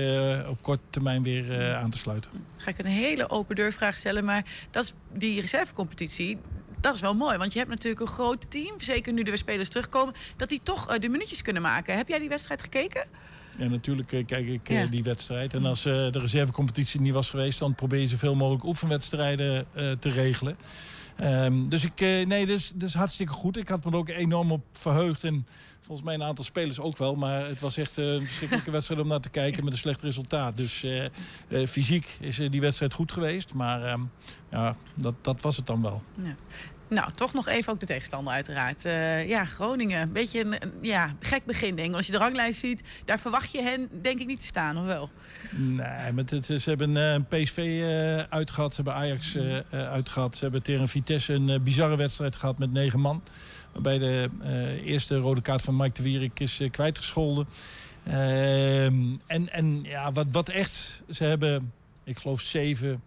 op 0.49 0.61
korte 0.61 0.83
termijn 0.89 1.23
weer 1.23 1.75
aan 1.75 1.89
te 1.89 1.97
sluiten. 1.97 2.31
Ga 2.57 2.69
ik 2.69 2.77
een 2.77 2.85
hele 2.85 3.29
open 3.29 3.55
deurvraag 3.55 3.97
stellen. 3.97 4.25
Maar 4.25 4.45
dat 4.71 4.83
is 4.83 4.93
die 5.13 5.41
reservecompetitie. 5.41 6.37
Dat 6.81 6.95
is 6.95 7.01
wel 7.01 7.13
mooi, 7.13 7.37
want 7.37 7.53
je 7.53 7.59
hebt 7.59 7.71
natuurlijk 7.71 8.01
een 8.01 8.07
groot 8.07 8.51
team. 8.51 8.79
Zeker 8.79 9.13
nu 9.13 9.23
de 9.23 9.37
spelers 9.37 9.69
terugkomen. 9.69 10.13
Dat 10.35 10.49
die 10.49 10.59
toch 10.63 10.91
uh, 10.91 10.99
de 10.99 11.09
minuutjes 11.09 11.41
kunnen 11.41 11.61
maken. 11.61 11.97
Heb 11.97 12.07
jij 12.07 12.19
die 12.19 12.29
wedstrijd 12.29 12.61
gekeken? 12.61 13.07
Ja, 13.57 13.67
natuurlijk 13.67 14.11
uh, 14.11 14.25
kijk 14.25 14.47
ik 14.47 14.67
ja. 14.67 14.85
die 14.85 15.03
wedstrijd. 15.03 15.53
En 15.53 15.65
als 15.65 15.83
de 15.83 16.09
reservecompetitie 16.11 17.01
niet 17.01 17.13
was 17.13 17.29
geweest... 17.29 17.59
dan 17.59 17.75
probeer 17.75 17.99
je 17.99 18.07
zoveel 18.07 18.35
mogelijk 18.35 18.63
oefenwedstrijden 18.63 19.67
te 19.99 20.11
regelen. 20.11 20.57
Um, 21.23 21.69
dus 21.69 21.83
ik, 21.83 22.01
uh, 22.01 22.25
nee, 22.25 22.45
dus, 22.45 22.71
dus 22.75 22.93
hartstikke 22.93 23.33
goed. 23.33 23.57
Ik 23.57 23.67
had 23.67 23.85
me 23.85 23.91
er 23.91 23.97
ook 23.97 24.09
enorm 24.09 24.51
op 24.51 24.61
verheugd. 24.73 25.23
En 25.23 25.47
volgens 25.79 26.05
mij 26.05 26.15
een 26.15 26.23
aantal 26.23 26.45
spelers 26.45 26.79
ook 26.79 26.97
wel. 26.97 27.15
Maar 27.15 27.47
het 27.47 27.59
was 27.59 27.77
echt 27.77 27.97
uh, 27.97 28.13
een 28.13 28.21
verschrikkelijke 28.21 28.71
wedstrijd 28.71 29.01
om 29.01 29.07
naar 29.07 29.19
te 29.19 29.29
kijken 29.29 29.63
met 29.63 29.73
een 29.73 29.79
slecht 29.79 30.01
resultaat. 30.01 30.57
Dus 30.57 30.83
uh, 30.83 31.05
fysiek 31.67 32.17
is 32.19 32.35
die 32.35 32.61
wedstrijd 32.61 32.93
goed 32.93 33.11
geweest. 33.11 33.53
Maar 33.53 33.91
um, 33.91 34.11
ja, 34.51 34.75
dat, 34.93 35.13
dat 35.21 35.41
was 35.41 35.57
het 35.57 35.67
dan 35.67 35.81
wel. 35.81 36.01
Ja. 36.23 36.35
Nou, 36.89 37.11
toch 37.11 37.33
nog 37.33 37.47
even 37.47 37.73
ook 37.73 37.79
de 37.79 37.85
tegenstander 37.85 38.33
uiteraard. 38.33 38.85
Uh, 38.85 39.27
ja, 39.29 39.45
Groningen. 39.45 40.01
Een 40.01 40.11
beetje 40.11 40.39
een, 40.39 40.63
een 40.63 40.73
ja, 40.81 41.15
gek 41.19 41.45
begin, 41.45 41.75
denk 41.75 41.89
ik. 41.89 41.95
Als 41.95 42.05
je 42.05 42.11
de 42.11 42.17
ranglijst 42.17 42.59
ziet, 42.59 42.83
daar 43.05 43.19
verwacht 43.19 43.51
je 43.51 43.61
hen 43.61 43.89
denk 44.01 44.19
ik 44.19 44.27
niet 44.27 44.39
te 44.39 44.45
staan, 44.45 44.77
of 44.77 44.85
wel? 44.85 45.09
Nee, 45.51 46.13
met 46.13 46.29
het, 46.29 46.45
ze 46.45 46.61
hebben 46.63 46.95
een 46.95 47.25
uh, 47.31 47.41
PSV 47.41 47.57
uh, 47.57 48.17
uitgehad. 48.17 48.73
Ze 48.73 48.81
hebben 48.81 49.01
Ajax 49.01 49.37
uitgehad. 49.71 50.35
Ze 50.35 50.43
hebben 50.43 50.63
tegen 50.63 50.87
Vitesse 50.87 51.33
een 51.33 51.63
bizarre 51.63 51.95
wedstrijd 51.95 52.35
gehad 52.35 52.57
met 52.57 52.71
negen 52.71 52.99
man. 52.99 53.23
Waarbij 53.71 53.97
de 53.97 54.29
eerste 54.83 55.17
rode 55.17 55.41
kaart 55.41 55.61
van 55.61 55.75
Mike 55.75 55.93
de 55.93 56.03
Wierik 56.03 56.39
is 56.39 56.61
kwijtgescholden. 56.71 57.47
Ehm, 58.03 59.03
en 59.27 59.49
en 59.49 59.83
ja, 59.83 60.11
wat, 60.11 60.25
wat 60.31 60.49
echt... 60.49 61.03
Ze 61.09 61.23
hebben, 61.23 61.71
ik 62.03 62.17
geloof, 62.17 62.41
zeven 62.41 63.01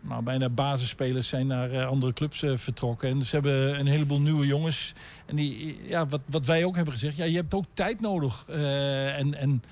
nou, 0.00 0.22
bijna 0.22 0.48
basisspelers 0.48 1.28
zijn 1.28 1.46
naar 1.46 1.72
uh, 1.72 1.86
andere 1.86 2.12
clubs 2.12 2.42
uh, 2.42 2.56
vertrokken. 2.56 3.08
En 3.08 3.22
ze 3.22 3.34
hebben 3.34 3.78
een 3.78 3.86
heleboel 3.86 4.20
nieuwe 4.20 4.46
jongens. 4.46 4.92
En 5.26 5.36
die, 5.36 5.78
ja, 5.82 6.06
wat, 6.06 6.20
wat 6.26 6.46
wij 6.46 6.64
ook 6.64 6.74
hebben 6.76 6.94
gezegd, 6.94 7.16
ja, 7.16 7.24
je 7.24 7.36
hebt 7.36 7.54
ook 7.54 7.64
tijd 7.74 8.00
nodig. 8.00 8.46
Uh, 8.50 9.18
en, 9.18 9.34
en 9.34 9.62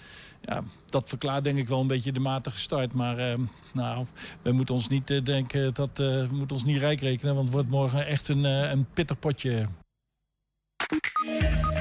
ja, 0.40 0.62
dat 0.88 1.08
verklaart 1.08 1.44
denk 1.44 1.58
ik 1.58 1.68
wel 1.68 1.80
een 1.80 1.86
beetje 1.86 2.12
de 2.12 2.20
matige 2.20 2.58
start. 2.58 2.92
Maar 2.92 3.38
nou, 3.72 4.06
we 4.42 4.52
moeten 4.52 4.74
ons 4.74 4.88
niet 4.88 5.24
denken 5.24 5.74
dat 5.74 5.98
we 5.98 6.28
moeten 6.30 6.56
ons 6.56 6.64
niet 6.64 6.78
rijk 6.78 7.00
rekenen. 7.00 7.34
Want 7.34 7.46
het 7.46 7.54
wordt 7.54 7.70
morgen 7.70 8.06
echt 8.06 8.28
een, 8.28 8.44
een 8.44 8.86
pittig 8.94 9.18
potje. 9.18 9.68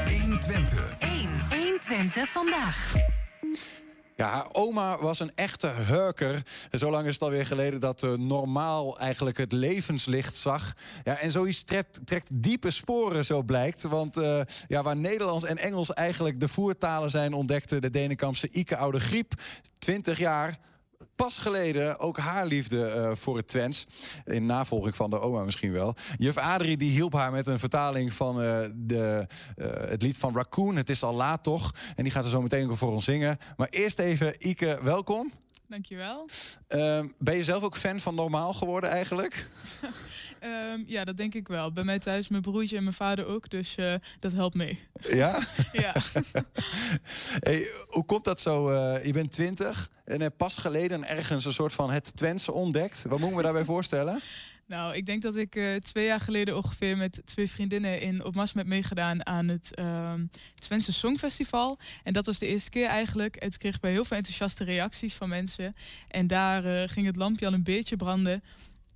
1 0.06 0.22
120. 0.22 0.96
1. 1.00 1.30
120 1.50 2.30
vandaag. 2.30 2.96
Ja, 4.18 4.30
haar 4.30 4.48
oma 4.52 4.98
was 4.98 5.20
een 5.20 5.32
echte 5.36 5.68
hurker. 5.68 6.44
Zo 6.72 6.90
lang 6.90 7.08
is 7.08 7.14
het 7.14 7.24
alweer 7.24 7.46
geleden 7.46 7.80
dat 7.80 8.04
uh, 8.04 8.14
normaal 8.14 9.00
eigenlijk 9.00 9.38
het 9.38 9.52
levenslicht 9.52 10.36
zag. 10.36 10.74
Ja, 11.04 11.20
en 11.20 11.32
zoiets 11.32 11.64
trekt, 11.64 12.00
trekt 12.06 12.44
diepe 12.44 12.72
sporen, 12.72 13.26
zo 13.26 13.42
blijkt. 13.44 13.84
Want 13.84 14.18
uh, 14.18 14.42
ja, 14.68 14.84
waar 14.84 14.96
Nederlands 14.96 15.44
en 15.44 15.58
Engels 15.58 15.94
eigenlijk 15.94 16.40
de 16.40 16.48
voertalen 16.48 17.10
zijn... 17.10 17.34
ontdekte 17.34 17.80
de 17.80 17.90
Denenkampse 17.90 18.50
Ike 18.52 18.78
Oude 18.78 19.00
Griep, 19.00 19.34
20 19.80 20.18
jaar 20.18 20.58
pas 21.18 21.38
geleden 21.38 22.00
ook 22.00 22.18
haar 22.18 22.46
liefde 22.46 22.94
uh, 22.96 23.16
voor 23.16 23.38
het 23.38 23.48
Twents. 23.48 23.86
In 24.26 24.46
navolging 24.46 24.96
van 24.96 25.10
de 25.10 25.20
oma 25.20 25.44
misschien 25.44 25.72
wel. 25.72 25.96
Juf 26.18 26.38
Adrie 26.38 26.78
die 26.78 26.92
hielp 26.92 27.14
haar 27.14 27.32
met 27.32 27.48
een 27.48 27.60
vertaling 27.60 28.14
van 28.14 28.42
uh, 28.42 28.60
de, 28.76 29.28
uh, 29.58 29.68
het 29.90 30.02
lied 30.02 30.18
van 30.18 30.36
Raccoon. 30.36 30.76
Het 30.76 30.90
is 30.90 31.04
al 31.04 31.14
laat 31.14 31.44
toch? 31.44 31.72
En 31.96 32.04
die 32.04 32.12
gaat 32.12 32.24
er 32.24 32.30
zo 32.30 32.42
meteen 32.42 32.70
ook 32.70 32.78
voor 32.78 32.92
ons 32.92 33.04
zingen. 33.04 33.38
Maar 33.58 33.68
eerst 33.68 34.00
even, 34.00 34.48
Ike, 34.48 34.80
welkom. 34.82 35.32
Dankjewel. 35.68 36.30
Ben 37.18 37.36
je 37.36 37.44
zelf 37.44 37.64
ook 37.64 37.78
fan 37.78 38.00
van 38.00 38.16
Normaal 38.16 38.54
geworden 38.54 38.90
eigenlijk? 38.90 39.50
um, 40.44 40.84
ja, 40.88 41.04
dat 41.06 41.18
denk 41.18 41.34
ik 41.34 41.48
wel. 41.48 41.72
Bij 41.72 41.84
mij 41.84 42.00
thuis, 42.00 42.28
mijn 42.28 42.42
broertje 42.42 42.78
en 42.78 42.84
mijn 42.84 42.96
vader 42.96 43.26
ook. 43.26 43.50
Dus 43.50 43.78
uh, 43.78 43.94
dat 44.20 44.32
helpt 44.32 44.56
mee. 44.56 44.80
Ja? 45.10 45.40
ja. 45.72 45.94
hey, 47.48 47.68
hoe 47.88 48.06
komt 48.06 48.24
dat 48.24 48.42
zo? 48.42 48.72
Uh, 48.72 49.06
je 49.06 49.14
bent 49.14 49.32
twintig 49.32 49.90
en 50.06 50.22
hebt 50.22 50.38
pas 50.38 50.58
geleden 50.58 51.08
ergens 51.08 51.46
een 51.46 51.54
soort 51.54 51.74
van 51.74 51.92
het 51.92 52.16
Twentse 52.16 52.52
ontdekt. 52.52 53.06
Wat 53.08 53.20
moet 53.20 53.30
ik 53.30 53.36
me 53.36 53.42
daarbij 53.42 53.66
voorstellen? 53.76 54.22
Nou, 54.68 54.96
ik 54.96 55.06
denk 55.06 55.22
dat 55.22 55.36
ik 55.36 55.56
uh, 55.56 55.76
twee 55.76 56.06
jaar 56.06 56.20
geleden 56.20 56.56
ongeveer 56.56 56.98
met 56.98 57.22
twee 57.26 57.50
vriendinnen 57.50 58.02
in 58.02 58.24
op 58.24 58.36
Mas 58.36 58.54
heb 58.54 58.66
meegedaan 58.66 59.26
aan 59.26 59.48
het 59.48 59.72
uh, 59.80 60.14
Twentse 60.56 60.94
Songfestival. 60.94 61.78
En 62.04 62.14
dat 62.14 62.26
was 62.26 62.40
de 62.40 62.48
eerste 62.48 62.70
keer 62.70 62.86
eigenlijk. 62.86 63.36
En 63.36 63.50
toen 63.50 63.60
kreeg 63.60 63.76
ik 63.76 63.82
bij 63.82 63.92
heel 63.92 64.06
veel 64.06 64.18
enthousiaste 64.18 64.64
reacties 64.64 65.14
van 65.14 65.30
mensen. 65.30 65.76
En 66.08 66.28
daar 66.28 66.66
uh, 66.66 66.82
ging 66.86 67.06
het 67.06 67.16
lampje 67.16 67.46
al 67.46 67.54
een 67.54 67.64
beetje 67.64 67.96
branden. 67.96 68.44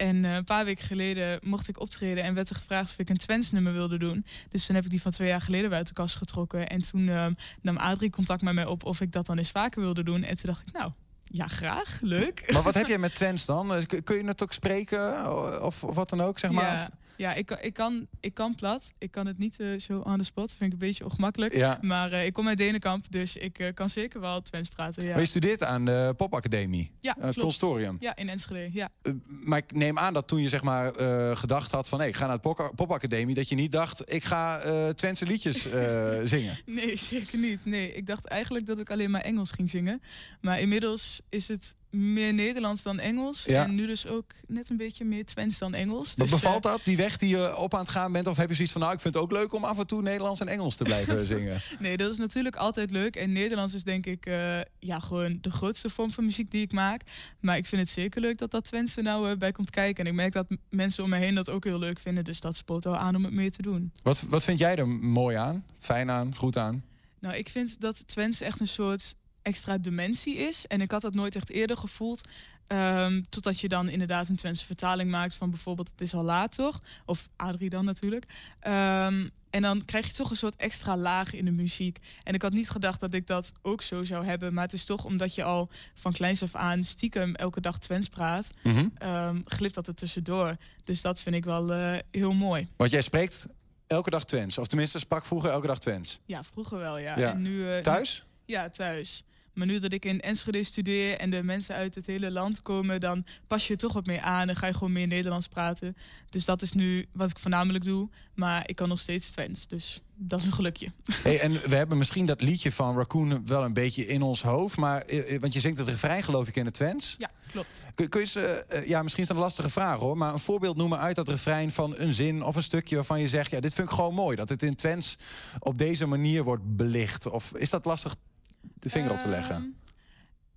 En 0.02 0.24
uh, 0.24 0.36
een 0.36 0.44
paar 0.44 0.66
weken 0.66 0.86
geleden 0.86 1.40
mocht 1.44 1.68
ik 1.68 1.80
optreden 1.80 2.24
en 2.24 2.34
werd 2.34 2.50
er 2.50 2.56
gevraagd 2.56 2.90
of 2.90 2.98
ik 2.98 3.10
een 3.10 3.18
Twents 3.18 3.52
nummer 3.52 3.74
wilde 3.74 3.98
doen. 3.98 4.26
Dus 4.50 4.66
toen 4.66 4.76
heb 4.76 4.84
ik 4.84 4.90
die 4.90 5.02
van 5.02 5.12
twee 5.12 5.28
jaar 5.28 5.42
geleden 5.42 5.74
uit 5.74 5.88
de 5.88 5.94
kast 5.94 6.16
getrokken. 6.16 6.70
En 6.70 6.82
toen 6.82 7.02
uh, 7.02 7.26
nam 7.62 7.78
Adrie 7.78 8.10
contact 8.10 8.42
met 8.42 8.54
mij 8.54 8.66
op 8.66 8.86
of 8.86 9.02
ik 9.02 9.12
dat 9.12 9.26
dan 9.26 9.38
eens 9.38 9.52
vaker 9.52 9.82
wilde 9.82 10.04
doen. 10.04 10.24
En 10.24 10.38
toen 10.38 10.46
dacht 10.46 10.68
ik, 10.68 10.74
nou, 10.74 10.92
ja, 11.24 11.48
graag. 11.48 12.00
Leuk. 12.02 12.52
Maar 12.52 12.62
wat 12.62 12.74
heb 12.74 12.88
jij 12.94 12.98
met 12.98 13.16
Twents 13.16 13.46
dan? 13.46 13.86
Kun 14.04 14.16
je 14.18 14.26
het 14.26 14.44
ook 14.44 14.54
spreken 14.54 15.32
of, 15.64 15.84
of 15.84 15.96
wat 15.96 16.10
dan 16.10 16.22
ook, 16.22 16.40
zeg 16.40 16.52
maar? 16.52 16.76
Ja. 16.76 16.90
Ja, 17.22 17.34
ik, 17.34 17.52
ik, 17.52 17.74
kan, 17.74 18.08
ik 18.20 18.34
kan 18.34 18.56
plat. 18.56 18.94
Ik 18.98 19.12
kan 19.12 19.28
het 19.28 19.38
niet 19.38 19.60
uh, 19.60 19.80
zo 19.80 20.00
on 20.00 20.18
the 20.18 20.24
spot. 20.24 20.50
Vind 20.50 20.74
ik 20.74 20.82
een 20.82 20.88
beetje 20.88 21.04
ongemakkelijk. 21.04 21.54
Ja. 21.54 21.78
Maar 21.82 22.12
uh, 22.12 22.26
ik 22.26 22.34
kom 22.34 22.48
uit 22.48 22.58
Denenkamp, 22.58 23.12
dus 23.12 23.38
ik 23.38 23.60
uh, 23.60 23.68
kan 23.74 23.90
zeker 23.90 24.20
wel 24.20 24.42
Twents 24.42 24.70
praten. 24.70 25.04
Ja. 25.04 25.12
Maar 25.12 25.20
je 25.20 25.26
studeert 25.26 25.64
aan 25.64 25.86
de 25.86 26.14
popacademie? 26.18 26.92
Ja, 27.00 27.16
Het 27.20 27.40
consortium? 27.40 27.98
Ja, 28.00 28.16
in 28.16 28.30
Enschede, 28.30 28.70
ja. 28.74 28.90
maar 29.26 29.58
ik 29.58 29.72
neem 29.74 29.98
aan 29.98 30.14
dat 30.14 30.28
toen 30.28 30.42
je 30.42 30.50
zeg 30.50 30.64
maar 30.64 30.94
gedacht 31.36 31.72
had 31.72 31.90
van... 31.90 32.00
Hey, 32.00 32.08
ik 32.08 32.16
ga 32.16 32.28
naar 32.28 32.40
de 32.42 32.72
popacademie, 32.76 33.36
dat 33.36 33.50
je 33.50 33.56
niet 33.56 33.72
dacht... 33.72 34.14
ik 34.14 34.24
ga 34.24 34.60
Twentse 34.94 35.26
liedjes 35.26 35.62
zingen. 36.34 36.60
Nee, 36.66 36.96
zeker 36.96 37.38
niet. 37.38 37.66
Nee, 37.66 37.94
ik 37.94 38.06
dacht 38.06 38.26
eigenlijk 38.26 38.66
dat 38.66 38.80
ik 38.80 38.92
alleen 38.92 39.12
maar 39.12 39.22
Engels 39.22 39.52
ging 39.52 39.70
zingen. 39.70 40.02
Maar 40.42 40.60
inmiddels 40.60 41.22
is 41.30 41.48
het 41.48 41.76
meer 41.92 42.34
Nederlands 42.34 42.84
dan 42.84 43.00
Engels. 43.00 43.44
Ja. 43.46 43.66
En 43.66 43.76
nu 43.76 43.88
dus 43.88 44.08
ook 44.08 44.32
net 44.48 44.70
een 44.70 44.78
beetje 44.78 45.06
meer 45.06 45.26
Twents 45.26 45.58
dan 45.58 45.74
Engels. 45.74 46.08
Wat 46.16 46.18
Dus, 46.18 46.30
bevalt 46.30 46.66
eh, 46.66 46.72
dat, 46.72 46.82
die 46.84 46.98
weg 46.98 47.18
die 47.18 47.30
je 47.30 47.58
op 47.58 47.74
aan 47.74 47.80
het 47.80 47.90
gaan 47.90 48.12
bent? 48.12 48.28
Of 48.28 48.38
heb 48.38 48.50
je 48.50 48.56
zoiets 48.56 48.74
van, 48.74 48.82
nou, 48.82 48.94
ik 48.94 49.00
vind 49.00 49.14
het 49.14 49.24
ook 49.24 49.32
leuk 49.32 49.54
om 49.54 49.64
af 49.64 49.80
en 49.80 49.88
toe 49.88 50.02
Nederlands 50.02 50.40
en 50.40 50.48
Engels 50.48 50.76
te 50.76 50.84
blijven 50.84 51.28
zingen? 51.36 51.62
Nee, 51.80 51.98
dat 51.98 52.12
is 52.12 52.18
natuurlijk 52.18 52.56
altijd 52.56 52.92
leuk. 52.92 53.16
En 53.16 53.32
Nederlands 53.32 53.74
is 53.74 53.84
denk 53.84 54.06
ik 54.06 54.26
uh, 54.26 54.60
ja, 54.80 55.00
gewoon 55.00 55.38
de 55.42 55.52
grootste 55.52 55.90
vorm 55.90 56.12
van 56.12 56.26
muziek 56.26 56.52
die 56.52 56.62
ik 56.62 56.72
maak. 56.72 57.02
Maar 57.40 57.58
ik 57.58 57.66
vind 57.66 57.82
het 57.82 57.90
zeker 57.92 58.22
leuk 58.22 58.38
dat 58.38 58.52
dat 58.52 58.64
Twents 58.64 58.98
er 58.98 59.04
nou 59.04 59.30
uh, 59.30 59.38
bij 59.38 59.52
komt 59.52 59.70
kijken. 59.70 60.06
En 60.06 60.12
ik 60.12 60.18
merk 60.18 60.34
dat 60.34 60.48
mensen 60.70 61.04
om 61.04 61.10
me 61.10 61.18
heen 61.18 61.36
dat 61.36 61.50
ook 61.50 61.64
heel 61.64 61.80
leuk 61.80 62.00
vinden. 62.00 62.24
Dus 62.24 62.40
dat 62.40 62.56
spoort 62.56 62.84
wel 62.84 62.98
aan 62.98 63.16
om 63.16 63.24
het 63.24 63.34
meer 63.34 63.52
te 63.52 63.62
doen. 63.62 63.92
Wat, 64.04 64.22
wat 64.30 64.44
vind 64.44 64.60
jij 64.60 64.76
er 64.76 64.88
mooi 64.88 65.36
aan? 65.36 65.66
Fijn 65.78 66.12
aan? 66.12 66.36
Goed 66.36 66.58
aan? 66.58 66.84
Nou, 67.20 67.36
ik 67.36 67.50
vind 67.50 67.80
dat 67.82 68.08
Twents 68.08 68.42
echt 68.42 68.60
een 68.60 68.68
soort 68.68 69.16
extra 69.42 69.78
dimensie 69.78 70.36
is. 70.36 70.68
En 70.68 70.82
ik 70.82 70.92
had 70.92 71.02
dat 71.02 71.14
nooit 71.14 71.36
echt 71.36 71.50
eerder 71.50 71.78
gevoeld. 71.78 72.22
Um, 72.68 73.30
totdat 73.30 73.60
je 73.60 73.68
dan 73.68 73.90
inderdaad 73.90 74.30
een 74.30 74.36
Twentse 74.36 74.66
vertaling 74.66 75.10
maakt 75.10 75.36
van 75.36 75.50
bijvoorbeeld 75.50 75.90
Het 75.90 76.02
is 76.02 76.14
al 76.14 76.24
laat 76.24 76.56
toch? 76.56 76.82
Of 77.06 77.30
Adrie 77.36 77.70
dan 77.70 77.86
natuurlijk. 77.86 78.26
Um, 78.68 79.32
en 79.50 79.62
dan 79.62 79.86
krijg 79.86 80.08
je 80.08 80.14
toch 80.14 80.30
een 80.30 80.36
soort 80.36 80.56
extra 80.56 80.98
laag 80.98 81.34
in 81.34 81.46
de 81.46 81.52
muziek. 81.52 82.00
En 82.24 82.34
ik 82.34 82.42
had 82.42 82.54
niet 82.54 82.70
gedacht 82.70 83.00
dat 83.00 83.14
ik 83.14 83.28
dat 83.28 83.52
ook 83.62 83.82
zo 83.82 84.04
zou 84.04 84.26
hebben. 84.26 84.54
Maar 84.54 84.64
het 84.64 84.74
is 84.74 84.86
toch 84.86 85.06
omdat 85.06 85.36
je 85.36 85.44
al 85.44 85.70
van 85.94 86.12
kleins 86.12 86.44
af 86.44 86.56
aan 86.56 86.84
stiekem 86.84 87.36
elke 87.36 87.62
dag 87.62 87.80
Twents 87.80 88.08
praat. 88.08 88.52
Mm 88.64 88.74
-hmm. 88.74 89.10
um, 89.10 89.44
glipt 89.46 89.74
dat 89.74 89.88
er 89.88 89.96
tussendoor. 89.96 90.58
Dus 90.84 91.02
dat 91.02 91.22
vind 91.22 91.36
ik 91.36 91.46
wel 91.46 91.72
uh, 91.72 91.98
heel 92.12 92.34
mooi. 92.34 92.68
Want 92.76 92.92
jij 92.92 93.02
spreekt 93.02 93.48
elke 93.88 94.10
dag 94.10 94.26
Twents? 94.26 94.58
Of 94.58 94.68
tenminste 94.68 95.00
sprak 95.00 95.26
vroeger 95.26 95.50
elke 95.50 95.68
dag 95.68 95.80
Twents? 95.80 96.20
Ja, 96.26 96.44
vroeger 96.44 96.78
wel 96.78 96.98
ja. 96.98 97.18
ja. 97.18 97.32
En 97.32 97.42
nu, 97.42 97.58
uh, 97.58 97.78
Thuis? 97.78 98.26
Nu, 98.46 98.54
ja, 98.56 98.70
thuis. 98.70 99.24
Maar 99.62 99.70
nu 99.70 99.80
dat 99.80 99.94
ik 99.94 100.06
in 100.06 100.22
Enschede 100.22 100.64
studeer 100.64 101.18
en 101.18 101.30
de 101.30 101.44
mensen 101.44 101.76
uit 101.76 101.96
het 101.96 102.06
hele 102.06 102.32
land 102.32 102.62
komen, 102.62 103.00
dan 103.00 103.26
pas 103.48 103.68
je 103.68 103.76
toch 103.76 103.94
wat 103.94 104.06
meer 104.06 104.20
aan 104.20 104.50
en 104.50 104.56
ga 104.56 104.68
je 104.68 104.74
gewoon 104.74 104.92
meer 104.92 105.08
Nederlands 105.08 105.48
praten. 105.48 105.96
Dus 106.30 106.46
dat 106.46 106.62
is 106.62 106.72
nu 106.72 107.06
wat 107.14 107.30
ik 107.30 107.40
voornamelijk 107.40 107.84
doe. 107.84 108.10
Maar 108.36 108.64
ik 108.66 108.76
kan 108.76 108.90
nog 108.90 109.00
steeds 109.00 109.32
Twents, 109.32 109.68
dus 109.68 110.02
dat 110.16 110.40
is 110.40 110.46
een 110.46 110.54
gelukje. 110.54 110.92
Hey, 111.24 111.40
en 111.40 111.52
we 111.52 111.76
hebben 111.76 111.98
misschien 111.98 112.26
dat 112.26 112.42
liedje 112.42 112.72
van 112.72 112.98
Raccoon 112.98 113.48
wel 113.48 113.64
een 113.64 113.74
beetje 113.74 114.08
in 114.08 114.22
ons 114.22 114.42
hoofd. 114.42 114.78
Maar, 114.78 115.06
want 115.40 115.54
je 115.54 115.60
zingt 115.60 115.78
het 115.78 115.88
refrein 115.88 116.24
geloof 116.24 116.48
ik 116.48 116.56
in 116.56 116.66
het 116.66 116.74
Twents. 116.74 117.16
Ja, 117.18 117.30
klopt. 117.52 117.84
Kun, 117.96 118.10
kun 118.10 118.20
je 118.20 118.26
eens, 118.26 118.72
uh, 118.74 118.88
ja, 118.88 119.02
misschien 119.02 119.24
is 119.24 119.30
dat 119.30 119.38
een 119.38 119.44
lastige 119.44 119.70
vraag 119.70 120.00
hoor. 120.00 120.18
Maar 120.18 120.34
een 120.34 120.40
voorbeeld 120.40 120.78
noemen 120.78 121.00
uit 121.00 121.16
dat 121.16 121.30
refrein 121.30 121.72
van 121.72 121.94
een 121.98 122.14
zin 122.14 122.44
of 122.44 122.56
een 122.56 122.64
stukje 122.64 122.96
waarvan 122.96 123.20
je 123.20 123.28
zegt... 123.28 123.52
ja, 123.52 123.60
dit 123.60 123.74
vind 123.74 123.88
ik 123.88 123.94
gewoon 123.94 124.14
mooi. 124.14 124.36
Dat 124.36 124.50
het 124.50 124.64
in 124.64 124.76
Twents 124.76 125.16
op 125.60 125.78
deze 125.78 126.06
manier 126.06 126.44
wordt 126.44 126.76
belicht. 126.76 127.30
Of 127.30 127.54
is 127.56 127.70
dat 127.70 127.86
lastig 127.86 128.16
de 128.62 128.90
vinger 128.90 129.12
op 129.12 129.20
te 129.20 129.30
leggen? 129.30 129.56
Um, 129.56 129.76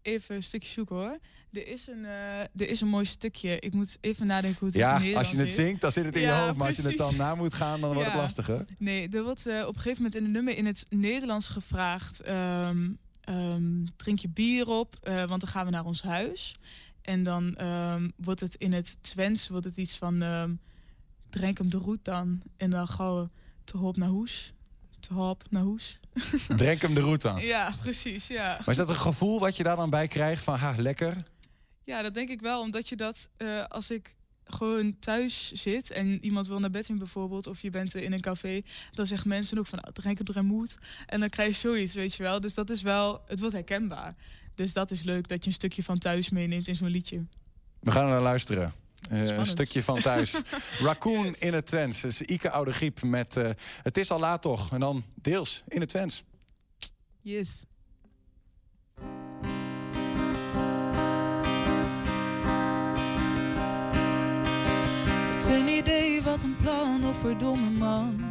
even 0.03 0.35
een 0.35 0.43
stukje 0.43 0.69
zoeken 0.69 0.97
hoor. 0.97 1.19
Er 1.53 1.67
is 1.67 1.87
een, 1.89 2.03
uh, 2.03 2.41
er 2.41 2.69
is 2.69 2.81
een 2.81 2.89
mooi 2.89 3.05
stukje. 3.05 3.59
Ik 3.59 3.73
moet 3.73 3.99
even 4.01 4.27
nadenken 4.27 4.59
hoe 4.59 4.69
het 4.69 4.77
ja, 4.77 4.99
in 4.99 5.07
het 5.07 5.17
als 5.17 5.31
je 5.31 5.37
het 5.37 5.53
zingt, 5.53 5.81
dan 5.81 5.93
zit 5.93 6.05
het 6.05 6.15
in 6.17 6.21
ja, 6.21 6.37
je 6.37 6.45
hoofd. 6.45 6.57
Maar 6.57 6.67
precies. 6.67 6.85
als 6.85 6.95
je 6.95 7.03
het 7.03 7.11
dan 7.11 7.27
na 7.27 7.35
moet 7.35 7.55
gaan, 7.55 7.81
dan 7.81 7.93
wordt 7.93 8.09
ja. 8.09 8.15
het 8.15 8.23
lastiger. 8.23 8.65
Nee, 8.79 9.09
er 9.09 9.23
wordt 9.23 9.47
uh, 9.47 9.61
op 9.61 9.75
een 9.75 9.81
gegeven 9.81 10.03
moment 10.03 10.15
in 10.15 10.25
een 10.25 10.33
nummer 10.33 10.57
in 10.57 10.67
het 10.67 10.87
Nederlands 10.89 11.49
gevraagd... 11.49 12.29
Um, 12.29 12.99
um, 13.29 13.85
drink 13.97 14.19
je 14.19 14.29
bier 14.29 14.69
op, 14.69 14.97
uh, 15.09 15.25
want 15.25 15.41
dan 15.41 15.51
gaan 15.51 15.65
we 15.65 15.71
naar 15.71 15.85
ons 15.85 16.03
huis. 16.03 16.55
En 17.03 17.23
dan 17.23 17.61
um, 17.63 18.13
wordt 18.17 18.41
het 18.41 18.55
in 18.55 18.73
het 18.73 18.97
Twents 19.01 19.49
wordt 19.49 19.65
het 19.65 19.77
iets 19.77 19.97
van... 19.97 20.25
drink 21.29 21.59
hem 21.59 21.71
de 21.71 21.79
roet 21.79 22.05
dan. 22.05 22.43
En 22.57 22.71
dan 22.71 22.89
gauw 22.89 23.31
te 23.65 23.77
hoop 23.77 23.97
naar 23.97 24.09
hoes. 24.09 24.53
Te 25.07 25.15
hoop 25.15 25.45
naar 25.51 25.63
hoes. 25.63 25.99
Drink 26.57 26.83
hem 26.83 26.95
de 26.95 27.01
route 27.01 27.29
aan. 27.29 27.41
Ja, 27.41 27.75
precies, 27.81 28.27
ja. 28.27 28.57
Maar 28.59 28.69
is 28.69 28.77
dat 28.77 28.89
een 28.89 28.95
gevoel 28.95 29.41
wat 29.41 29.57
je 29.57 29.63
daar 29.63 29.77
dan 29.77 29.91
bij 29.91 30.09
krijgt 30.09 30.43
van, 30.43 30.55
ha, 30.55 30.75
lekker? 30.77 31.17
Ja, 31.85 32.03
dat 32.03 32.15
denk 32.15 32.29
ik 32.29 32.41
wel. 32.41 32.61
Omdat 32.61 32.89
je 32.89 32.97
dat, 32.97 33.29
uh, 33.39 33.65
als 33.65 33.91
ik 33.91 34.17
gewoon 34.45 34.99
thuis 34.99 35.53
zit 35.53 35.91
en 35.91 36.25
iemand 36.25 36.47
wil 36.47 36.61
naar 36.61 36.71
bed 36.71 36.89
in 36.89 36.99
bijvoorbeeld, 36.99 37.47
of 37.47 37.63
je 37.63 37.71
bent 37.71 37.95
in 37.95 38.13
een 38.13 38.21
café, 38.21 38.63
dan 38.93 39.07
zeggen 39.07 39.29
mensen 39.29 39.59
ook 39.59 39.67
van, 39.67 39.79
nou, 39.83 39.93
drink 39.93 40.19
het 40.19 40.43
moed. 40.43 40.77
En 41.07 41.21
dan 41.21 41.29
krijg 41.29 41.49
je 41.49 41.69
zoiets, 41.69 41.95
weet 41.95 42.15
je 42.15 42.23
wel. 42.23 42.41
Dus 42.41 42.55
dat 42.55 42.71
is 42.71 42.83
wel, 42.83 43.23
het 43.27 43.39
wordt 43.39 43.55
herkenbaar. 43.55 44.15
Dus 44.55 44.73
dat 44.73 44.91
is 44.91 45.03
leuk 45.03 45.29
dat 45.29 45.45
je 45.45 45.51
een 45.51 45.57
stukje 45.57 45.83
van 45.83 45.99
thuis 45.99 46.31
meeneemt 46.31 46.69
in 46.69 46.75
zo'n 46.75 46.89
liedje. 46.89 47.27
We 47.81 47.91
gaan 47.91 48.09
naar 48.09 48.23
luisteren. 48.23 48.84
Uh, 49.13 49.37
een 49.37 49.47
stukje 49.47 49.83
van 49.83 50.01
thuis. 50.01 50.35
Raccoon 50.81 51.25
yes. 51.25 51.39
in 51.39 51.55
het 51.55 51.67
Twents. 51.67 52.01
Dus 52.01 52.23
Ike 52.23 52.51
Oude 52.51 52.73
Griep 52.73 53.03
met 53.03 53.37
uh, 53.37 53.49
Het 53.83 53.97
is 53.97 54.11
al 54.11 54.19
laat 54.19 54.43
toch. 54.43 54.73
En 54.73 54.81
dan 54.81 55.05
deels 55.15 55.63
in 55.69 55.81
het 55.81 55.89
Twents. 55.89 56.25
Yes. 57.21 57.63
Wat 65.33 65.49
een 65.49 65.69
idee, 65.69 66.23
wat 66.23 66.43
een 66.43 66.57
plan, 66.63 67.05
of 67.09 67.19
verdomme 67.19 67.71
man. 67.71 68.25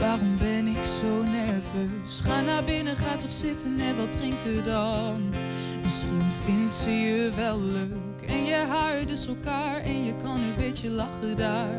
Waarom 0.00 0.38
ben 0.38 0.66
ik 0.66 0.84
zo 0.84 1.22
nerveus? 1.22 2.20
Ga 2.20 2.40
naar 2.40 2.64
binnen, 2.64 2.96
ga 2.96 3.16
toch 3.16 3.32
zitten 3.32 3.80
en 3.80 3.96
wat 3.96 4.12
drinken 4.12 4.64
dan. 4.64 5.34
Misschien 5.82 6.22
vindt 6.44 6.72
ze 6.72 6.90
je 6.90 7.30
wel 7.36 7.60
leuk. 7.60 8.07
En 8.28 8.44
je 8.44 8.54
haar 8.54 9.06
dus 9.06 9.26
elkaar 9.26 9.80
en 9.80 10.04
je 10.04 10.14
kan 10.22 10.34
een 10.34 10.54
beetje 10.56 10.90
lachen 10.90 11.36
daar. 11.36 11.70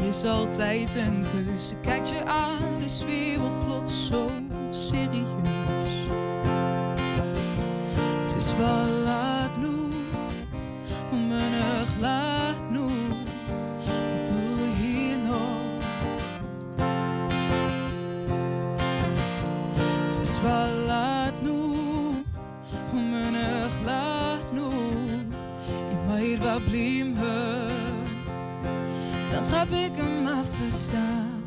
Er 0.00 0.06
is 0.08 0.24
altijd 0.24 0.94
een 0.94 1.24
keuze. 1.32 1.74
Kijk 1.82 2.04
je 2.04 2.24
aan, 2.24 2.78
de 2.82 2.88
sfeer 2.88 3.38
wordt 3.38 3.64
plots 3.66 4.06
zo 4.06 4.28
serieus. 4.70 6.08
Het 8.20 8.36
is 8.36 8.56
wel 8.56 8.86
laat 9.04 9.56
nu, 9.56 9.88
een 11.12 11.28
nog 11.28 12.00
laat 12.00 12.70
nu. 12.70 12.80
Wat 12.80 14.26
doe 14.26 14.58
je 14.58 14.72
hier 14.80 15.18
nog? 15.18 15.60
nu 21.42 21.50
Om 22.92 23.12
een 23.12 23.70
glad 23.70 24.12
nu 24.14 24.19
Mij 26.20 26.38
wat 26.38 26.64
blijven 26.70 27.68
Dan 29.32 29.42
trap 29.42 29.70
ik 29.70 29.90
hem 29.94 30.26
af 30.26 30.46
verstaan. 30.62 31.42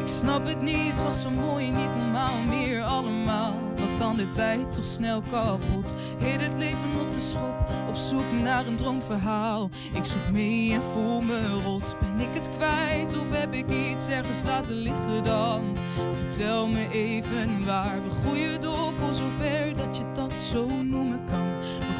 Ik 0.00 0.08
snap 0.08 0.46
het 0.46 0.62
niet, 0.62 1.02
was 1.02 1.22
zo 1.22 1.30
mooi, 1.30 1.70
niet 1.70 1.96
normaal 1.96 2.42
meer 2.48 2.82
allemaal. 2.82 3.54
Wat 3.76 3.98
kan 3.98 4.16
de 4.16 4.30
tijd 4.30 4.72
toch 4.72 4.84
snel 4.84 5.22
kapot? 5.30 5.94
Heet 6.18 6.40
het 6.40 6.56
leven 6.56 7.00
op 7.06 7.12
de 7.12 7.20
schop, 7.20 7.70
op 7.88 7.94
zoek 7.94 8.32
naar 8.42 8.66
een 8.66 8.76
droomverhaal. 8.76 9.70
Ik 9.92 10.04
zoek 10.04 10.32
mee 10.32 10.72
en 10.72 10.82
voel 10.82 11.20
me 11.20 11.60
rot. 11.64 11.96
Ben 12.00 12.28
ik 12.28 12.34
het 12.34 12.50
kwijt 12.50 13.18
of 13.20 13.38
heb 13.38 13.54
ik 13.54 13.70
iets 13.70 14.06
ergens 14.06 14.42
laten 14.42 14.74
liggen 14.74 15.24
dan? 15.24 15.76
Vertel 16.20 16.68
me 16.68 16.88
even 16.90 17.64
waar 17.64 18.02
We 18.02 18.10
groeien 18.10 18.60
door 18.60 18.92
voor 18.98 19.14
zover 19.14 19.76
dat 19.76 19.96
je 19.96 20.04
dat 20.14 20.38
zo 20.38 20.66
noemen 20.82 21.24
kan 21.24 21.51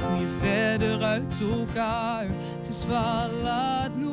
We 0.02 0.08
groeien 0.08 0.30
verder 0.40 1.02
uit 1.02 1.40
elkaar 1.50 2.26
Het 2.56 2.68
is 2.68 2.86
wel 2.86 3.30
laat 3.42 3.96
nu 3.96 4.12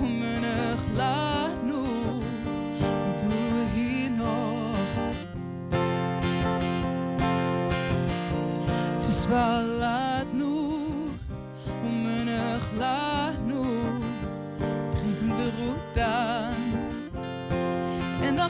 Onmunnig 0.00 0.86
laat 0.96 1.62
nu 1.62 1.72
Wat 3.06 3.20
doen 3.20 3.30
we 3.30 3.66
hier 3.74 4.10
nog? 4.10 4.76
Het 8.92 9.08
is 9.08 9.26
wel 9.26 9.62
laat 9.78 10.32
nu 10.32 10.54
Onmunnig 11.84 12.70
laat 12.78 13.13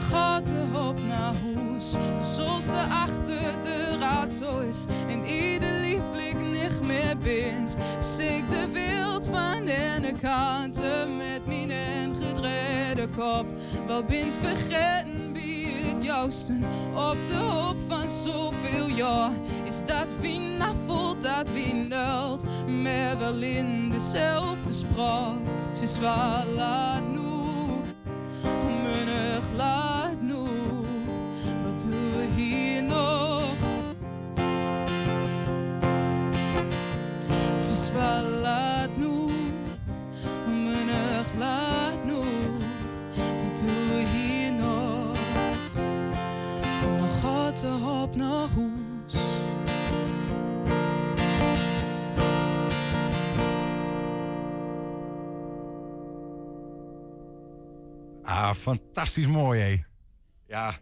gaat 0.01 0.47
de 0.47 0.63
hoop 0.71 0.99
naar 1.07 1.33
huis. 1.43 1.95
Zoals 2.35 2.65
de 2.65 2.85
achter 2.89 3.61
de 3.61 3.97
rato 3.99 4.59
is. 4.59 4.85
En 5.07 5.25
ieder 5.25 5.71
lieflijk 5.71 6.39
niet 6.39 6.81
meer 6.81 7.17
bindt. 7.17 7.77
Zeek 7.97 8.49
de 8.49 8.67
wild 8.71 9.25
van 9.25 9.65
de 9.65 10.13
kanten 10.21 11.17
met 11.17 11.45
mijn 11.45 11.71
en 11.71 12.15
gedreide 12.15 13.07
kop. 13.17 13.45
Wat 13.87 14.07
bent 14.07 14.35
vergeten 14.41 15.33
bij 15.33 15.67
het 15.85 16.03
jousten. 16.03 16.63
Op 16.95 17.17
de 17.27 17.35
hoop 17.35 17.77
van 17.87 18.09
zoveel 18.09 18.87
jaar. 18.87 19.31
Is 19.63 19.83
dat 19.85 20.07
wie 20.19 20.39
nou 20.39 20.75
voelt 20.85 21.21
dat 21.21 21.49
wie 21.53 21.73
nult. 21.73 22.43
Maar 22.83 23.17
wel 23.17 23.41
in 23.41 23.89
dezelfde 23.89 24.73
spraak. 24.73 25.39
Het 25.67 25.81
is 25.81 25.99
wel 25.99 26.55
laat 26.55 27.07
nu 27.07 27.19
onmunnig 28.43 29.24
laat 29.55 30.21
nu. 30.21 30.37
Wat 31.63 31.81
doen 31.81 32.17
we 32.17 32.27
hier 32.35 32.83
nog? 32.83 33.55
Het 37.55 37.65
is 37.65 37.91
wel 37.91 38.23
laat 38.41 38.97
nu, 38.97 39.29
onmunnig 40.47 41.33
laat 41.37 42.05
nu. 42.05 42.13
Wat 43.43 43.59
doen 43.59 43.87
we 43.87 44.05
hier 44.13 44.51
nog? 44.51 45.17
Kom 46.81 46.99
nog 46.99 47.19
gaat 47.19 47.59
de 47.59 47.67
hoop 47.67 48.15
naar 48.15 48.47
Ah, 58.25 58.53
fantastisch 58.53 59.27
mooi, 59.27 59.59
hé. 59.61 59.83
Ja, 60.47 60.73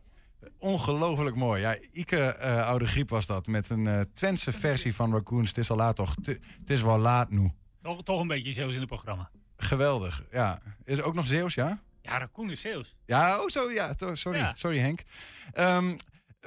ongelooflijk 0.59 1.35
mooi. 1.35 1.61
Ja, 1.61 1.77
Ike 1.91 2.19
eh, 2.25 2.65
Oude 2.67 2.85
Griep 2.87 3.09
was 3.09 3.25
dat, 3.25 3.47
met 3.47 3.69
een 3.69 3.87
eh 3.87 3.99
Twentse 4.13 4.51
versie 4.51 4.95
van 4.95 5.11
Raccoons. 5.13 5.47
Het 5.49 5.57
is 5.57 5.69
al 5.69 5.75
laat 5.77 5.95
toch? 5.95 6.15
Het 6.25 6.69
is 6.69 6.81
wel 6.81 6.97
laat 6.99 7.29
nu. 7.29 7.51
Toch, 7.81 8.03
toch 8.03 8.21
een 8.21 8.27
beetje 8.27 8.51
Zeeuws 8.51 8.73
in 8.73 8.79
het 8.79 8.89
programma. 8.89 9.29
Geweldig, 9.57 10.23
ja. 10.31 10.61
Is 10.83 10.97
er 10.97 11.03
ook 11.03 11.13
nog 11.13 11.25
Zeeuws, 11.27 11.53
ja? 11.53 11.81
Ja, 12.01 12.17
Raccoon 12.17 12.51
is 12.51 12.61
Zeeuws. 12.61 12.95
Ja, 13.05 13.39
oh 13.41 13.49
zo, 13.49 13.71
ja. 13.71 13.93
to- 13.93 14.15
sorry, 14.15 14.37
Ja. 14.37 14.55
sorry 14.55 14.77
Henk. 14.79 15.01
Ehm, 15.53 15.97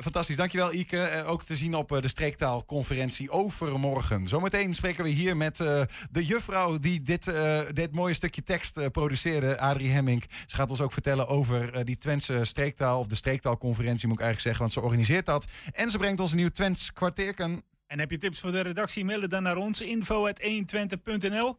fantastisch, 0.03 0.37
dankjewel 0.37 0.73
Ike. 0.73 0.99
Eh, 0.99 1.31
ook 1.31 1.45
te 1.45 1.57
zien 1.57 1.75
op 1.75 1.93
eh, 1.93 2.01
de 2.01 2.09
streektaalconferentie 2.09 3.31
overmorgen. 3.31 4.29
Zometeen 4.29 4.75
spreken 4.75 5.05
we 5.05 5.11
hier 5.11 5.37
met 5.37 5.61
eh, 5.61 5.83
de 6.11 6.25
juffrouw 6.25 6.79
die 6.79 7.03
dit, 7.03 7.25
dit 7.73 7.93
mooie 7.93 8.15
stukje 8.15 8.43
tekst 8.43 8.91
produceerde, 8.91 9.59
Adrie 9.59 9.91
Hemmink. 9.91 10.25
Ze 10.47 10.57
gaat 10.57 10.71
ons 10.71 10.81
ook 10.81 10.93
vertellen 10.93 11.29
over 11.29 11.85
die 11.85 11.99
Twentse 11.99 12.45
streektaal, 12.45 12.99
of 12.99 13.07
de 13.07 13.15
streektaalconferentie 13.15 14.09
moet 14.09 14.19
ik 14.19 14.25
eigenlijk 14.25 14.41
zeggen, 14.41 14.61
want 14.61 14.73
ze 14.73 14.81
organiseert 14.81 15.27
dat. 15.27 15.45
En 15.73 15.91
ze 15.91 15.99
brengt 15.99 16.21
ons 16.21 16.31
een 16.31 16.37
nieuw 16.37 16.49
Twents 16.49 16.93
kwartierken. 16.93 17.63
En 17.87 17.99
heb 17.99 18.11
je 18.11 18.19
tips 18.19 18.41
voor 18.41 18.53
de 18.53 18.61
redactie, 18.61 19.05
mail 19.05 19.29
dan 19.29 19.43
naar 19.43 19.57
ons, 19.57 19.81
info.120.nl. 19.81 21.57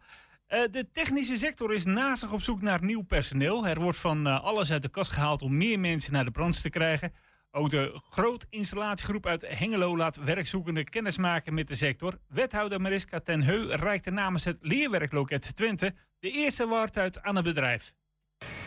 Eh, 0.48 0.60
de 0.72 0.88
technische 0.92 1.38
sector 1.38 1.74
is 1.74 1.86
nazig 1.86 2.32
op 2.32 2.42
zoek 2.42 2.62
naar 2.62 2.84
nieuw 2.84 3.04
personeel. 3.04 3.68
Er 3.68 3.80
wordt 3.80 3.98
van 3.98 4.42
alles 4.42 4.72
uit 4.72 4.82
de 4.82 4.90
kast 4.90 5.12
gehaald 5.12 5.42
om 5.42 5.58
meer 5.58 5.80
mensen 5.80 6.14
naar 6.14 6.26
de 6.26 6.32
branche 6.32 6.62
te 6.62 6.70
krijgen. 6.70 7.14
Ook 7.58 7.70
de 7.70 8.02
groot 8.10 8.46
installatiegroep 8.50 9.26
uit 9.26 9.46
Hengelo 9.48 9.98
laat 9.98 10.16
werkzoekenden 10.16 10.84
kennis 10.84 11.18
maken 11.18 11.54
met 11.54 11.68
de 11.68 11.76
sector. 11.76 12.14
Wethouder 12.28 12.82
Mariska 12.82 13.20
ten 13.20 13.44
Heu 13.44 13.76
reikte 13.76 14.12
namens 14.12 14.44
het 14.44 14.58
Leerwerkloket 14.62 15.56
Twente 15.56 15.94
de 16.20 16.32
eerste 16.32 16.68
woord 16.68 16.98
uit 16.98 17.22
aan 17.22 17.36
het 17.36 17.44
bedrijf. 17.44 17.94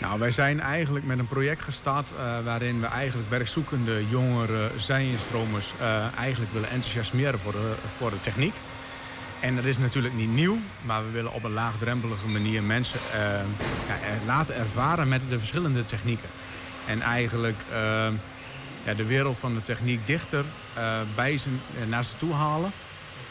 Nou, 0.00 0.18
wij 0.18 0.30
zijn 0.30 0.60
eigenlijk 0.60 1.04
met 1.04 1.18
een 1.18 1.28
project 1.28 1.62
gestart 1.62 2.12
eh, 2.12 2.44
waarin 2.44 2.80
we 2.80 2.86
eigenlijk 2.86 3.30
werkzoekende 3.30 4.08
jongeren, 4.08 4.80
zijinstromers 4.80 5.72
eh, 5.80 6.16
eigenlijk 6.16 6.52
willen 6.52 6.70
enthousiasmeren 6.70 7.38
voor 7.38 7.52
de, 7.52 7.74
voor 7.96 8.10
de 8.10 8.20
techniek. 8.20 8.54
En 9.40 9.56
dat 9.56 9.64
is 9.64 9.78
natuurlijk 9.78 10.14
niet 10.14 10.30
nieuw, 10.30 10.58
maar 10.82 11.04
we 11.04 11.10
willen 11.10 11.32
op 11.32 11.44
een 11.44 11.52
laagdrempelige 11.52 12.28
manier 12.28 12.62
mensen 12.62 13.00
eh, 13.12 13.20
ja, 13.88 13.96
laten 14.26 14.54
ervaren 14.54 15.08
met 15.08 15.20
de 15.28 15.38
verschillende 15.38 15.84
technieken. 15.84 16.28
En 16.86 17.00
eigenlijk 17.00 17.56
ja, 18.84 18.94
de 18.94 19.04
wereld 19.04 19.38
van 19.38 19.54
de 19.54 19.62
techniek 19.62 20.06
dichter 20.06 20.44
eh, 20.74 20.98
bij 21.14 21.38
ze, 21.38 21.48
eh, 21.80 21.88
naar 21.88 22.04
ze 22.04 22.16
toe 22.16 22.32
halen. 22.32 22.72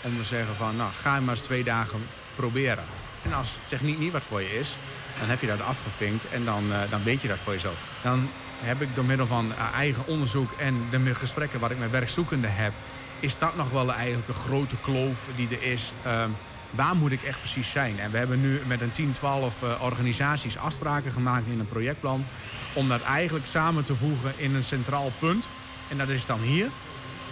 Om 0.02 0.18
te 0.18 0.24
zeggen 0.24 0.56
van, 0.56 0.76
nou, 0.76 0.89
ga 0.97 1.20
maar 1.20 1.36
eens 1.36 1.43
twee 1.43 1.64
dagen 1.64 2.00
proberen. 2.36 2.84
En 3.24 3.34
als 3.34 3.58
techniek 3.68 4.00
niet 4.00 4.12
wat 4.12 4.22
voor 4.22 4.41
je 4.41 4.60
is, 4.60 4.78
dan 5.20 5.30
heb 5.30 5.41
je 5.41 5.47
dat 5.47 5.62
afgevinkt 5.62 6.30
en 6.30 6.45
dan, 6.45 6.64
eh, 6.72 6.80
dan 6.89 7.04
weet 7.04 7.22
je 7.22 7.28
dat 7.28 7.38
voor 7.38 7.54
jezelf. 7.54 7.88
Dan 8.02 8.30
heb 8.60 8.82
ik 8.82 8.95
door 8.95 9.06
middel 9.06 9.28
van 9.28 9.52
eigen 9.76 10.08
onderzoek 10.08 10.52
en 10.58 10.88
de 10.91 11.16
gesprekken 11.16 11.60
wat 11.60 11.72
ik 11.72 11.80
met 11.80 11.91
werkzoekenden 11.91 12.56
heb, 12.56 12.72
is 13.20 13.38
dat 13.38 13.56
nog 13.56 13.72
wel 13.72 13.93
eigenlijk 13.93 14.28
een 14.28 14.34
grote 14.34 14.76
kloof 14.82 15.28
die 15.36 15.47
er 15.52 15.64
is. 15.64 15.91
Ehm, 16.04 16.30
waar 16.70 16.95
moet 16.95 17.12
ik 17.12 17.24
echt 17.24 17.39
precies 17.39 17.72
zijn? 17.72 18.00
En 18.00 18.12
we 18.12 18.18
hebben 18.18 18.41
nu 18.41 18.62
met 18.68 18.82
een 18.82 18.91
10, 18.91 19.12
12 19.12 19.64
eh, 19.64 19.70
organisaties 19.82 20.58
afspraken 20.58 21.12
gemaakt 21.12 21.47
in 21.47 21.60
een 21.60 21.68
projectplan 21.68 22.26
om 22.74 22.88
dat 22.88 23.01
eigenlijk 23.01 23.45
samen 23.45 23.86
te 23.86 23.95
voegen 23.95 24.34
in 24.36 24.55
een 24.55 24.63
centraal 24.63 25.11
punt. 25.20 25.45
En 25.88 25.97
dat 25.97 26.09
is 26.09 26.26
dan 26.26 26.39
hier. 26.39 26.67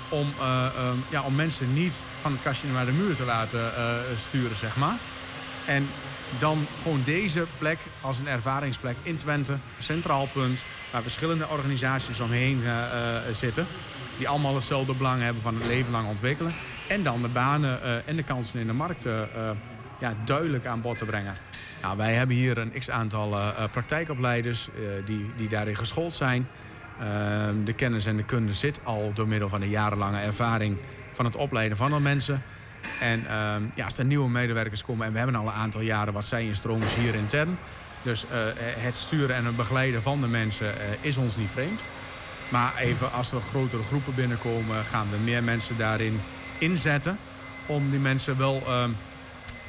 Om, 0.09 0.33
eh, 0.39 0.65
ehm, 0.65 0.97
ja, 1.09 1.21
om 1.21 1.35
mensen 1.35 1.73
niet 1.73 2.01
van 2.21 2.31
het 2.31 2.41
kastje 2.41 2.67
naar 2.67 2.85
de 2.85 2.91
muur 2.91 3.15
te 3.15 3.23
laten 3.23 3.75
eh, 3.75 3.93
sturen, 4.27 4.57
zeg 4.57 4.75
maar. 4.75 4.95
En 5.65 5.89
dan 6.39 6.67
gewoon 6.83 7.01
deze 7.05 7.45
plek 7.57 7.77
als 8.01 8.17
een 8.17 8.27
ervaringsplek 8.27 8.95
in 9.03 9.17
Twente, 9.17 9.51
een 9.51 9.59
centraal 9.79 10.27
punt, 10.33 10.63
waar 10.91 11.01
verschillende 11.01 11.47
organisaties 11.47 12.19
omheen 12.19 12.61
eh, 12.65 12.73
zitten. 13.31 13.67
Die 14.17 14.29
allemaal 14.29 14.55
hetzelfde 14.55 14.93
belang 14.93 15.21
hebben 15.21 15.41
van 15.41 15.55
het 15.55 15.65
leven 15.65 15.91
lang 15.91 16.07
ontwikkelen. 16.07 16.53
En 16.87 17.03
dan 17.03 17.21
de 17.21 17.27
banen 17.27 18.05
en 18.05 18.15
de 18.15 18.23
kansen 18.23 18.59
in 18.59 18.67
de 18.67 18.73
markt 18.73 19.03
ja, 19.99 20.13
duidelijk 20.25 20.65
aan 20.65 20.81
bod 20.81 20.97
te 20.97 21.05
brengen. 21.05 21.33
Nou, 21.81 21.97
wij 21.97 22.13
hebben 22.13 22.35
hier 22.35 22.57
een 22.57 22.71
x-aantal 22.79 23.33
eh, 23.33 23.47
eh, 23.47 23.71
praktijkopleiders 23.71 24.67
eh, 24.69 24.81
die, 25.05 25.31
die 25.37 25.49
daarin 25.49 25.75
geschoold 25.75 26.13
zijn. 26.13 26.47
Ehm, 26.99 27.63
de 27.63 27.73
kennis 27.73 28.05
en 28.05 28.17
de 28.17 28.23
kunde 28.23 28.53
zit 28.53 28.79
al 28.83 29.11
door 29.13 29.27
middel 29.27 29.49
van 29.49 29.59
de 29.59 29.69
jarenlange 29.69 30.19
ervaring 30.19 30.77
van 31.13 31.25
het 31.25 31.35
opleiden 31.35 31.77
van 31.77 31.91
de 31.91 31.99
mensen. 31.99 32.43
En 32.99 33.25
ehm, 33.27 33.61
ja, 33.75 33.85
als 33.85 33.97
er 33.97 34.05
nieuwe 34.05 34.29
medewerkers 34.29 34.83
komen, 34.83 35.05
en 35.05 35.11
we 35.11 35.17
hebben 35.17 35.35
al 35.35 35.47
een 35.47 35.53
aantal 35.53 35.81
jaren 35.81 36.13
wat 36.13 36.25
zij 36.25 36.45
in 36.45 36.55
stromers 36.55 36.95
hier 36.95 37.15
intern. 37.15 37.57
Dus 38.01 38.25
het 38.77 38.95
sturen 38.95 39.35
en 39.35 39.45
het 39.45 39.55
begeleiden 39.55 40.01
van 40.01 40.21
de 40.21 40.27
mensen 40.27 40.73
is 41.01 41.17
ons 41.17 41.35
niet 41.35 41.49
vreemd. 41.49 41.79
Maar 42.49 42.73
even 42.77 43.11
als 43.11 43.31
er 43.31 43.41
grotere 43.41 43.83
groepen 43.83 44.15
binnenkomen, 44.15 44.83
gaan 44.83 45.07
we 45.11 45.17
meer 45.17 45.43
mensen 45.43 45.77
daarin 45.77 46.21
inzetten. 46.57 47.17
Om 47.65 47.89
die 47.89 47.99
mensen 47.99 48.37
wel 48.37 48.63
ehm, 48.67 48.89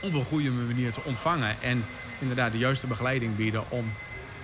op 0.01 0.15
een 0.15 0.25
goede 0.25 0.51
manier 0.51 0.93
te 0.93 1.01
ontvangen. 1.05 1.57
En 1.63 1.85
inderdaad 2.19 2.53
de 2.53 2.59
juiste 2.59 2.87
begeleiding 2.87 3.37
bieden 3.37 3.71
om 3.71 3.93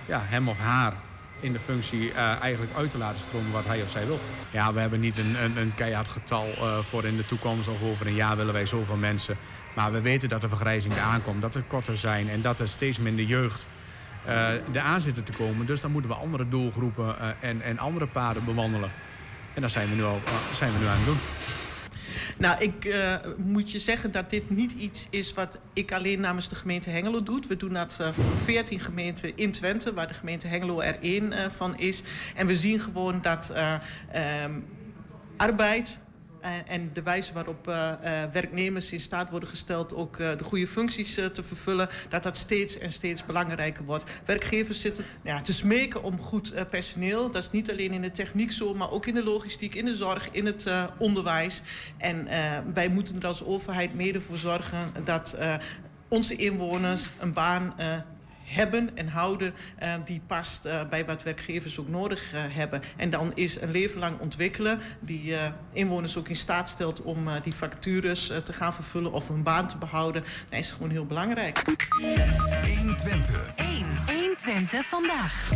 ja, 0.05 0.21
hem 0.23 0.49
of 0.49 0.57
haar 0.57 0.93
in 1.39 1.53
de 1.53 1.59
functie 1.59 2.11
eh, 2.11 2.41
eigenlijk 2.41 2.75
uit 2.75 2.89
te 2.89 2.97
laten 2.97 3.21
stromen 3.21 3.51
wat 3.51 3.65
hij 3.65 3.81
of 3.81 3.89
zij 3.89 4.05
wil. 4.05 4.19
Ja, 4.51 4.73
we 4.73 4.79
hebben 4.79 4.99
niet 4.99 5.17
een, 5.17 5.43
een, 5.43 5.57
een 5.57 5.75
keihard 5.75 6.07
getal 6.07 6.47
eh, 6.57 6.79
voor 6.79 7.05
in 7.05 7.17
de 7.17 7.25
toekomst 7.25 7.67
of 7.67 7.83
over 7.83 8.07
een 8.07 8.15
jaar 8.15 8.37
willen 8.37 8.53
wij 8.53 8.65
zoveel 8.65 8.95
mensen. 8.95 9.37
Maar 9.75 9.91
we 9.91 10.01
weten 10.01 10.29
dat 10.29 10.41
de 10.41 10.47
vergrijzing 10.47 10.93
eraan 10.93 11.23
komt, 11.23 11.41
dat 11.41 11.55
er 11.55 11.63
korter 11.67 11.97
zijn 11.97 12.29
en 12.29 12.41
dat 12.41 12.59
er 12.59 12.67
steeds 12.67 12.99
minder 12.99 13.25
jeugd 13.25 13.67
uh, 14.27 14.47
eraan 14.73 15.01
zitten 15.01 15.23
te 15.23 15.31
komen. 15.31 15.65
Dus 15.65 15.81
dan 15.81 15.91
moeten 15.91 16.09
we 16.09 16.17
andere 16.17 16.49
doelgroepen 16.49 17.41
en, 17.41 17.61
en 17.61 17.79
andere 17.79 18.07
paden 18.07 18.45
bewandelen. 18.45 18.91
En 19.53 19.61
dat 19.61 19.71
zijn 19.71 19.89
we 19.89 19.95
nu, 19.95 20.03
al, 20.03 20.21
zijn 20.53 20.71
we 20.73 20.79
nu 20.79 20.85
aan 20.85 20.95
het 20.95 21.05
doen. 21.05 21.17
Nou, 22.37 22.61
ik 22.63 22.85
uh, 22.85 23.15
moet 23.37 23.71
je 23.71 23.79
zeggen 23.79 24.11
dat 24.11 24.29
dit 24.29 24.49
niet 24.49 24.71
iets 24.71 25.07
is 25.09 25.33
wat 25.33 25.59
ik 25.73 25.91
alleen 25.91 26.19
namens 26.19 26.49
de 26.49 26.55
gemeente 26.55 26.89
Hengelo 26.89 27.23
doe. 27.23 27.41
We 27.47 27.57
doen 27.57 27.73
dat 27.73 27.97
uh, 28.01 28.11
voor 28.11 28.37
14 28.43 28.79
gemeenten 28.79 29.31
in 29.35 29.51
Twente, 29.51 29.93
waar 29.93 30.07
de 30.07 30.13
gemeente 30.13 30.47
Hengelo 30.47 30.79
er 30.79 30.97
één 31.01 31.33
uh, 31.33 31.39
van 31.49 31.77
is. 31.77 32.01
En 32.35 32.47
we 32.47 32.55
zien 32.55 32.79
gewoon 32.79 33.21
dat 33.21 33.53
um, 34.45 34.65
arbeid, 35.37 35.99
en 36.65 36.89
de 36.93 37.01
wijze 37.01 37.33
waarop 37.33 37.67
uh, 37.67 37.91
uh, 38.03 38.23
werknemers 38.31 38.91
in 38.91 38.99
staat 38.99 39.29
worden 39.29 39.49
gesteld 39.49 39.95
ook 39.95 40.17
uh, 40.17 40.37
de 40.37 40.43
goede 40.43 40.67
functies 40.67 41.13
te 41.13 41.43
vervullen, 41.43 41.89
dat 42.09 42.23
dat 42.23 42.37
steeds 42.37 42.77
en 42.77 42.91
steeds 42.91 43.25
belangrijker 43.25 43.85
wordt. 43.85 44.03
Werkgevers 44.25 44.81
zitten 44.81 45.05
ja, 45.23 45.41
te 45.41 45.53
smeken 45.53 46.03
om 46.03 46.19
goed 46.19 46.69
personeel. 46.69 47.31
Dat 47.31 47.43
is 47.43 47.51
niet 47.51 47.71
alleen 47.71 47.91
in 47.91 48.01
de 48.01 48.11
techniek 48.11 48.51
zo, 48.51 48.73
maar 48.73 48.91
ook 48.91 49.05
in 49.05 49.13
de 49.13 49.23
logistiek, 49.23 49.75
in 49.75 49.85
de 49.85 49.95
zorg, 49.95 50.31
in 50.31 50.45
het 50.45 50.65
onderwijs. 50.97 51.61
En 51.97 52.27
wij 52.73 52.87
moeten 52.87 53.19
er 53.19 53.27
als 53.27 53.43
overheid 53.43 53.93
mede 53.93 54.19
voor 54.21 54.37
zorgen 54.37 54.91
dat 55.03 55.37
onze 56.07 56.35
inwoners 56.35 57.09
een 57.19 57.33
baan 57.33 57.73
hebben 58.45 58.97
en 58.97 59.07
houden 59.07 59.53
uh, 59.83 59.93
die 60.05 60.21
past 60.27 60.65
uh, 60.65 60.87
bij 60.89 61.05
wat 61.05 61.23
werkgevers 61.23 61.79
ook 61.79 61.87
nodig 61.87 62.33
uh, 62.33 62.41
hebben. 62.47 62.81
En 62.97 63.09
dan 63.09 63.31
is 63.33 63.61
een 63.61 63.71
leven 63.71 63.99
lang 63.99 64.19
ontwikkelen 64.19 64.79
die 64.99 65.35
inwoners 65.73 66.17
ook 66.17 66.29
in 66.29 66.35
staat 66.35 66.69
stelt 66.69 67.01
om 67.01 67.27
die 67.43 67.53
factures 67.53 68.31
te 68.43 68.53
gaan 68.53 68.73
vervullen 68.73 69.11
of 69.11 69.29
een 69.29 69.43
baan 69.43 69.67
te 69.67 69.77
behouden. 69.77 70.23
Dat 70.49 70.59
is 70.59 70.71
gewoon 70.71 70.89
heel 70.89 71.05
belangrijk. 71.05 71.61
120. 72.77 73.51
1. 73.55 73.85
120 74.05 74.85
vandaag. 74.85 75.51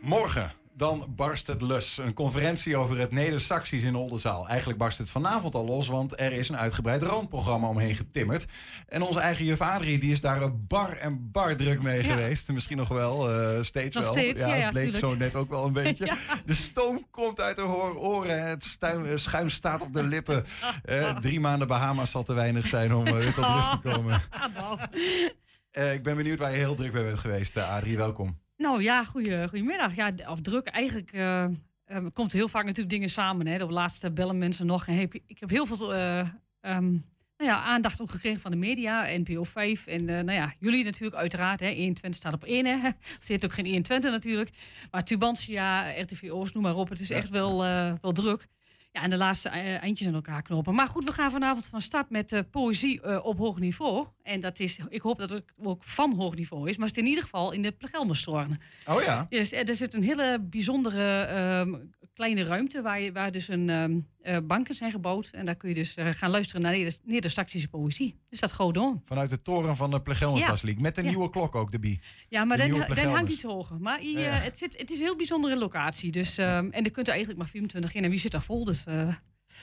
Morgen 0.00 0.63
dan 0.76 1.12
barst 1.16 1.46
het 1.46 1.60
los. 1.60 1.98
Een 1.98 2.12
conferentie 2.12 2.76
over 2.76 2.98
het 2.98 3.10
Neder-Saxisch 3.10 3.82
in 3.82 3.94
Oldenzaal. 3.94 4.48
Eigenlijk 4.48 4.78
barst 4.78 4.98
het 4.98 5.10
vanavond 5.10 5.54
al 5.54 5.64
los, 5.64 5.88
want 5.88 6.20
er 6.20 6.32
is 6.32 6.48
een 6.48 6.56
uitgebreid 6.56 7.02
randprogramma 7.02 7.68
omheen 7.68 7.94
getimmerd. 7.94 8.46
En 8.88 9.02
onze 9.02 9.20
eigen 9.20 9.44
juf 9.44 9.60
Adrie, 9.60 9.98
die 9.98 10.12
is 10.12 10.20
daar 10.20 10.56
bar 10.56 10.96
en 10.96 11.30
bar 11.30 11.56
druk 11.56 11.82
mee 11.82 12.02
ja. 12.02 12.14
geweest. 12.14 12.52
Misschien 12.52 12.76
nog 12.76 12.88
wel, 12.88 13.30
uh, 13.30 13.62
steeds 13.62 13.94
nog 13.94 14.04
wel. 14.04 14.12
Steeds, 14.12 14.40
ja, 14.40 14.54
ja, 14.54 14.70
bleek 14.70 14.82
tuurlijk. 14.82 15.04
zo 15.04 15.14
net 15.14 15.34
ook 15.34 15.50
wel 15.50 15.64
een 15.64 15.72
beetje. 15.82 16.12
De 16.46 16.54
stoom 16.54 17.06
komt 17.10 17.40
uit 17.40 17.56
de 17.56 17.66
oren, 17.96 18.46
het 18.46 18.64
stuim, 18.64 19.18
schuim 19.18 19.48
staat 19.48 19.82
op 19.82 19.92
de 19.92 20.02
lippen. 20.02 20.44
Uh, 20.84 21.16
drie 21.16 21.40
maanden 21.40 21.68
Bahamas 21.68 22.10
zal 22.10 22.22
te 22.22 22.34
weinig 22.34 22.66
zijn 22.66 22.94
om 22.94 23.06
uh, 23.06 23.34
tot 23.34 23.44
rust 23.44 23.70
te 23.70 23.78
komen. 23.82 24.20
Uh, 25.78 25.92
ik 25.92 26.02
ben 26.02 26.16
benieuwd 26.16 26.38
waar 26.38 26.50
je 26.50 26.56
heel 26.56 26.74
druk 26.74 26.92
mee 26.92 27.04
bent 27.04 27.18
geweest, 27.18 27.56
Adrie. 27.56 27.96
Welkom. 27.96 28.43
Nou 28.56 28.82
ja, 28.82 29.04
goeie, 29.04 29.48
goedemiddag. 29.48 29.94
Ja, 29.94 30.12
of 30.28 30.40
druk. 30.40 30.66
Eigenlijk 30.66 31.12
uh, 31.12 31.46
uh, 31.86 32.06
komt 32.12 32.32
heel 32.32 32.48
vaak 32.48 32.64
natuurlijk 32.64 32.90
dingen 32.90 33.10
samen. 33.10 33.46
Hè. 33.46 33.62
Op 33.62 33.70
laatste 33.70 34.10
bellen 34.10 34.38
mensen 34.38 34.66
nog. 34.66 34.86
En 34.86 35.00
ik 35.26 35.38
heb 35.38 35.50
heel 35.50 35.66
veel 35.66 35.94
uh, 35.94 36.28
um, 36.60 37.04
nou 37.36 37.50
ja, 37.50 37.62
aandacht 37.62 38.00
ook 38.00 38.10
gekregen 38.10 38.40
van 38.40 38.50
de 38.50 38.56
media, 38.56 39.06
NPO 39.08 39.44
5. 39.44 39.86
En 39.86 40.04
nou 40.04 40.32
ja, 40.32 40.54
jullie 40.58 40.84
natuurlijk 40.84 41.16
uiteraard. 41.16 41.60
Hè. 41.60 41.66
21 41.66 42.20
staat 42.20 42.34
op 42.34 42.44
1. 42.44 42.66
Hè. 42.66 42.72
Er 42.86 42.94
zit 43.18 43.44
ook 43.44 43.52
geen 43.52 43.66
21 43.66 44.10
natuurlijk. 44.10 44.50
Maar 44.90 45.04
Tubantia, 45.04 46.00
RTV 46.00 46.30
Oost, 46.30 46.54
noem 46.54 46.62
maar 46.62 46.76
op. 46.76 46.88
Het 46.88 47.00
is 47.00 47.10
echt 47.10 47.28
wel, 47.28 47.58
wel 48.00 48.12
druk. 48.12 48.46
Ja, 48.94 49.02
en 49.02 49.10
de 49.10 49.16
laatste 49.16 49.48
eindjes 49.48 50.08
aan 50.08 50.14
elkaar 50.14 50.42
knopen. 50.42 50.74
Maar 50.74 50.88
goed, 50.88 51.04
we 51.04 51.12
gaan 51.12 51.30
vanavond 51.30 51.66
van 51.66 51.80
start 51.80 52.10
met 52.10 52.32
uh, 52.32 52.40
poëzie 52.50 53.00
uh, 53.04 53.24
op 53.24 53.38
hoog 53.38 53.58
niveau. 53.58 54.06
En 54.22 54.40
dat 54.40 54.60
is, 54.60 54.78
ik 54.88 55.00
hoop 55.02 55.18
dat 55.18 55.30
het 55.30 55.44
ook 55.62 55.84
van 55.84 56.14
hoog 56.14 56.34
niveau 56.34 56.68
is. 56.68 56.76
Maar 56.76 56.86
het 56.86 56.96
is 56.96 57.02
in 57.02 57.08
ieder 57.08 57.22
geval 57.24 57.52
in 57.52 57.62
de 57.62 57.72
Plegelmerstornen. 57.72 58.58
Oh 58.86 59.02
ja? 59.02 59.26
Dus 59.28 59.52
er 59.52 59.74
zit 59.74 59.94
een 59.94 60.02
hele 60.02 60.38
bijzondere 60.40 61.28
um, 61.60 61.93
kleine 62.14 62.44
ruimte 62.44 62.82
waar, 62.82 63.00
je, 63.00 63.12
waar 63.12 63.32
dus 63.32 63.48
een 63.48 63.68
um, 63.68 64.08
uh, 64.22 64.36
banken 64.44 64.74
zijn 64.74 64.90
gebouwd. 64.90 65.28
En 65.28 65.44
daar 65.44 65.54
kun 65.54 65.68
je 65.68 65.74
dus 65.74 65.94
gaan 65.98 66.30
luisteren 66.30 66.62
naar 66.62 66.72
Neder 66.72 66.98
Neder-Saxische 67.04 67.68
poëzie. 67.68 68.18
Dus 68.30 68.40
dat 68.40 68.52
gewoon 68.52 68.72
door. 68.72 69.00
Vanuit 69.04 69.30
de 69.30 69.42
toren 69.42 69.76
van 69.76 69.90
de 69.90 70.02
Plegelmersbasiliek. 70.02 70.76
Ja. 70.76 70.82
Met 70.82 70.96
een 70.96 71.04
ja. 71.04 71.10
nieuwe 71.10 71.30
klok 71.30 71.54
ook, 71.54 71.70
de 71.70 71.78
bie. 71.78 72.00
Ja, 72.28 72.44
maar 72.44 72.56
dan, 72.56 72.68
dan 72.70 73.06
hangt 73.06 73.32
iets 73.32 73.42
hoger. 73.42 73.80
Maar 73.80 73.98
hier, 73.98 74.20
ja. 74.20 74.30
het, 74.30 74.58
zit, 74.58 74.78
het 74.78 74.90
is 74.90 74.98
een 74.98 75.04
heel 75.04 75.16
bijzondere 75.16 75.56
locatie. 75.56 76.12
Dus, 76.12 76.38
um, 76.38 76.46
en 76.46 76.84
er 76.84 76.90
kunt 76.90 77.06
er 77.06 77.12
eigenlijk 77.12 77.38
maar 77.38 77.48
24 77.48 77.94
in. 77.94 78.04
En 78.04 78.10
wie 78.10 78.18
zit 78.18 78.32
daar 78.32 78.42
vol? 78.42 78.64
Dus... 78.64 78.84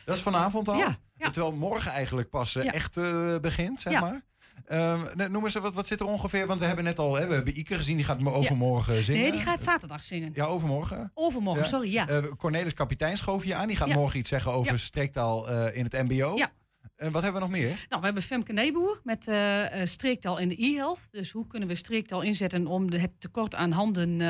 Dat 0.05 0.15
is 0.15 0.21
vanavond 0.21 0.67
al? 0.67 0.95
Terwijl 1.17 1.51
morgen 1.51 1.91
eigenlijk 1.91 2.29
pas 2.29 2.55
echt 2.55 2.95
begint, 3.41 3.81
zeg 3.81 4.01
maar. 4.01 4.23
Um, 4.69 5.31
noem 5.31 5.43
eens, 5.43 5.53
wat, 5.53 5.73
wat 5.73 5.87
zit 5.87 5.99
er 5.99 6.05
ongeveer? 6.05 6.47
Want 6.47 6.59
we 6.59 6.65
hebben 6.65 6.83
net 6.83 6.99
al, 6.99 7.15
hè, 7.15 7.27
we 7.27 7.33
hebben 7.33 7.59
Ike 7.59 7.75
gezien, 7.75 7.95
die 7.95 8.05
gaat 8.05 8.25
overmorgen 8.25 9.03
zingen. 9.03 9.21
Nee, 9.21 9.31
die 9.31 9.41
gaat 9.41 9.63
zaterdag 9.63 10.03
zingen. 10.03 10.31
Ja, 10.33 10.45
overmorgen? 10.45 11.11
Overmorgen, 11.13 11.65
sorry, 11.65 11.91
ja. 11.91 12.09
Uh, 12.09 12.17
Cornelis 12.37 12.73
Kapitein 12.73 13.17
schoof 13.17 13.45
je 13.45 13.55
aan, 13.55 13.67
die 13.67 13.75
gaat 13.75 13.93
morgen 13.93 14.19
iets 14.19 14.29
zeggen 14.29 14.51
over 14.51 14.79
streektaal 14.79 15.49
in 15.71 15.83
het 15.83 15.93
mbo. 15.93 16.35
Ja. 16.35 16.51
En 16.95 17.11
wat 17.11 17.21
hebben 17.21 17.41
we 17.41 17.47
nog 17.47 17.57
meer? 17.57 17.85
Nou, 17.89 17.99
we 17.99 18.05
hebben 18.05 18.23
Femke 18.23 18.53
Nijboer 18.53 19.01
met 19.03 19.27
uh, 19.27 19.65
streektaal 19.83 20.37
in 20.37 20.47
de 20.47 20.63
e-health. 20.63 21.07
Dus 21.11 21.31
hoe 21.31 21.47
kunnen 21.47 21.67
we 21.67 21.75
streektaal 21.75 22.21
inzetten 22.21 22.67
om 22.67 22.91
de, 22.91 22.99
het 22.99 23.11
tekort 23.19 23.55
aan 23.55 23.71
handen 23.71 24.21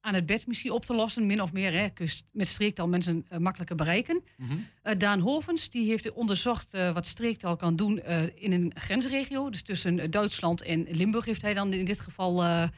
aan 0.00 0.14
het 0.14 0.26
bed 0.26 0.46
misschien 0.46 0.72
op 0.72 0.84
te 0.84 0.94
lossen, 0.94 1.26
min 1.26 1.42
of 1.42 1.52
meer. 1.52 1.72
Hè, 1.72 2.06
met 2.32 2.46
streektaal 2.46 2.88
mensen 2.88 3.26
uh, 3.32 3.38
makkelijker 3.38 3.76
bereiken. 3.76 4.22
Mm 4.36 4.48
-hmm. 4.48 4.66
uh, 4.84 4.92
Daan 4.98 5.20
Hovens 5.20 5.70
die 5.70 5.88
heeft 5.88 6.12
onderzocht 6.12 6.74
uh, 6.74 6.92
wat 6.92 7.06
streektaal 7.06 7.56
kan 7.56 7.76
doen 7.76 7.98
in 8.34 8.52
een 8.52 8.72
grensregio. 8.74 9.50
Dus 9.50 9.62
tussen 9.62 10.10
Duitsland 10.10 10.62
en 10.62 10.86
Limburg 10.90 11.24
heeft 11.24 11.42
hij 11.42 11.54
dan 11.54 11.72
in 11.72 11.84
dit 11.84 12.00
geval 12.00 12.68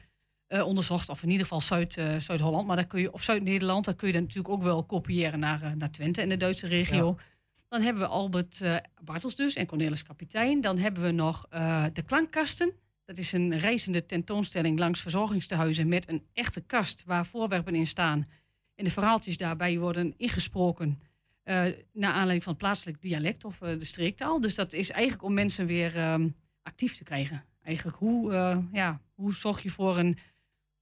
onderzocht. 0.49 1.09
Of 1.09 1.23
in 1.23 1.31
ieder 1.31 1.47
geval 1.47 1.61
Zuid-Holland. 1.61 2.23
Zuid 2.23 2.67
maar 2.67 2.77
daar 2.77 2.87
kun 2.87 3.01
je, 3.01 3.13
of 3.13 3.23
Zuid-Nederland, 3.23 3.85
daar 3.85 3.95
kun 3.95 4.07
je 4.07 4.13
dan 4.13 4.23
natuurlijk 4.23 4.55
ook 4.55 4.63
wel 4.63 4.85
kopiëren 4.85 5.39
naar, 5.39 5.77
naar 5.77 5.91
Twente 5.91 6.21
en 6.21 6.29
de 6.29 6.37
Duitse 6.37 6.67
regio. 6.67 7.07
Ja. 7.07 7.25
Dan 7.69 7.83
hebben 7.83 8.03
we 8.03 8.09
Albert 8.09 8.63
Bartels 9.01 9.35
dus 9.37 9.55
en 9.55 9.67
Cornelis 9.67 10.03
Kapitein. 10.03 10.61
Dan 10.61 10.79
hebben 10.79 11.03
we 11.03 11.11
nog 11.11 11.47
de 11.93 12.03
klankkasten. 12.07 12.73
Dat 13.11 13.19
is 13.19 13.33
een 13.33 13.59
reizende 13.59 14.07
tentoonstelling 14.07 14.79
langs 14.79 15.01
verzorgingstehuizen 15.01 15.89
met 15.89 16.09
een 16.09 16.23
echte 16.33 16.61
kast 16.61 17.03
waar 17.07 17.27
voorwerpen 17.27 17.75
in 17.75 17.87
staan. 17.87 18.27
En 18.75 18.85
de 18.85 18.91
verhaaltjes 18.91 19.37
daarbij 19.37 19.79
worden 19.79 20.15
ingesproken 20.17 21.01
uh, 21.45 21.63
naar 21.93 22.13
aanleiding 22.13 22.43
van 22.43 22.53
het 22.53 22.63
plaatselijk 22.63 23.03
dialect 23.03 23.45
of 23.45 23.61
uh, 23.61 23.79
de 23.79 23.85
streektaal. 23.85 24.41
Dus 24.41 24.55
dat 24.55 24.73
is 24.73 24.91
eigenlijk 24.91 25.23
om 25.23 25.35
mensen 25.35 25.67
weer 25.67 26.13
um, 26.13 26.35
actief 26.63 26.97
te 26.97 27.05
krijgen. 27.05 27.45
Eigenlijk 27.63 27.97
hoe, 27.97 28.33
uh, 28.33 28.59
ja, 28.73 29.01
hoe 29.15 29.35
zorg 29.35 29.63
je 29.63 29.71
voor 29.71 29.99
een, 29.99 30.19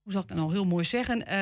hoe 0.02 0.12
zal 0.12 0.22
ik 0.22 0.28
dat 0.28 0.36
nou 0.36 0.52
heel 0.52 0.66
mooi 0.66 0.84
zeggen, 0.84 1.32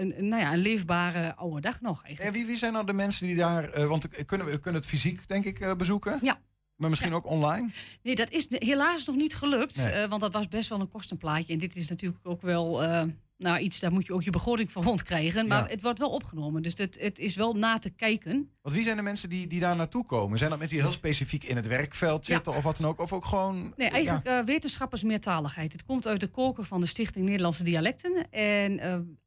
een, 0.00 0.18
een, 0.18 0.28
nou 0.28 0.42
ja, 0.42 0.52
een 0.52 0.58
leefbare 0.58 1.34
oude 1.34 1.60
dag 1.60 1.80
nog. 1.80 2.04
Eigenlijk. 2.04 2.34
En 2.34 2.40
wie, 2.40 2.46
wie 2.46 2.56
zijn 2.56 2.72
nou 2.72 2.86
de 2.86 2.92
mensen 2.92 3.26
die 3.26 3.36
daar, 3.36 3.86
want 3.88 4.24
kunnen 4.24 4.46
we 4.46 4.60
kunnen 4.60 4.80
het 4.80 4.90
fysiek 4.90 5.28
denk 5.28 5.44
ik 5.44 5.76
bezoeken? 5.76 6.18
Ja. 6.22 6.40
Maar 6.76 6.88
misschien 6.88 7.10
ja. 7.10 7.16
ook 7.16 7.26
online? 7.26 7.68
Nee, 8.02 8.14
dat 8.14 8.30
is 8.30 8.46
helaas 8.48 9.04
nog 9.04 9.16
niet 9.16 9.34
gelukt. 9.34 9.76
Nee. 9.76 10.02
Uh, 10.02 10.08
want 10.08 10.20
dat 10.20 10.32
was 10.32 10.48
best 10.48 10.68
wel 10.68 10.80
een 10.80 10.88
kostenplaatje. 10.88 11.52
En 11.52 11.58
dit 11.58 11.76
is 11.76 11.88
natuurlijk 11.88 12.28
ook 12.28 12.42
wel 12.42 12.82
uh, 12.82 13.02
nou, 13.36 13.58
iets, 13.58 13.78
daar 13.78 13.92
moet 13.92 14.06
je 14.06 14.12
ook 14.12 14.22
je 14.22 14.30
begroting 14.30 14.72
voor 14.72 14.82
rondkrijgen. 14.82 15.46
Maar 15.46 15.62
ja. 15.62 15.68
het 15.68 15.82
wordt 15.82 15.98
wel 15.98 16.10
opgenomen. 16.10 16.62
Dus 16.62 16.72
het, 16.76 16.98
het 17.00 17.18
is 17.18 17.36
wel 17.36 17.54
na 17.54 17.78
te 17.78 17.90
kijken. 17.90 18.50
Want 18.62 18.74
wie 18.74 18.84
zijn 18.84 18.96
de 18.96 19.02
mensen 19.02 19.28
die, 19.28 19.46
die 19.46 19.60
daar 19.60 19.76
naartoe 19.76 20.04
komen? 20.04 20.38
Zijn 20.38 20.50
dat 20.50 20.58
mensen 20.58 20.76
die 20.76 20.86
heel 20.86 20.96
specifiek 20.96 21.44
in 21.44 21.56
het 21.56 21.66
werkveld 21.66 22.24
zitten 22.24 22.52
ja. 22.52 22.58
of 22.58 22.64
wat 22.64 22.76
dan 22.76 22.86
ook? 22.86 22.98
Of 22.98 23.12
ook 23.12 23.24
gewoon... 23.24 23.72
Nee, 23.76 23.88
eigenlijk 23.88 24.28
uh, 24.28 24.40
wetenschappers 24.40 25.02
meertaligheid. 25.02 25.72
Het 25.72 25.84
komt 25.84 26.06
uit 26.06 26.20
de 26.20 26.28
koker 26.28 26.64
van 26.64 26.80
de 26.80 26.86
Stichting 26.86 27.26
Nederlandse 27.26 27.64
Dialecten. 27.64 28.30
En 28.30 28.78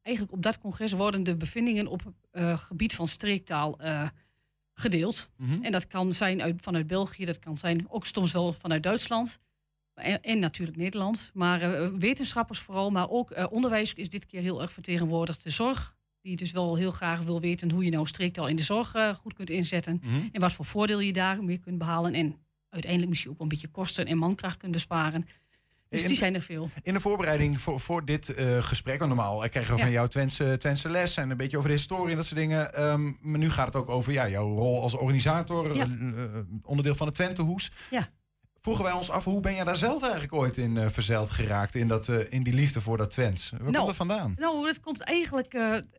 eigenlijk 0.02 0.36
op 0.36 0.42
dat 0.42 0.58
congres 0.58 0.92
worden 0.92 1.22
de 1.22 1.36
bevindingen 1.36 1.86
op 1.86 2.02
gebied 2.56 2.94
van 2.94 3.06
streektaal 3.06 3.78
gedeeld. 4.80 5.30
Mhm. 5.36 5.48
Mm 5.48 5.54
-hmm. 5.54 5.64
En 5.64 5.72
dat 5.72 5.86
kan 5.86 6.12
zijn 6.12 6.42
uit, 6.42 6.62
vanuit 6.62 6.86
België, 6.86 7.24
dat 7.24 7.38
kan 7.38 7.56
zijn 7.56 7.86
ook 7.88 8.06
soms 8.06 8.32
wel 8.32 8.52
vanuit 8.52 8.82
Duitsland. 8.82 9.38
En, 9.94 10.22
en 10.22 10.38
natuurlijk 10.38 10.78
Nederland. 10.78 11.30
Maar 11.34 11.62
uh, 11.62 11.88
wetenschappers 11.98 12.58
vooral, 12.58 12.90
maar 12.90 13.10
ook 13.10 13.30
uh, 13.30 13.46
onderwijs 13.50 13.94
is 13.94 14.08
dit 14.08 14.26
keer 14.26 14.42
heel 14.42 14.62
erg 14.62 14.72
vertegenwoordigd. 14.72 15.42
De 15.42 15.50
zorg, 15.50 15.96
die 16.20 16.36
dus 16.36 16.52
wel 16.52 16.76
heel 16.76 16.90
graag 16.90 17.22
wil 17.22 17.40
weten 17.40 17.70
hoe 17.70 17.84
je 17.84 17.90
nou 17.90 18.06
streektaal 18.06 18.48
in 18.48 18.56
de 18.56 18.62
zorg 18.62 18.94
uh, 18.94 19.14
goed 19.14 19.34
kunt 19.34 19.50
inzetten. 19.50 19.98
Mhm. 20.02 20.12
Mm 20.12 20.20
-hmm. 20.20 20.28
En 20.32 20.40
wat 20.40 20.52
voor 20.52 20.64
voordeel 20.64 21.00
je 21.00 21.12
daarmee 21.12 21.58
kunt 21.58 21.78
behalen. 21.78 22.14
En 22.14 22.36
uiteindelijk 22.68 23.10
misschien 23.10 23.32
ook 23.32 23.40
een 23.40 23.48
beetje 23.48 23.68
kosten 23.68 24.06
en 24.06 24.18
mankracht 24.18 24.56
kunt 24.56 24.72
besparen. 24.72 25.26
Dus 25.90 26.02
in, 26.02 26.08
die 26.08 26.16
zijn 26.16 26.34
er 26.34 26.42
veel. 26.42 26.68
In 26.82 26.92
de 26.92 27.00
voorbereiding 27.00 27.60
voor, 27.60 27.80
voor 27.80 28.04
dit 28.04 28.38
uh, 28.38 28.62
gesprek, 28.62 28.98
want 28.98 29.14
normaal 29.14 29.38
krijgen 29.38 29.72
we 29.72 29.78
ja. 29.78 29.84
van 29.84 29.92
jou 29.92 30.08
Twentse, 30.08 30.56
Twentse 30.58 30.88
les 30.90 31.16
en 31.16 31.30
een 31.30 31.36
beetje 31.36 31.56
over 31.56 31.68
de 31.68 31.74
historie 31.74 32.10
en 32.10 32.16
dat 32.16 32.26
soort 32.26 32.40
dingen. 32.40 32.82
Um, 32.82 33.18
maar 33.20 33.38
nu 33.38 33.50
gaat 33.50 33.66
het 33.66 33.76
ook 33.76 33.88
over 33.88 34.12
ja, 34.12 34.28
jouw 34.28 34.54
rol 34.54 34.82
als 34.82 34.94
organisator, 34.94 35.74
ja. 35.74 35.86
uh, 35.86 36.24
onderdeel 36.62 36.94
van 36.94 37.06
het 37.06 37.14
Twentehoes. 37.14 37.70
Ja. 37.90 38.08
Vroegen 38.60 38.84
wij 38.84 38.92
ons 38.92 39.10
af, 39.10 39.24
hoe 39.24 39.40
ben 39.40 39.54
jij 39.54 39.64
daar 39.64 39.76
zelf 39.76 40.02
eigenlijk 40.02 40.32
ooit 40.32 40.56
in 40.56 40.76
uh, 40.76 40.88
verzeild 40.88 41.30
geraakt, 41.30 41.74
in, 41.74 41.88
dat, 41.88 42.08
in 42.08 42.42
die 42.42 42.54
liefde 42.54 42.80
voor 42.80 42.96
dat 42.96 43.10
Twents? 43.10 43.50
Waar 43.50 43.60
nou, 43.60 43.72
komt 43.72 43.86
dat 43.86 43.96
vandaan? 43.96 44.34
Nou, 44.38 44.66
dat 44.66 44.80
komt 44.80 45.00
eigenlijk, 45.00 45.52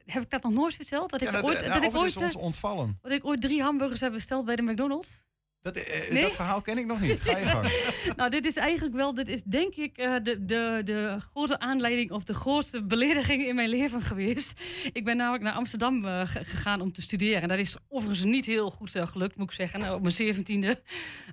heb 0.05 0.23
ik 0.23 0.29
dat 0.29 0.43
nog 0.43 0.53
nooit 0.53 0.75
verteld? 0.75 1.09
Dat 1.09 1.21
ik 1.21 1.27
ja, 1.27 1.33
dat, 1.33 1.43
ooit, 1.43 1.59
nou, 1.59 1.73
dat 1.73 1.83
ik 1.83 1.97
ooit 1.97 2.17
ooit, 2.17 2.25
ons 2.25 2.35
ontvallen. 2.35 2.97
Dat 3.01 3.11
ik 3.11 3.25
ooit 3.25 3.41
drie 3.41 3.61
hamburgers 3.61 3.99
heb 3.99 4.11
besteld 4.11 4.45
bij 4.45 4.55
de 4.55 4.61
McDonald's. 4.61 5.25
Dat, 5.61 5.75
eh, 5.75 6.11
Nee? 6.11 6.21
dat 6.21 6.35
verhaal 6.35 6.61
ken 6.61 6.77
ik 6.77 6.85
nog 6.85 7.01
niet. 7.01 7.19
Ga 7.21 7.31
je 7.31 7.45
gang. 7.45 7.67
nou, 8.17 8.29
dit 8.29 8.45
is 8.45 8.55
eigenlijk 8.55 8.95
wel, 8.95 9.13
dit 9.13 9.27
is 9.27 9.41
denk 9.43 9.75
ik 9.75 9.97
eh, 9.97 10.13
de, 10.23 10.45
de, 10.45 10.81
de 10.83 11.17
grote 11.31 11.59
aanleiding 11.59 12.11
of 12.11 12.23
de 12.23 12.33
grootste 12.33 12.83
belediging 12.83 13.45
in 13.45 13.55
mijn 13.55 13.69
leven 13.69 14.01
geweest. 14.01 14.61
Ik 14.93 15.05
ben 15.05 15.17
namelijk 15.17 15.43
naar 15.43 15.53
Amsterdam 15.53 16.05
eh, 16.05 16.21
ge- 16.27 16.43
gegaan 16.43 16.81
om 16.81 16.93
te 16.93 17.01
studeren. 17.01 17.41
En 17.41 17.47
dat 17.47 17.57
is 17.57 17.75
overigens 17.89 18.23
niet 18.25 18.45
heel 18.45 18.69
goed 18.71 18.95
eh, 18.95 19.07
gelukt, 19.07 19.35
moet 19.37 19.49
ik 19.49 19.55
zeggen. 19.55 19.79
Nou, 19.79 19.95
op 19.95 20.01
mijn 20.01 20.13
zeventiende 20.13 20.81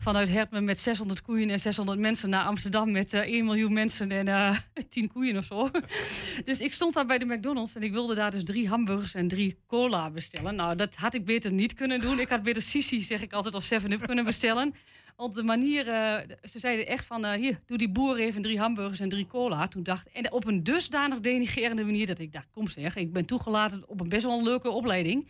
vanuit 0.00 0.28
Hertmen 0.28 0.64
met 0.64 0.78
600 0.80 1.22
koeien 1.22 1.50
en 1.50 1.58
600 1.58 1.98
mensen 1.98 2.30
naar 2.30 2.44
Amsterdam 2.44 2.90
met 2.90 3.14
eh 3.14 3.20
1 3.20 3.44
miljoen 3.44 3.72
mensen 3.72 4.10
en 4.12 4.28
eh 4.28 4.56
10 4.88 5.12
koeien 5.12 5.36
of 5.36 5.44
zo. 5.44 5.70
dus 6.44 6.60
ik 6.60 6.72
stond 6.74 6.94
daar 6.94 7.06
bij 7.06 7.18
de 7.18 7.24
McDonald's 7.26 7.74
en 7.74 7.82
ik 7.82 7.92
wilde 7.92 8.14
daar 8.14 8.30
dus 8.30 8.44
drie 8.44 8.68
hamburgers 8.68 9.14
en 9.14 9.28
drie 9.28 9.58
cola 9.66 10.10
bestellen. 10.10 10.54
Nou, 10.54 10.74
dat 10.76 10.94
had 10.96 11.14
ik 11.14 11.24
beter 11.24 11.52
niet 11.52 11.74
kunnen 11.74 11.98
doen. 12.00 12.20
Ik 12.20 12.28
had 12.28 12.42
beter 12.42 12.62
Sisi, 12.62 13.02
zeg 13.02 13.22
ik 13.22 13.32
altijd, 13.32 13.54
of 13.54 13.64
7-Up 13.72 14.06
kunnen 14.06 14.17
bestellen. 14.24 14.74
Want 15.16 15.34
de 15.34 15.42
manier, 15.42 15.88
eh, 15.88 16.36
ze 16.50 16.58
zeiden 16.58 16.86
echt 16.86 17.04
van, 17.04 17.24
eh, 17.24 17.32
hier, 17.32 17.60
doe 17.66 17.78
die 17.78 17.90
boer 17.90 18.18
even 18.18 18.42
drie 18.42 18.58
hamburgers 18.58 19.00
en 19.00 19.08
drie 19.08 19.26
cola. 19.26 19.68
Toen 19.68 19.82
dacht 19.82 20.08
en 20.12 20.32
op 20.32 20.46
een 20.46 20.62
dusdanig 20.62 21.20
denigerende 21.20 21.84
manier 21.84 22.06
dat 22.06 22.18
ik 22.18 22.32
dacht, 22.32 22.48
kom 22.50 22.68
zeg, 22.68 22.96
ik 22.96 23.12
ben 23.12 23.24
toegelaten 23.24 23.88
op 23.88 24.00
een 24.00 24.08
best 24.08 24.24
wel 24.24 24.38
een 24.38 24.44
leuke 24.44 24.70
opleiding 24.70 25.28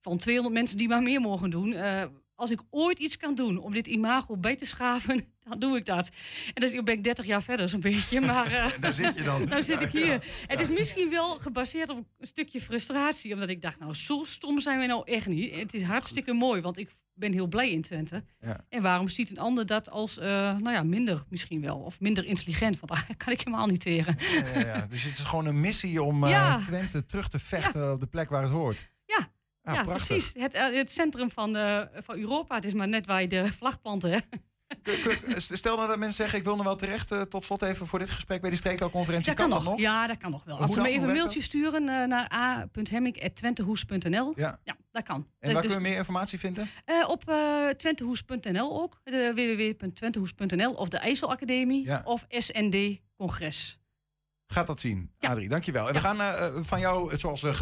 van 0.00 0.18
200 0.18 0.54
mensen 0.54 0.78
die 0.78 0.88
maar 0.88 1.02
meer 1.02 1.20
mogen 1.20 1.50
doen. 1.50 1.72
Eh, 1.72 2.02
als 2.34 2.50
ik 2.50 2.60
ooit 2.70 2.98
iets 2.98 3.16
kan 3.16 3.34
doen 3.34 3.58
om 3.58 3.72
dit 3.72 3.86
imago 3.86 4.36
bij 4.36 4.56
te 4.56 4.64
schaven, 4.64 5.24
dan 5.48 5.58
doe 5.58 5.76
ik 5.76 5.84
dat. 5.84 6.10
En 6.54 6.60
dus 6.60 6.82
ben 6.82 6.94
ik 6.94 7.04
30 7.04 7.26
jaar 7.26 7.42
verder 7.42 7.68
zo'n 7.68 7.80
beetje, 7.80 8.20
maar... 8.30 8.76
Daar 8.80 8.94
zit 8.94 9.16
je 9.16 9.22
dan. 9.22 9.44
nou 9.48 9.62
zit 9.62 9.80
ik 9.80 9.92
hier. 9.92 10.24
Het 10.46 10.60
is 10.60 10.68
misschien 10.68 11.10
wel 11.10 11.38
gebaseerd 11.38 11.90
op 11.90 11.96
een 11.96 12.26
stukje 12.26 12.60
frustratie. 12.60 13.32
Omdat 13.32 13.48
ik 13.48 13.62
dacht, 13.62 13.78
nou, 13.78 13.94
zo 13.94 14.24
stom 14.24 14.60
zijn 14.60 14.78
we 14.78 14.86
nou 14.86 15.02
echt 15.04 15.26
niet. 15.26 15.54
Het 15.54 15.74
is 15.74 15.82
hartstikke 15.82 16.32
mooi, 16.32 16.60
want 16.60 16.78
ik 16.78 16.96
ben 17.20 17.32
heel 17.32 17.46
blij 17.46 17.70
in 17.70 17.82
Twente. 17.82 18.24
Ja. 18.40 18.64
En 18.68 18.82
waarom 18.82 19.08
ziet 19.08 19.30
een 19.30 19.38
ander 19.38 19.66
dat 19.66 19.90
als, 19.90 20.18
eh, 20.18 20.26
nou 20.56 20.70
ja, 20.70 20.82
minder 20.82 21.24
misschien 21.28 21.60
wel. 21.60 21.78
Of 21.78 22.00
minder 22.00 22.24
intelligent, 22.24 22.80
want 22.80 22.92
daar 22.92 23.16
kan 23.16 23.32
ik 23.32 23.40
helemaal 23.40 23.66
niet 23.66 23.80
tegen. 23.80 24.16
Ja, 24.18 24.60
ja, 24.60 24.66
ja. 24.66 24.86
Dus 24.86 25.02
het 25.02 25.18
is 25.18 25.24
gewoon 25.24 25.46
een 25.46 25.60
missie 25.60 26.02
om 26.02 26.24
eh. 26.24 26.64
Twente 26.64 27.06
terug 27.06 27.28
te 27.28 27.38
vechten 27.38 27.92
op 27.92 28.00
de 28.00 28.06
plek 28.06 28.28
waar 28.28 28.42
het 28.42 28.50
hoort. 28.50 28.90
Ja, 29.04 29.30
Ja, 29.62 29.72
ja 29.72 29.82
precies. 29.82 30.32
Het, 30.38 30.54
eh, 30.54 30.74
het 30.74 30.90
centrum 30.90 31.30
van, 31.30 31.56
van 31.94 32.16
Europa. 32.16 32.54
Het 32.54 32.64
is 32.64 32.74
maar 32.74 32.88
net 32.88 33.06
waar 33.06 33.20
je 33.20 33.28
de 33.28 33.52
vlag 33.52 33.80
plant, 33.80 34.02
hè. 34.02 34.16
Stel 35.36 35.76
nou 35.76 35.88
dat 35.88 35.98
mensen 35.98 36.16
zeggen, 36.16 36.38
ik 36.38 36.44
wil 36.44 36.56
nog 36.56 36.64
wel 36.64 36.76
terecht, 36.76 37.10
eh, 37.10 37.20
tot 37.22 37.44
slot 37.44 37.62
even 37.62 37.86
voor 37.86 37.98
dit 37.98 38.10
gesprek 38.10 38.40
bij 38.40 38.50
die 38.50 38.58
streektaalconferentie. 38.58 39.26
Dat 39.34 39.40
kan, 39.40 39.50
dat 39.50 39.62
nog. 39.62 39.70
nog? 39.70 39.80
Ja, 39.80 40.06
dat 40.06 40.16
kan 40.18 40.30
nog 40.30 40.44
wel. 40.44 40.58
Als 40.58 40.72
ze 40.72 40.80
me 40.80 40.88
even 40.88 41.08
een 41.08 41.14
mailtje 41.14 41.42
sturen 41.42 41.88
eh, 41.88 42.06
naar 42.06 42.32
a.hemming.twentehoes.nl. 42.32 44.32
Ja. 44.36 44.58
ja, 44.64 44.76
dat 44.92 45.02
kan. 45.02 45.16
En 45.16 45.24
waar 45.40 45.50
Dus- 45.50 45.60
kunnen 45.60 45.76
we 45.76 45.82
meer 45.88 45.96
informatie 45.96 46.38
vinden? 46.38 46.70
Eh, 46.84 47.08
op 47.08 47.28
eh 47.28 47.68
twentehoes.nl 47.68 48.80
ook. 48.82 49.00
De 49.04 49.32
www.twentehoes.nl 49.34 50.72
of 50.72 50.88
de 50.88 50.96
IJsselacademie 50.98 51.84
Ja. 51.86 52.02
of 52.04 52.24
SND 52.28 52.76
Congres. 53.16 53.78
Gaat 54.52 54.66
dat 54.66 54.80
zien, 54.80 55.10
Adrie. 55.20 55.48
Dankjewel. 55.48 55.88
En 55.88 55.94
we 55.94 56.00
gaan 56.00 56.20
eh, 56.20 56.46
eh, 56.46 56.54
van 56.60 56.80
jou, 56.80 57.12
eh, 57.12 57.18
zoals 57.18 57.40
we 57.40 57.52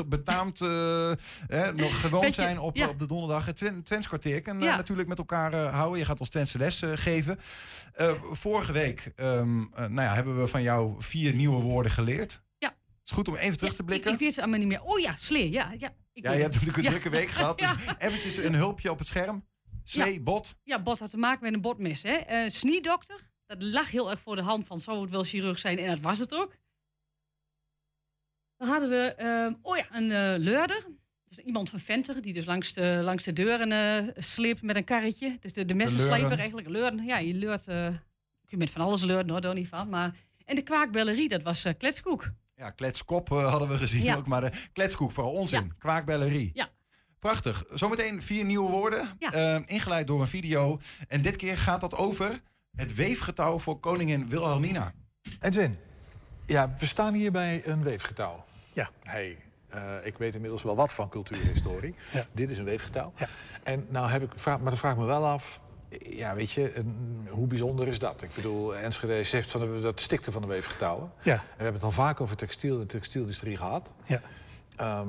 eh, 0.60 1.56
hè, 1.56 1.72
nog 1.72 2.00
gewoon 2.00 2.20
Beetje, 2.20 2.42
zijn 2.42 2.58
op, 2.60 2.76
ja. 2.76 2.88
op 2.88 2.98
de 2.98 3.06
donderdag 3.06 3.46
het 3.46 3.56
Twen 3.56 3.82
Twents 3.82 4.06
kwartier. 4.06 4.42
En 4.46 4.60
Ja. 4.60 4.76
natuurlijk 4.76 5.08
met 5.08 5.18
elkaar 5.18 5.54
houden. 5.54 5.98
Je 5.98 6.04
gaat 6.04 6.20
ons 6.20 6.28
Twentse 6.28 6.58
les 6.58 6.82
geven. 6.94 7.38
Vorige 8.32 8.72
week 8.72 9.12
ehm, 9.16 9.60
eh, 9.60 9.78
nou 9.78 10.00
ja, 10.08 10.14
hebben 10.14 10.40
we 10.40 10.46
van 10.46 10.62
jou 10.62 10.94
vier 10.98 11.34
nieuwe 11.34 11.60
woorden 11.62 11.92
geleerd. 11.92 12.42
Ja. 12.58 12.68
Het 12.68 12.76
is 13.04 13.12
goed 13.12 13.28
om 13.28 13.34
even 13.36 13.58
terug 13.58 13.74
te 13.74 13.80
Ik, 13.80 13.86
blikken. 13.86 14.12
ik 14.12 14.18
weet 14.18 14.28
het 14.30 14.38
allemaal 14.38 14.58
niet 14.58 14.68
meer. 14.68 14.82
Oh 14.82 14.98
ja, 14.98 15.16
slee. 15.16 15.50
Ja, 15.50 15.72
ja, 15.78 15.94
ik 16.12 16.24
ja, 16.24 16.32
je 16.32 16.40
hebt 16.40 16.52
natuurlijk 16.52 16.76
een 16.76 16.82
Ja. 16.84 16.90
drukke 16.90 17.10
week 17.10 17.28
gehad. 17.38 17.58
Dus 17.58 17.68
eventjes 17.98 18.36
een 18.36 18.54
hulpje 18.54 18.90
op 18.90 18.98
het 18.98 19.08
scherm. 19.08 19.44
Slee, 19.84 20.20
bot. 20.20 20.56
Ja, 20.62 20.82
bot 20.82 20.98
had 20.98 21.10
te 21.10 21.18
maken 21.18 21.44
met 21.44 21.52
een 21.54 21.60
botmes. 21.60 22.02
Hè. 22.02 22.50
Sniedokter, 22.50 23.30
dat 23.46 23.62
lag 23.62 23.90
heel 23.90 24.10
erg 24.10 24.20
voor 24.20 24.36
de 24.36 24.42
hand 24.42 24.66
van 24.66 24.80
zou 24.80 25.00
het 25.00 25.10
wel 25.10 25.24
chirurg 25.24 25.58
zijn 25.58 25.78
en 25.78 25.88
dat 25.88 26.00
was 26.00 26.18
het 26.18 26.34
ook. 26.34 26.54
Dan 28.58 28.68
hadden 28.68 28.88
we, 28.88 29.14
ehm, 29.16 29.52
oh 29.62 29.76
ja, 29.76 29.84
een 29.92 30.10
eh 30.10 30.38
leurder. 30.38 30.86
Dus 31.28 31.38
iemand 31.38 31.70
van 31.70 31.78
Venter, 31.78 32.22
die 32.22 32.32
dus 32.32 32.44
langs 32.44 32.72
de, 32.72 33.00
langs 33.02 33.24
de 33.24 33.32
deuren 33.32 33.72
eh 33.72 34.08
sleept 34.22 34.62
met 34.62 34.76
een 34.76 34.84
karretje. 34.84 35.36
Dus 35.40 35.52
de, 35.52 35.64
de 35.64 35.74
messensleper 35.74 36.38
eigenlijk. 36.38 36.68
Leurden, 36.68 37.04
ja, 37.04 37.18
je 37.18 37.34
leurt, 37.34 37.68
eh 37.68 37.88
je 38.50 38.56
met 38.56 38.70
van 38.70 38.80
alles 38.80 39.02
leurden 39.02 39.30
hoor, 39.30 39.40
daar 39.40 39.54
niet 39.54 39.68
van. 39.68 39.88
Maar, 39.88 40.14
en 40.44 40.54
de 40.54 40.62
kwaakbellerie, 40.62 41.28
dat 41.28 41.42
was 41.42 41.64
eh, 41.64 41.72
kletskoek. 41.78 42.30
Ja, 42.56 42.70
kletskop 42.70 43.28
hadden 43.28 43.68
we 43.68 43.76
gezien 43.76 44.02
Ja. 44.02 44.16
ook. 44.16 44.26
Maar 44.26 44.40
de 44.40 44.52
kletskoek, 44.72 45.10
vooral 45.12 45.32
onzin. 45.32 45.72
Kwaakbellerie. 45.78 46.50
Ja. 46.54 46.68
Prachtig. 47.18 47.64
Zometeen 47.72 48.22
vier 48.22 48.44
nieuwe 48.44 48.70
woorden. 48.70 49.08
Ja. 49.18 49.32
eh, 49.32 49.62
ingeleid 49.64 50.06
door 50.06 50.20
een 50.20 50.28
video. 50.28 50.78
En 51.08 51.22
dit 51.22 51.36
keer 51.36 51.58
gaat 51.58 51.80
dat 51.80 51.94
over 51.94 52.40
het 52.76 52.94
weefgetouw 52.94 53.58
voor 53.58 53.80
koningin 53.80 54.28
Wilhelmina. 54.28 54.92
Edwin, 55.40 55.78
ja, 56.46 56.74
we 56.78 56.86
staan 56.86 57.14
hier 57.14 57.32
bij 57.32 57.66
een 57.66 57.82
weefgetouw. 57.82 58.44
Ja. 58.78 58.90
Hey, 59.02 59.36
eh, 59.68 59.80
ik 60.02 60.18
weet 60.18 60.34
inmiddels 60.34 60.62
wel 60.62 60.76
wat 60.76 60.92
van 60.94 61.08
cultuurhistorie. 61.08 61.94
Ja. 62.12 62.24
Dit 62.32 62.50
is 62.50 62.58
een 62.58 62.64
weefgetouw. 62.64 63.12
En 63.62 63.86
nou 63.88 64.08
heb 64.10 64.22
ik, 64.22 64.30
vraag, 64.36 64.60
maar 64.60 64.68
dan 64.70 64.78
vraag 64.78 64.92
ik 64.92 64.98
me 64.98 65.04
wel 65.04 65.26
af, 65.26 65.60
ja, 65.98 66.34
weet 66.34 66.50
je, 66.50 66.76
een- 66.76 67.26
hoe 67.30 67.46
bijzonder 67.46 67.88
is 67.88 67.98
dat? 67.98 68.22
Ik 68.22 68.30
bedoel, 68.34 68.76
Enschede 68.76 69.12
heeft 69.12 69.50
van 69.50 69.60
de, 69.60 69.78
dat 69.80 70.00
stikte 70.00 70.32
van 70.32 70.42
de 70.42 70.48
weefgetouwen. 70.48 71.10
Ja. 71.22 71.32
En 71.34 71.38
we 71.40 71.44
hebben 71.62 71.72
het 71.74 71.82
al 71.82 71.90
vaak 71.90 72.20
over 72.20 72.36
textiel 72.36 72.80
en 72.80 72.86
textielindustrie 72.86 73.56
gehad. 73.56 73.94
Ja. 74.04 74.20
Ehm, 74.76 75.08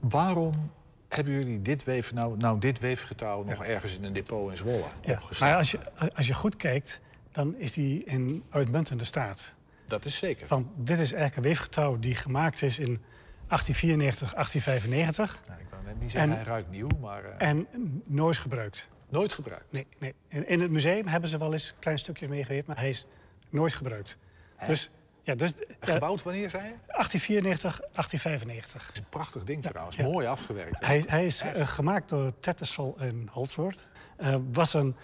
waarom 0.00 0.70
hebben 1.08 1.32
jullie 1.32 1.62
dit, 1.62 1.84
weef, 1.84 2.12
nou, 2.12 2.36
nou 2.36 2.58
dit 2.58 2.78
weefgetouw 2.78 3.44
nog 3.44 3.64
ergens 3.64 3.96
in 3.96 4.04
een 4.04 4.12
depot 4.12 4.50
in 4.50 4.56
Zwolle 4.56 4.84
Ja. 5.02 5.12
opgeslagen? 5.12 5.46
Maar 5.46 5.56
als 5.56 5.70
je, 5.70 5.78
als 6.16 6.26
je 6.26 6.34
goed 6.34 6.56
kijkt, 6.56 7.00
dan 7.32 7.54
is 7.56 7.72
die 7.72 8.04
in 8.04 8.42
uitmuntende 8.50 9.04
staat. 9.04 9.54
Dat 9.88 10.04
is 10.04 10.18
zeker. 10.18 10.46
Want 10.48 10.66
dit 10.76 10.98
is 10.98 11.12
eigenlijk 11.12 11.36
een 11.36 11.42
weefgetouw 11.42 11.98
die 11.98 12.14
gemaakt 12.14 12.62
is 12.62 12.78
in 12.78 13.02
1894, 13.46 14.34
1895. 14.34 15.40
Nou, 15.48 15.60
ik 15.60 15.66
wou 15.70 15.82
net 15.84 16.00
niet 16.00 16.10
zeggen, 16.10 16.30
En- 16.30 16.36
hij 16.36 16.46
ruikt 16.46 16.70
nieuw, 16.70 16.88
maar 17.00 17.24
eh, 17.24 17.48
En 17.48 17.66
nooit 18.06 18.36
gebruikt. 18.36 18.88
nooit 19.08 19.32
gebruikt. 19.32 19.72
Nee, 19.72 19.86
nee. 19.98 20.14
In, 20.28 20.48
in 20.48 20.60
het 20.60 20.70
museum 20.70 21.06
hebben 21.06 21.30
ze 21.30 21.38
wel 21.38 21.52
eens 21.52 21.74
klein 21.78 21.98
stukjes 21.98 22.28
meegegeven, 22.28 22.64
maar 22.66 22.76
hij 22.78 22.88
is 22.88 23.06
nooit 23.50 23.74
gebruikt. 23.74 24.18
Dus, 24.66 24.90
ja, 25.22 25.34
dus, 25.34 25.52
ja, 25.80 25.92
Gebouwd 25.92 26.22
wanneer, 26.22 26.50
zei 26.50 26.62
je? 26.62 26.72
1894, 26.86 27.78
1895. 27.80 28.86
Het 28.86 28.96
is 28.96 29.02
een 29.02 29.08
prachtig 29.08 29.44
ding 29.44 29.62
trouwens, 29.62 29.96
ja. 29.96 30.02
mooi 30.02 30.26
afgewerkt. 30.26 30.86
Hij, 30.86 31.04
hij 31.06 31.26
is 31.26 31.40
eh, 31.40 31.66
gemaakt 31.66 32.08
door 32.08 32.32
Tettersol 32.40 32.94
en 32.98 33.28
Holdsworth. 33.30 33.86
Eh 34.16 34.36
was 34.52 34.74
een, 34.74 34.96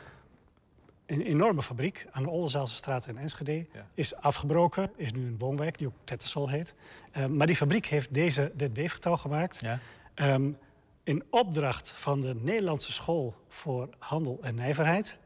een 1.06 1.20
enorme 1.20 1.62
fabriek 1.62 2.06
aan 2.10 2.22
de 2.22 2.30
Oldenzaalse 2.30 2.74
straat 2.74 3.06
in 3.06 3.18
Enschede. 3.18 3.66
Is 3.94 4.16
afgebroken, 4.16 4.90
is 4.96 5.12
nu 5.12 5.26
een 5.26 5.38
woonwijk 5.38 5.78
die 5.78 5.86
ook 5.86 5.94
Tettersol 6.04 6.48
heet. 6.48 6.74
Eh, 7.10 7.26
maar 7.26 7.46
die 7.46 7.56
fabriek 7.56 7.86
heeft 7.86 8.12
deze, 8.12 8.52
dit 8.54 8.70
weefgetouw 8.74 9.16
gemaakt. 9.16 9.60
Ehm, 10.14 10.50
in 11.02 11.24
opdracht 11.30 11.90
van 11.90 12.20
de 12.20 12.34
Nederlandse 12.34 12.92
School 12.92 13.34
voor 13.48 13.88
Handel 13.98 14.38
en 14.42 14.54
Nijverheid 14.54 15.16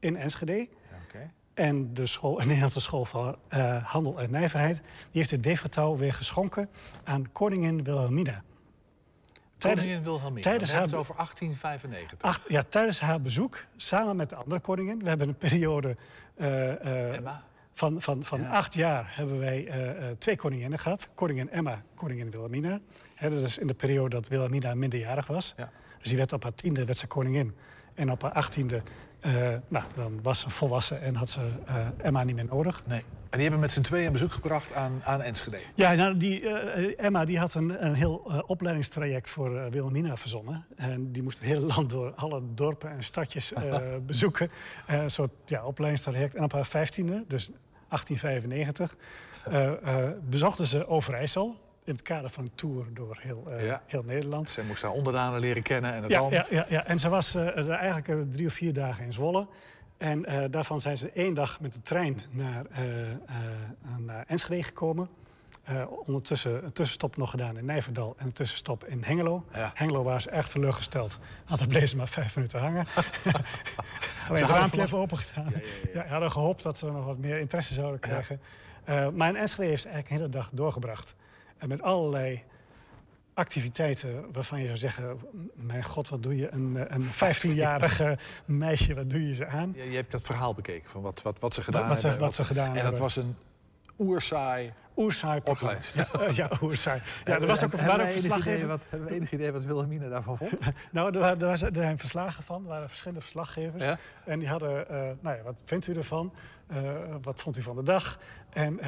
in 0.00 0.16
Enschede. 0.16 0.68
Oké. 1.04 1.30
En 1.54 1.94
de, 1.94 2.06
school, 2.06 2.34
de 2.34 2.44
Nederlandse 2.44 2.80
School 2.80 3.04
voor 3.04 3.38
eh, 3.48 3.84
Handel 3.84 4.20
en 4.20 4.30
Nijverheid... 4.30 4.76
die 4.76 4.84
heeft 5.10 5.30
het 5.30 5.44
weefgetouw 5.44 5.96
weer 5.96 6.12
geschonken 6.12 6.68
aan 7.04 7.32
koningin 7.32 7.84
Wilhelmina. 7.84 8.42
Koningin 9.58 10.02
Wilhelmina. 10.02 10.40
tijdens 10.40 10.72
haar- 10.72 10.82
het 10.82 10.94
over 10.94 11.14
1895. 11.14 12.28
Ach, 12.28 12.40
ja, 12.48 12.62
tijdens 12.68 13.00
haar 13.00 13.20
bezoek, 13.20 13.64
samen 13.76 14.16
met 14.16 14.28
de 14.28 14.36
andere 14.36 14.60
koningin... 14.60 14.98
we 15.02 15.08
hebben 15.08 15.28
een 15.28 15.36
periode 15.36 15.96
eh, 16.36 16.72
van, 17.72 18.00
van, 18.02 18.24
van 18.24 18.46
acht 18.46 18.74
jaar... 18.74 19.12
hebben 19.16 19.38
wij 19.38 19.66
eh, 19.66 20.06
twee 20.18 20.36
koninginnen 20.36 20.78
gehad. 20.78 21.08
Koningin 21.14 21.50
Emma, 21.50 21.82
koningin 21.94 22.30
Wilhelmina. 22.30 22.78
Hè, 23.14 23.30
dat 23.30 23.42
is 23.42 23.58
in 23.58 23.66
de 23.66 23.74
periode 23.74 24.08
dat 24.08 24.28
Wilhelmina 24.28 24.74
minderjarig 24.74 25.26
was. 25.26 25.54
Dus 25.98 26.08
die 26.08 26.16
werd 26.16 26.32
op 26.32 26.42
haar 26.42 26.54
tiende 26.54 26.84
werd 26.84 26.98
ze 26.98 27.06
koningin. 27.06 27.54
En 27.94 28.10
op 28.10 28.22
haar 28.22 28.32
achttiende, 28.32 28.82
nou, 29.68 29.84
dan 29.94 30.18
was 30.22 30.40
ze 30.40 30.50
volwassen 30.50 31.02
en 31.02 31.14
had 31.14 31.30
ze 31.30 31.40
eh, 31.66 31.86
Emma 31.96 32.22
niet 32.24 32.34
meer 32.34 32.44
nodig. 32.44 32.82
Nee. 32.86 33.02
En 33.30 33.38
die 33.38 33.42
hebben 33.42 33.60
met 33.60 33.70
z'n 33.70 33.80
tweeën 33.80 34.06
een 34.06 34.12
bezoek 34.12 34.32
gebracht 34.32 34.74
aan, 34.74 35.00
aan 35.04 35.22
Enschede. 35.22 35.58
Ja, 35.74 35.92
nou, 35.94 36.16
die, 36.16 36.48
eh, 36.50 37.04
Emma 37.04 37.24
die 37.24 37.38
had 37.38 37.54
een, 37.54 37.84
een 37.84 37.94
heel 37.94 38.24
eh, 38.28 38.38
opleidingstraject 38.46 39.30
voor 39.30 39.58
eh, 39.58 39.70
Wilhelmina 39.70 40.16
verzonnen. 40.16 40.66
En 40.76 41.12
die 41.12 41.22
moest 41.22 41.38
het 41.38 41.48
hele 41.48 41.66
land 41.74 41.90
door 41.90 42.12
alle 42.14 42.42
dorpen 42.54 42.90
en 42.90 43.02
stadjes 43.02 43.52
eh, 43.52 43.78
bezoeken. 44.06 44.50
Eh, 44.86 45.02
Een 45.02 45.10
soort 45.10 45.30
ja, 45.44 45.64
opleidingstraject. 45.64 46.34
En 46.34 46.44
op 46.44 46.52
haar 46.52 46.66
vijftiende, 46.66 47.24
dus 47.26 47.50
1895, 47.88 48.96
eh, 49.44 50.04
eh, 50.06 50.12
bezochten 50.28 50.66
ze 50.66 50.86
Overijssel. 50.86 51.56
In 51.88 51.94
het 51.94 52.02
kader 52.02 52.30
van 52.30 52.44
een 52.44 52.54
tour 52.54 52.84
door 52.94 53.18
heel, 53.20 53.44
eh, 53.50 53.66
Ja. 53.66 53.82
heel 53.86 54.02
Nederland. 54.02 54.50
Zij 54.50 54.64
moest 54.64 54.82
haar 54.82 54.90
onderdanen 54.90 55.40
leren 55.40 55.62
kennen 55.62 55.92
en 55.92 56.02
het 56.02 56.10
Ja, 56.10 56.20
land. 56.20 56.32
ja, 56.32 56.44
ja, 56.50 56.64
ja, 56.68 56.84
en 56.84 56.98
ze 56.98 57.08
was 57.08 57.34
eh, 57.34 57.68
eigenlijk 57.68 58.08
eh, 58.08 58.20
drie 58.30 58.46
of 58.46 58.52
vier 58.52 58.72
dagen 58.72 59.04
in 59.04 59.12
Zwolle. 59.12 59.46
En 59.96 60.22
daarvan 60.50 60.80
zijn 60.80 60.98
ze 60.98 61.10
één 61.10 61.34
dag 61.34 61.60
met 61.60 61.72
de 61.72 61.80
trein 61.82 62.22
naar, 62.30 62.64
naar 63.98 64.24
Enschede 64.26 64.62
gekomen. 64.62 65.08
Ondertussen 65.88 66.64
een 66.64 66.72
tussenstop 66.72 67.16
nog 67.16 67.30
gedaan 67.30 67.58
in 67.58 67.64
Nijverdal 67.64 68.14
en 68.18 68.26
een 68.26 68.32
tussenstop 68.32 68.84
in 68.84 69.02
Hengelo. 69.04 69.44
Ja. 69.54 69.70
Hengelo 69.74 70.02
waren 70.02 70.20
ze 70.20 70.30
echt 70.30 70.50
teleurgesteld. 70.50 71.18
Want 71.46 71.68
bleef 71.68 71.88
ze 71.88 71.96
maar 71.96 72.08
vijf 72.08 72.34
minuten 72.34 72.60
hangen. 72.60 72.86
Alleen 74.28 74.42
het 74.42 74.50
raampje 74.50 74.82
even 74.82 74.98
open 74.98 75.16
gedaan. 75.18 75.52
Ja, 75.92 76.06
hadden 76.06 76.30
gehoopt 76.30 76.62
dat 76.62 76.78
ze 76.78 76.86
nog 76.86 77.04
wat 77.04 77.18
meer 77.18 77.38
interesse 77.38 77.74
zouden 77.74 78.00
krijgen. 78.00 78.40
Maar 79.14 79.28
in 79.28 79.36
Enschede 79.36 79.68
heeft 79.68 79.82
ze 79.82 79.88
eigenlijk 79.88 80.08
een 80.10 80.16
hele 80.16 80.28
dag 80.42 80.50
doorgebracht. 80.52 81.14
En 81.58 81.68
met 81.68 81.82
allerlei 81.82 82.42
activiteiten 83.34 84.32
waarvan 84.32 84.58
je 84.60 84.66
zou 84.66 84.76
zeggen... 84.78 85.18
mijn 85.54 85.84
god, 85.84 86.08
wat 86.08 86.22
doe 86.22 86.36
je 86.36 86.50
een, 86.52 86.76
eh, 86.76 86.96
een 86.96 87.04
15-jarige 87.04 88.18
meisje, 88.44 88.94
wat 88.94 89.10
doe 89.10 89.26
je 89.26 89.34
ze 89.34 89.46
aan? 89.46 89.72
Je, 89.76 89.90
je 89.90 89.96
hebt 89.96 90.10
dat 90.10 90.22
verhaal 90.22 90.54
bekeken 90.54 90.90
van 90.90 91.02
wat, 91.02 91.22
wat, 91.22 91.38
wat 91.38 91.54
ze 91.54 91.62
gedaan 91.62 91.88
wat 91.88 92.00
ze- 92.00 92.06
hebben. 92.06 92.24
wat 92.24 92.34
ze 92.34 92.44
gedaan 92.44 92.66
En 92.68 92.72
dat 92.74 92.82
hebben. 92.82 93.00
was 93.00 93.16
een 93.16 93.36
oersaai 93.98 94.72
Oersaai 94.96 95.40
programma. 95.40 95.78
Ja, 95.94 96.08
eh, 96.20 96.32
ja, 96.36 96.50
oersaai. 96.62 97.00
Ja, 97.24 97.34
er 97.40 97.46
was 97.46 97.64
ook 97.64 97.72
een 97.72 97.86
waren 97.86 98.68
wat, 98.68 98.86
hebben 98.90 99.08
we 99.08 99.14
enig 99.14 99.32
idee 99.32 99.52
wat 99.52 99.64
Wilhelmina 99.64 100.08
daarvan 100.08 100.36
vond? 100.36 100.52
Nou, 100.92 101.18
was- 101.38 101.62
er 101.62 101.70
zijn 101.74 101.98
verslagen 101.98 102.44
van. 102.44 102.62
Er 102.62 102.68
waren 102.68 102.88
verschillende 102.88 103.20
verslaggevers. 103.22 103.84
Ja? 103.84 103.98
En 104.24 104.38
die 104.38 104.48
hadden, 104.48 104.88
eh, 104.88 104.96
nou 105.20 105.36
ja, 105.36 105.42
wat 105.42 105.54
vindt 105.64 105.86
u 105.86 105.94
ervan? 105.94 106.32
Wat 107.22 107.40
vond 107.42 107.56
u 107.56 107.62
van 107.62 107.76
de 107.76 107.82
dag? 107.82 108.18
En 108.50 108.78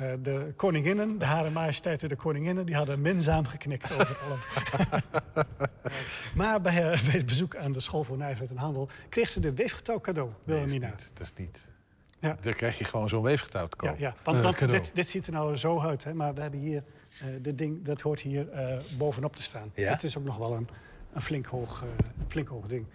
eh, 0.00 0.12
de 0.22 0.52
koninginnen, 0.56 1.18
de 1.18 1.24
hare 1.24 1.50
majesteiten 1.50 2.08
de 2.08 2.16
koninginnen... 2.16 2.66
die 2.66 2.74
hadden 2.74 3.00
minzaam 3.00 3.44
geknikt 3.46 3.92
over 3.92 4.18
alles. 4.24 4.46
maar 6.34 6.60
bij, 6.60 6.72
eh, 6.92 7.02
bij 7.02 7.12
het 7.12 7.26
bezoek 7.26 7.56
aan 7.56 7.72
de 7.72 7.80
school 7.80 8.04
voor 8.04 8.16
nijverheid 8.16 8.50
en 8.50 8.56
handel... 8.56 8.88
kreeg 9.08 9.28
ze 9.28 9.40
de 9.40 9.54
weefgetouw 9.54 10.00
cadeau, 10.00 10.30
Wilhelmina. 10.44 10.88
Dat 11.14 11.20
is 11.26 11.32
niet. 11.36 11.68
Ja. 12.18 12.36
Dan 12.40 12.52
krijg 12.52 12.78
je 12.78 12.84
gewoon 12.84 13.08
zo'n 13.08 13.22
weefgetouw 13.22 13.66
te 13.66 13.76
Ja, 13.84 13.88
koop. 13.90 13.98
ja, 13.98 14.14
want, 14.24 14.36
Eh, 14.36 14.42
want 14.42 14.56
cadeau. 14.56 14.80
dit, 14.82 14.94
dit 14.94 15.08
ziet 15.08 15.26
er 15.26 15.32
nou 15.32 15.56
zo 15.56 15.80
uit, 15.80 16.04
hè, 16.04 16.14
maar 16.14 16.34
we 16.34 16.40
hebben 16.40 16.60
hier, 16.60 16.82
eh, 17.20 17.26
dit 17.40 17.58
ding, 17.58 17.84
dat 17.84 18.00
hoort 18.00 18.20
hier 18.20 18.48
bovenop 18.98 19.36
te 19.36 19.42
staan. 19.42 19.70
Ja? 19.74 19.90
Het 19.90 20.02
is 20.02 20.18
ook 20.18 20.24
nog 20.24 20.36
wel 20.36 20.52
een, 20.54 20.68
een 21.12 21.22
flink, 21.22 21.46
hoog, 21.46 21.84
flink 22.28 22.48
hoog 22.48 22.66
ding. 22.66 22.86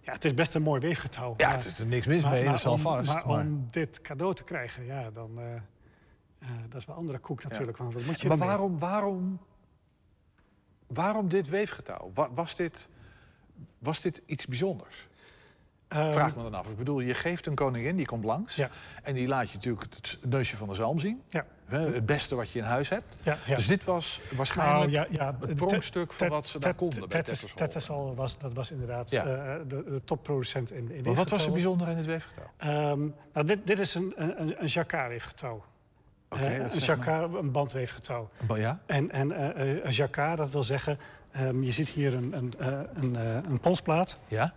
Ja, 0.00 0.12
het 0.12 0.24
is 0.24 0.34
best 0.34 0.54
een 0.54 0.62
mooi 0.62 0.80
weefgetouw. 0.80 1.34
Ja, 1.36 1.46
maar- 1.46 1.56
het 1.56 1.64
is 1.66 1.78
er 1.78 1.86
niks 1.86 2.06
mis 2.06 2.24
mee, 2.24 2.44
dat 2.44 2.54
is 2.54 2.66
al 2.66 2.72
om, 2.72 2.78
vast, 2.78 3.08
Maar, 3.14 3.26
maar- 3.26 3.40
om 3.44 3.68
dit 3.70 4.00
cadeau 4.00 4.34
te 4.34 4.44
krijgen, 4.44 4.84
ja, 4.84 5.10
dan... 5.10 5.38
eh, 6.44 6.50
dat 6.68 6.80
is 6.80 6.86
wel 6.86 6.96
andere 6.96 7.18
koek 7.18 7.42
natuurlijk. 7.42 7.76
Want 7.76 8.06
moet 8.06 8.20
je 8.20 8.28
Maar 8.28 8.38
waarom, 8.38 8.78
waarom, 8.78 9.40
waarom 10.86 11.28
dit 11.28 11.48
weefgetouw? 11.48 12.10
Wa- 12.14 12.32
Was 12.32 12.56
dit, 12.56 12.88
was 13.78 14.00
dit 14.00 14.22
iets 14.26 14.46
bijzonders? 14.46 15.06
Ehm, 15.88 16.12
Vraag 16.12 16.36
me 16.36 16.42
dan 16.42 16.54
af. 16.54 16.68
Ik 16.68 16.76
bedoel, 16.76 17.00
je 17.00 17.14
geeft 17.14 17.46
een 17.46 17.54
koningin, 17.54 17.96
die 17.96 18.06
komt 18.06 18.24
langs. 18.24 18.56
Ja. 18.56 18.70
En 19.02 19.14
die 19.14 19.26
laat 19.28 19.48
je 19.48 19.54
natuurlijk 19.54 19.82
het 19.82 20.18
neusje 20.28 20.56
van 20.56 20.68
de 20.68 20.74
zalm 20.74 20.98
zien. 20.98 21.22
Ja. 21.28 21.46
Het 21.64 22.06
beste 22.06 22.34
wat 22.34 22.50
je 22.50 22.58
in 22.58 22.64
huis 22.64 22.88
hebt. 22.88 23.18
Ja. 23.22 23.38
Dus 23.46 23.66
dit 23.66 23.84
was 23.84 24.20
waarschijnlijk 24.36 24.92
Nou, 24.92 25.06
ja, 25.10 25.16
ja, 25.24 25.36
het 25.46 25.54
pronkstuk 25.54 26.12
van 26.12 26.28
wat 26.28 26.46
ze 26.46 26.58
daar 26.58 26.74
konden 26.74 27.08
bij. 27.08 27.22
Tetrisol 27.54 28.14
was, 28.14 28.38
dat 28.38 28.52
was 28.52 28.70
inderdaad 28.70 29.12
eh, 29.12 29.22
de, 29.22 29.84
de 29.84 30.00
topproducent 30.04 30.70
in, 30.70 30.90
in 30.90 31.02
Maar 31.04 31.14
wat 31.14 31.30
was 31.30 31.46
er 31.46 31.52
bijzonder 31.52 31.88
in 31.88 31.96
het 31.96 32.06
weefgetouw? 32.06 32.50
Ehm, 32.56 33.08
nou, 33.32 33.46
dit, 33.46 33.66
dit 33.66 33.78
is 33.78 33.94
een, 33.94 34.12
een, 34.16 34.62
een 34.62 34.66
jacquard 34.66 35.12
Eh, 36.36 36.52
een 36.52 36.58
maar. 36.60 36.76
jacquard, 36.78 37.34
een 37.34 37.50
bandweefgetouw. 37.52 38.30
Ja? 38.54 38.80
En, 38.86 39.10
en 39.10 39.32
eh, 39.32 39.70
eh, 39.76 39.84
een 39.84 39.90
jacquard, 39.92 40.36
dat 40.36 40.50
wil 40.50 40.62
zeggen... 40.62 40.98
ehm, 41.32 41.62
je 41.62 41.70
ziet 41.72 41.88
hier 41.88 42.14
een, 42.14 42.32
een, 42.36 42.54
een, 42.94 43.14
een 43.50 43.60
polsplaat. 43.60 44.18
Ja? 44.26 44.54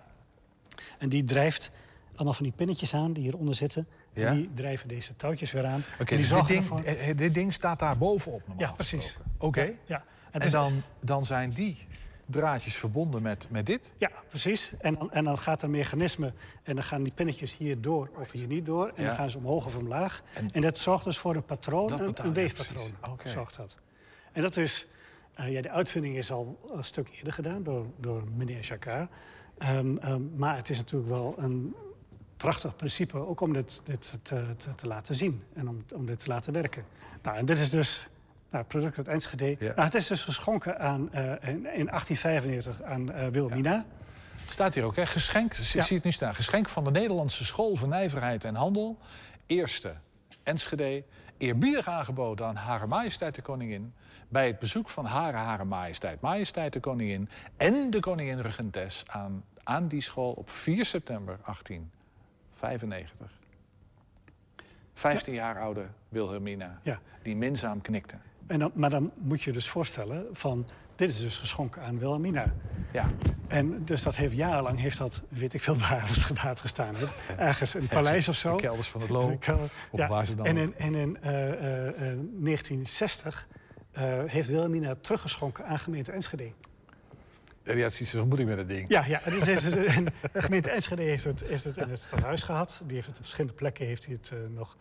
En 0.99 1.09
die 1.09 1.23
drijft 1.23 1.71
allemaal 2.15 2.34
van 2.34 2.43
die 2.43 2.53
pinnetjes 2.55 2.93
aan 2.93 3.13
die 3.13 3.23
hieronder 3.23 3.55
zitten. 3.55 3.88
Ja? 4.13 4.28
En 4.28 4.36
die 4.36 4.49
drijven 4.53 4.88
deze 4.88 5.15
touwtjes 5.15 5.51
weer 5.51 5.65
aan. 5.65 5.84
Oké, 5.99 6.11
En 6.11 6.17
dus 6.17 6.30
dit 6.30 6.47
ding, 6.47 7.15
dit 7.15 7.34
ding 7.34 7.53
staat 7.53 7.80
daar 7.80 7.97
bovenop 7.97 8.47
normaal 8.47 8.65
Ja, 8.67 8.71
precies. 8.71 9.17
Oké. 9.38 9.61
Ja, 9.61 9.71
ja. 9.86 10.03
En, 10.32 10.41
is- 10.41 10.51
dan, 10.51 10.82
dan 10.99 11.25
zijn 11.25 11.49
die 11.49 11.88
draadjes 12.30 12.75
verbonden 12.75 13.21
met, 13.21 13.47
met 13.49 13.65
dit? 13.65 13.91
Ja, 13.97 14.11
precies. 14.30 14.73
En 14.80 14.95
dan, 14.95 15.11
en 15.11 15.23
dan 15.23 15.38
gaat 15.38 15.57
er 15.59 15.65
een 15.65 15.71
mechanisme 15.71 16.34
en 16.63 16.75
dan 16.75 16.84
gaan 16.84 17.03
die 17.03 17.11
pinnetjes 17.13 17.57
hier 17.57 17.82
door 17.82 18.09
of 18.15 18.32
hier 18.32 18.47
niet 18.47 18.65
door. 18.65 18.88
En 18.95 19.01
Ja. 19.01 19.07
dan 19.07 19.15
gaan 19.15 19.30
ze 19.30 19.38
omhoog 19.38 19.65
of 19.65 19.75
omlaag. 19.78 20.23
En, 20.51 20.61
dat 20.61 20.78
zorgt 20.78 21.03
dus 21.03 21.17
voor 21.17 21.36
een 21.36 21.45
patroon, 21.45 22.15
een, 22.15 22.34
weefpatroon. 22.34 22.91
Zorgt 23.23 23.57
dat. 23.57 23.78
En 24.32 24.41
dat 24.41 24.57
is, 24.57 24.88
eh, 25.34 25.51
ja, 25.51 25.61
de 25.61 25.69
uitvinding 25.69 26.17
is 26.17 26.32
al 26.32 26.59
een 26.73 26.84
stuk 26.84 27.09
eerder 27.17 27.34
gedaan 27.34 27.63
door, 27.63 27.86
door 27.99 28.23
meneer 28.36 28.59
Jacquard. 28.59 29.09
Ehm, 29.57 29.97
ehm, 29.97 30.21
maar 30.36 30.55
het 30.55 30.69
is 30.69 30.78
natuurlijk 30.78 31.09
wel 31.09 31.36
een 31.38 31.75
prachtig 32.38 32.75
principe, 32.75 33.17
ook 33.17 33.41
om 33.41 33.53
dit, 33.53 33.82
dit 33.84 34.17
te, 34.21 34.43
te, 34.57 34.75
te 34.75 34.88
laten 34.88 35.15
zien 35.15 35.43
en 35.53 35.69
om, 35.69 35.84
om 35.95 36.05
dit 36.05 36.19
te 36.19 36.28
laten 36.28 36.53
werken. 36.53 36.86
Nou, 37.21 37.38
en 37.38 37.45
dit 37.45 37.59
is 37.59 37.69
dus 37.69 38.09
nou, 38.50 38.64
het 38.64 38.68
product 38.68 38.98
uit 38.98 39.08
Enschede. 39.08 39.45
Ja. 39.50 39.56
Nou, 39.60 39.82
het 39.82 39.93
is 39.95 40.08
dus 40.08 40.24
geschonken 40.24 40.80
aan, 40.80 41.12
eh, 41.14 41.24
in, 41.24 41.66
in 41.74 41.88
1895 41.89 42.82
aan 42.82 43.12
eh 43.12 43.28
Wilhelmina. 43.28 43.86
Het 44.41 44.50
staat 44.52 44.74
hier 44.74 44.84
ook, 44.84 44.95
hè? 44.95 45.06
Geschenk, 45.06 45.54
Ja. 45.54 45.82
zie 45.84 45.95
het 45.95 46.06
nu 46.06 46.12
staan. 46.12 46.36
Geschenk 46.36 46.70
van 46.70 46.84
de 46.84 46.91
Nederlandse 46.91 47.45
School 47.45 47.76
voor 47.76 47.88
Nijverheid 47.88 48.43
en 48.43 48.56
Handel. 48.56 48.98
Eerste, 49.45 49.93
Enschede. 50.43 51.04
Eerbiedig 51.38 51.88
aangeboden 51.88 52.45
aan 52.48 52.56
Hare 52.56 52.88
Majesteit 52.88 53.36
de 53.36 53.41
Koningin. 53.41 53.93
Bij 54.30 54.48
het 54.48 54.60
bezoek 54.60 54.89
van 54.89 55.06
Hare 55.06 55.38
Hare 55.38 55.64
Majesteit, 55.64 56.22
Majesteit 56.22 56.74
de 56.74 56.80
Koningin. 56.80 57.30
En 57.58 57.89
de 57.91 58.00
Koningin 58.00 58.39
Regentes 58.41 59.04
aan, 59.08 59.43
aan 59.64 59.88
die 59.88 60.02
school 60.02 60.32
op 60.32 60.50
4 60.50 60.86
september 60.86 61.39
1895. 61.45 63.32
15 64.93 65.34
jaar 65.34 65.60
oude 65.62 65.88
Wilhelmina, 66.10 66.80
Ja. 66.84 67.00
die 67.22 67.36
minzaam 67.36 67.82
knikte. 67.82 68.16
En 68.48 68.60
dan, 68.60 68.72
maar 68.74 68.89
dan 68.89 69.12
moet 69.18 69.43
je 69.43 69.52
dus 69.52 69.70
voorstellen 69.70 70.26
van... 70.32 70.68
dit 70.95 71.10
is 71.10 71.20
dus 71.20 71.38
geschonken 71.38 71.82
aan 71.82 72.00
Wilhelmina. 72.00 72.54
Ja. 72.91 73.10
En 73.48 73.86
dus 73.86 74.04
dat 74.04 74.16
heeft 74.16 74.36
jarenlang, 74.36 74.80
heeft 74.80 74.98
dat, 74.98 75.22
weet 75.30 75.54
ik 75.54 75.62
veel 75.62 75.78
waar 75.78 76.08
het 76.14 76.18
gebaat 76.18 76.60
gestaan 76.60 76.95
heeft. 76.95 77.18
Ergens 77.38 77.74
een 77.74 77.88
paleis 77.88 78.28
of 78.28 78.36
zo. 78.36 78.56
De 78.56 78.62
kelders 78.62 78.88
van 78.88 79.02
het 79.02 79.10
Loo, 79.10 79.39
of 79.91 80.08
waar 80.08 80.26
ze 80.26 80.36
dan 80.36 80.45
En 80.45 80.58
in, 80.58 80.74
en 80.78 80.95
in 80.95 81.18
eh, 81.22 81.52
eh, 81.52 81.88
eh, 81.88 81.95
1960 81.95 83.48
eh, 83.91 84.24
heeft 84.26 84.48
Wilhelmina 84.48 84.95
teruggeschonken 85.02 85.66
aan 85.66 85.80
gemeente 85.80 86.12
Enschede. 86.12 86.52
Ja, 87.64 87.74
die 87.74 87.84
had 87.84 87.93
zoiets 87.93 88.16
van, 88.16 88.28
moet 88.28 88.39
ik 88.39 88.45
met 88.45 88.58
dat 88.58 88.68
ding? 88.68 88.89
Ja, 88.89 89.06
ja 89.06 89.22
dus 89.26 89.45
heeft 89.45 89.64
het, 89.64 89.76
en 89.76 90.06
de 90.34 90.41
gemeente 90.41 90.70
Enschede 90.70 91.02
heeft 91.02 91.24
het, 91.24 91.43
heeft 91.43 91.64
het 91.64 91.78
in 91.78 91.89
het 91.89 92.02
stadhuis 92.02 92.43
gehad. 92.43 92.82
Die 92.86 92.95
heeft 92.95 93.08
het 93.08 93.16
op 93.16 93.22
verschillende 93.22 93.58
plekken 93.58 93.86
heeft 93.86 94.06
hij 94.06 94.18
het, 94.22 94.34
nog 94.54 94.78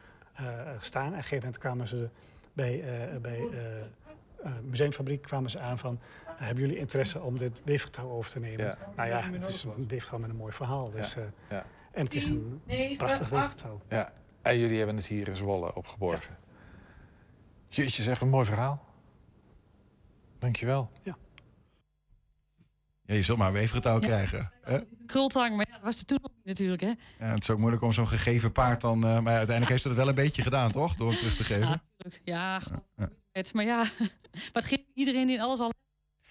gestaan. 0.78 1.02
En 1.02 1.08
op 1.08 1.16
een 1.16 1.22
gegeven 1.22 1.44
moment 1.44 1.58
kwamen 1.58 1.88
ze 1.88 2.08
bij, 2.56 2.82
eh 2.82 3.16
bij 3.20 3.48
eh, 3.52 3.80
eh, 3.80 4.52
Museumfabriek 4.62 5.22
kwamen 5.22 5.50
ze 5.50 5.58
aan 5.58 5.78
van... 5.78 6.00
hebben 6.24 6.64
jullie 6.64 6.78
interesse 6.78 7.20
om 7.20 7.38
dit 7.38 7.62
weefgetouw 7.64 8.10
over 8.10 8.30
te 8.30 8.40
nemen? 8.40 8.64
Ja. 8.64 8.78
Nou 8.96 9.08
ja, 9.08 9.20
het 9.20 9.48
is 9.48 9.62
een 9.62 9.88
weefgetouw 9.88 10.18
met 10.18 10.30
een 10.30 10.36
mooi 10.36 10.52
verhaal. 10.52 10.90
Dus, 10.90 11.14
Ja, 11.14 11.20
eh, 11.20 11.26
ja. 11.50 11.66
En 11.92 12.04
het 12.04 12.14
is 12.14 12.26
een 12.26 12.60
prachtig 12.96 13.28
weefgetouw. 13.28 13.80
Ja, 13.88 14.12
en 14.42 14.58
jullie 14.58 14.76
hebben 14.76 14.96
het 14.96 15.06
hier 15.06 15.28
in 15.28 15.36
Zwolle 15.36 15.74
opgeborgen. 15.74 16.36
Jeetje, 17.68 18.02
zeg 18.02 18.20
een 18.20 18.28
mooi 18.28 18.46
verhaal. 18.46 18.84
Dankjewel. 20.38 20.88
Ja. 21.02 21.16
Ja, 23.06 23.14
je 23.14 23.22
zult 23.22 23.38
maar 23.38 23.46
een 23.46 23.52
weefgetouw 23.52 23.98
krijgen. 23.98 24.52
Hè? 24.62 24.78
Krultang, 25.06 25.56
maar 25.56 25.66
ja, 25.68 25.74
dat 25.74 25.82
was 25.84 25.98
er 25.98 26.04
toen 26.04 26.18
nog 26.22 26.30
niet 26.36 26.44
natuurlijk, 26.46 26.80
hè? 26.80 26.92
Ja, 27.26 27.32
het 27.32 27.42
is 27.42 27.50
ook 27.50 27.58
moeilijk 27.58 27.82
om 27.82 27.92
zo'n 27.92 28.08
gegeven 28.08 28.52
paard 28.52 28.80
dan... 28.80 28.94
eh, 29.04 29.18
maar 29.18 29.32
ja, 29.32 29.38
uiteindelijk 29.38 29.68
heeft 29.68 29.82
ze 29.82 29.88
dat 29.88 29.96
wel 29.96 30.08
een 30.08 30.14
beetje 30.14 30.42
gedaan, 30.42 30.70
toch? 30.70 30.94
Door 30.94 31.08
hem 31.08 31.18
terug 31.18 31.36
te 31.36 31.44
geven. 31.44 31.68
Ja, 31.68 31.82
natuurlijk. 31.96 32.20
Ja, 32.24 32.60
god, 32.60 32.82
Ja. 32.96 33.08
het, 33.32 33.54
maar 33.54 33.64
ja, 33.64 33.84
wat 34.52 34.64
geeft 34.64 34.82
iedereen 34.94 35.28
in 35.30 35.40
alles 35.40 35.60
al? 35.60 35.72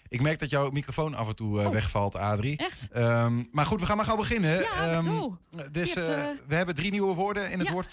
Ik 0.07 0.21
merk 0.21 0.39
dat 0.39 0.49
jouw 0.49 0.69
microfoon 0.69 1.15
af 1.15 1.27
en 1.27 1.35
toe 1.35 1.61
eh, 1.61 1.69
wegvalt, 1.69 2.15
Adrie. 2.15 2.59
Oh. 2.59 2.65
Echt? 2.65 2.87
Ehm, 2.91 3.43
maar 3.51 3.65
goed, 3.65 3.79
we 3.79 3.85
gaan 3.85 3.97
maar 3.97 4.05
gauw 4.05 4.15
beginnen. 4.17 4.59
Ja, 4.59 5.01
doe. 5.01 5.37
dus, 5.71 5.93
hebt, 5.93 6.07
eh, 6.07 6.29
eh, 6.29 6.37
we 6.47 6.55
hebben 6.55 6.75
drie 6.75 6.91
nieuwe 6.91 7.13
woorden 7.13 7.51
in 7.51 7.59
het 7.59 7.69
woord 7.69 7.91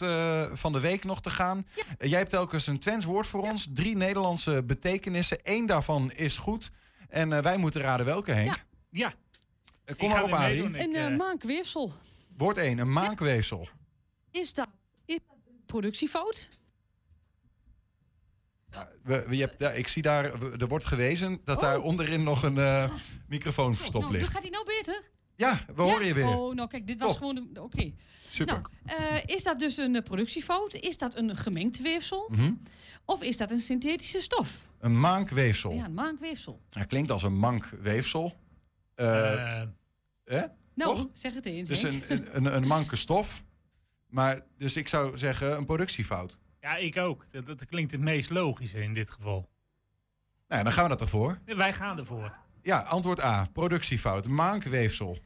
van 0.59 0.73
de 0.73 0.81
week 0.81 1.05
nog 1.05 1.21
te 1.21 1.31
gaan. 1.31 1.67
Jij 1.99 2.19
hebt 2.19 2.31
telkens 2.31 2.67
een 2.67 2.79
Twents 2.79 3.05
woord 3.05 3.27
voor 3.27 3.43
ons. 3.43 3.69
Drie 3.75 3.97
Nederlandse 3.97 4.63
betekenissen. 4.63 5.39
Eén 5.43 5.67
daarvan 5.67 6.13
is 6.13 6.37
goed. 6.39 6.71
En 7.09 7.43
wij 7.43 7.57
moeten 7.57 7.81
raden 7.81 8.07
welke, 8.07 8.33
Henk. 8.33 8.65
Ja. 8.93 9.15
Eh, 9.85 9.97
kom 9.97 10.09
maar 10.09 10.23
op, 10.23 10.31
meedoen. 10.31 10.75
Een 10.75 10.91
uh, 10.91 11.07
eh, 11.07 11.17
maakweefsel. 11.17 11.93
Woord 12.37 12.57
1, 12.57 12.79
een 12.79 12.93
maakweefsel. 12.93 13.69
Is 14.31 14.55
dat, 14.55 14.69
is 15.05 15.19
dat 15.27 15.37
een 15.49 15.63
productiefout? 15.67 16.49
We, 19.03 19.25
we- 19.29 19.37
je 19.37 19.41
hebt, 19.43 19.59
ja, 19.59 19.71
ik 19.71 19.89
zie 19.89 20.03
daar, 20.03 20.25
er 20.61 20.69
wordt 20.69 20.85
gewezen 20.85 21.41
dat 21.45 21.61
daar 21.61 21.81
onderin 21.81 22.23
nog 22.23 22.43
een 22.43 22.59
eh, 22.59 22.93
microfoon 23.29 23.75
verstopt 23.75 24.05
Oh. 24.05 24.11
nou, 24.11 24.21
ligt. 24.21 24.33
gaat 24.33 24.43
hij 24.43 24.51
nou 24.51 24.65
beter? 24.67 25.03
Ja, 25.37 25.61
we 25.75 25.83
horen 25.83 26.07
je 26.07 26.15
weer. 26.15 26.27
Oh, 26.27 26.55
nou 26.55 26.69
kijk, 26.69 26.87
dit 26.87 27.01
was 27.01 27.17
gewoon... 27.17 27.49
Oké. 27.59 27.93
Super. 28.29 28.61
Nou, 28.85 28.99
eh, 29.01 29.23
is 29.27 29.43
dat 29.43 29.59
dus 29.59 29.77
een 29.77 29.97
eh, 29.97 30.03
productiefout? 30.03 30.75
Is 30.75 30.97
dat 30.97 31.17
een 31.17 31.37
gemengd 31.37 31.81
weefsel? 31.81 32.29
Mhm. 32.31 32.53
Of 33.05 33.23
is 33.23 33.37
dat 33.37 33.51
een 33.51 33.61
synthetische 33.61 34.21
stof? 34.21 34.67
Een 34.79 35.01
maakweefsel. 35.01 35.73
Ja, 35.73 35.85
een 35.85 35.95
maakweefsel. 35.95 36.61
Ja, 36.69 36.85
klinkt 36.85 37.11
als 37.11 37.23
een 37.23 37.37
mankweefsel. 37.39 38.37
Eh, 38.95 39.61
eh, 39.63 39.69
hè? 40.25 40.43
Nou, 40.75 40.97
Toch? 40.97 41.09
zeg 41.13 41.35
het 41.35 41.47
eens. 41.47 41.69
Dus 41.69 41.83
een, 41.83 42.03
een, 42.09 42.37
een, 42.37 42.55
een 42.57 42.67
manke 42.67 42.97
stof. 42.97 43.43
Maar, 44.07 44.41
dus 44.57 44.77
ik 44.77 44.89
zou 44.89 45.19
zeggen 45.19 45.57
een 45.57 45.65
productiefout. 45.65 46.39
Ja, 46.61 46.77
ik 46.77 46.97
ook. 46.97 47.27
Dat, 47.31 47.47
dat 47.47 47.67
klinkt 47.67 47.93
het 47.93 48.01
meest 48.01 48.31
logische 48.31 48.83
in 48.83 48.95
dit 48.95 49.11
geval. 49.11 49.49
Nou, 50.49 50.63
dan 50.65 50.73
gaan 50.73 50.83
we 50.83 50.89
dat 50.89 51.01
ervoor. 51.01 51.39
Wij 51.45 51.73
gaan 51.73 51.99
ervoor. 51.99 52.39
Ja, 52.63 52.79
antwoord 52.79 53.21
A. 53.21 53.49
Productiefout. 53.53 54.29
Mankweefsel. 54.29 55.17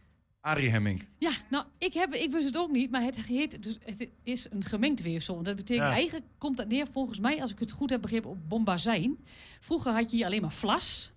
Adrie 0.41 0.71
Hemming. 0.71 1.09
Ja, 1.19 1.31
nou, 1.51 1.65
ik, 1.79 1.95
heb, 1.95 2.13
ik 2.15 2.31
wist 2.31 2.47
het 2.47 2.57
ook 2.57 2.71
niet, 2.71 2.91
maar 2.91 3.03
het, 3.03 3.17
heet, 3.17 3.63
dus 3.63 3.79
het 3.85 4.09
is 4.23 4.51
een 4.51 4.65
gemengd 4.65 5.03
weefsel. 5.03 5.43
Dat 5.43 5.57
betekent 5.57 5.89
Ja. 5.89 5.95
eigenlijk, 5.95 6.27
komt 6.39 6.57
dat 6.57 6.69
neer 6.69 6.87
volgens 6.93 7.19
mij, 7.19 7.41
als 7.41 7.51
ik 7.53 7.59
het 7.59 7.73
goed 7.73 7.91
heb 7.91 8.03
begrepen, 8.03 8.31
op 8.31 8.49
bombazijn. 8.49 9.17
Vroeger 9.61 9.93
had 9.93 10.11
je 10.11 10.17
hier 10.17 10.27
alleen 10.27 10.41
maar 10.41 10.53
vlas. 10.53 11.13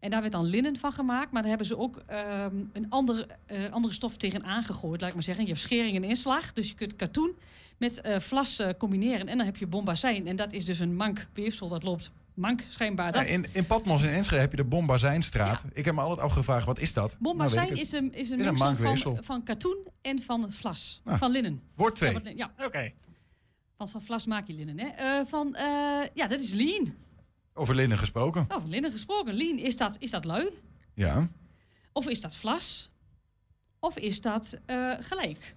En 0.00 0.10
daar 0.10 0.20
werd 0.20 0.32
dan 0.32 0.44
linnen 0.44 0.76
van 0.76 0.92
gemaakt. 0.92 1.30
Maar 1.30 1.40
daar 1.40 1.50
hebben 1.50 1.66
ze 1.66 1.78
ook 1.78 2.02
ehm, 2.06 2.56
een 2.72 2.86
andere, 2.88 3.26
eh, 3.46 3.58
andere 3.70 3.94
stof 3.94 4.16
tegenaan 4.16 4.62
gegooid, 4.62 5.00
laat 5.00 5.08
ik 5.08 5.14
maar 5.14 5.24
zeggen. 5.24 5.44
Je 5.44 5.50
hebt 5.50 5.62
schering 5.62 5.96
en 5.96 6.04
inslag. 6.04 6.52
Dus 6.52 6.68
je 6.68 6.74
kunt 6.74 6.96
katoen 6.96 7.34
met 7.76 8.00
eh, 8.00 8.18
vlas 8.18 8.58
eh, 8.58 8.68
combineren. 8.78 9.28
En 9.28 9.36
dan 9.36 9.46
heb 9.46 9.56
je 9.56 9.66
bombazijn. 9.66 10.26
En 10.26 10.36
dat 10.36 10.52
is 10.52 10.64
dus 10.64 10.78
een 10.78 10.96
mank 10.96 11.26
weefsel. 11.32 11.68
Dat 11.68 11.82
loopt 11.82 12.10
mank 12.34 12.62
schijnbaar. 12.68 13.12
Dat, 13.12 13.22
Ja, 13.22 13.28
in, 13.28 13.46
in 13.52 13.66
Patmos 13.66 14.02
in 14.02 14.08
Enschede 14.08 14.40
heb 14.40 14.50
je 14.50 14.56
de 14.56 14.64
Bombazijnstraat. 14.64 15.64
Ik 15.72 15.84
heb 15.84 15.94
me 15.94 16.00
altijd 16.00 16.20
afgevraagd, 16.20 16.66
wat 16.66 16.78
is 16.78 16.92
dat? 16.92 17.16
Bombazijn 17.18 17.66
Nou, 17.66 17.74
ik 17.74 17.82
is 17.82 17.92
een, 17.92 18.04
is 18.04 18.12
een 18.12 18.18
Is 18.18 18.30
een 18.30 18.36
mengsel 18.38 18.66
mankweefsel. 18.66 19.14
van, 19.14 19.24
van 19.24 19.42
katoen 19.42 19.86
en 20.00 20.22
van 20.22 20.42
het 20.42 20.54
vlas. 20.54 21.00
Ah. 21.04 21.18
Van 21.18 21.30
linnen. 21.30 21.62
Woord 21.74 21.94
twee. 21.94 22.12
Ja, 22.12 22.20
ja. 22.34 22.66
Oké. 22.66 22.92
Want 23.76 23.90
van 23.92 24.02
vlas 24.02 24.26
maak 24.26 24.46
je 24.46 24.52
linnen, 24.52 24.78
hè? 24.78 24.86
Eh, 24.86 25.26
van, 25.26 25.54
eh, 25.54 26.06
ja, 26.14 26.26
dat 26.26 26.40
is 26.40 26.52
lean. 26.52 26.94
Over 27.60 27.74
linnen 27.74 27.98
gesproken. 27.98 28.40
Oh, 28.48 28.60
van 28.60 28.68
linnen 28.68 28.90
gesproken. 28.90 29.34
Lean, 29.34 29.58
is 29.58 29.76
dat, 29.76 29.96
is 29.98 30.10
dat 30.10 30.24
lui? 30.24 30.48
Ja. 30.94 31.28
Of 31.92 32.08
is 32.08 32.20
dat 32.20 32.36
vlas? 32.36 32.90
Of 33.78 33.96
is 33.98 34.20
dat 34.20 34.58
eh, 34.66 34.92
gelijk? 35.00 35.56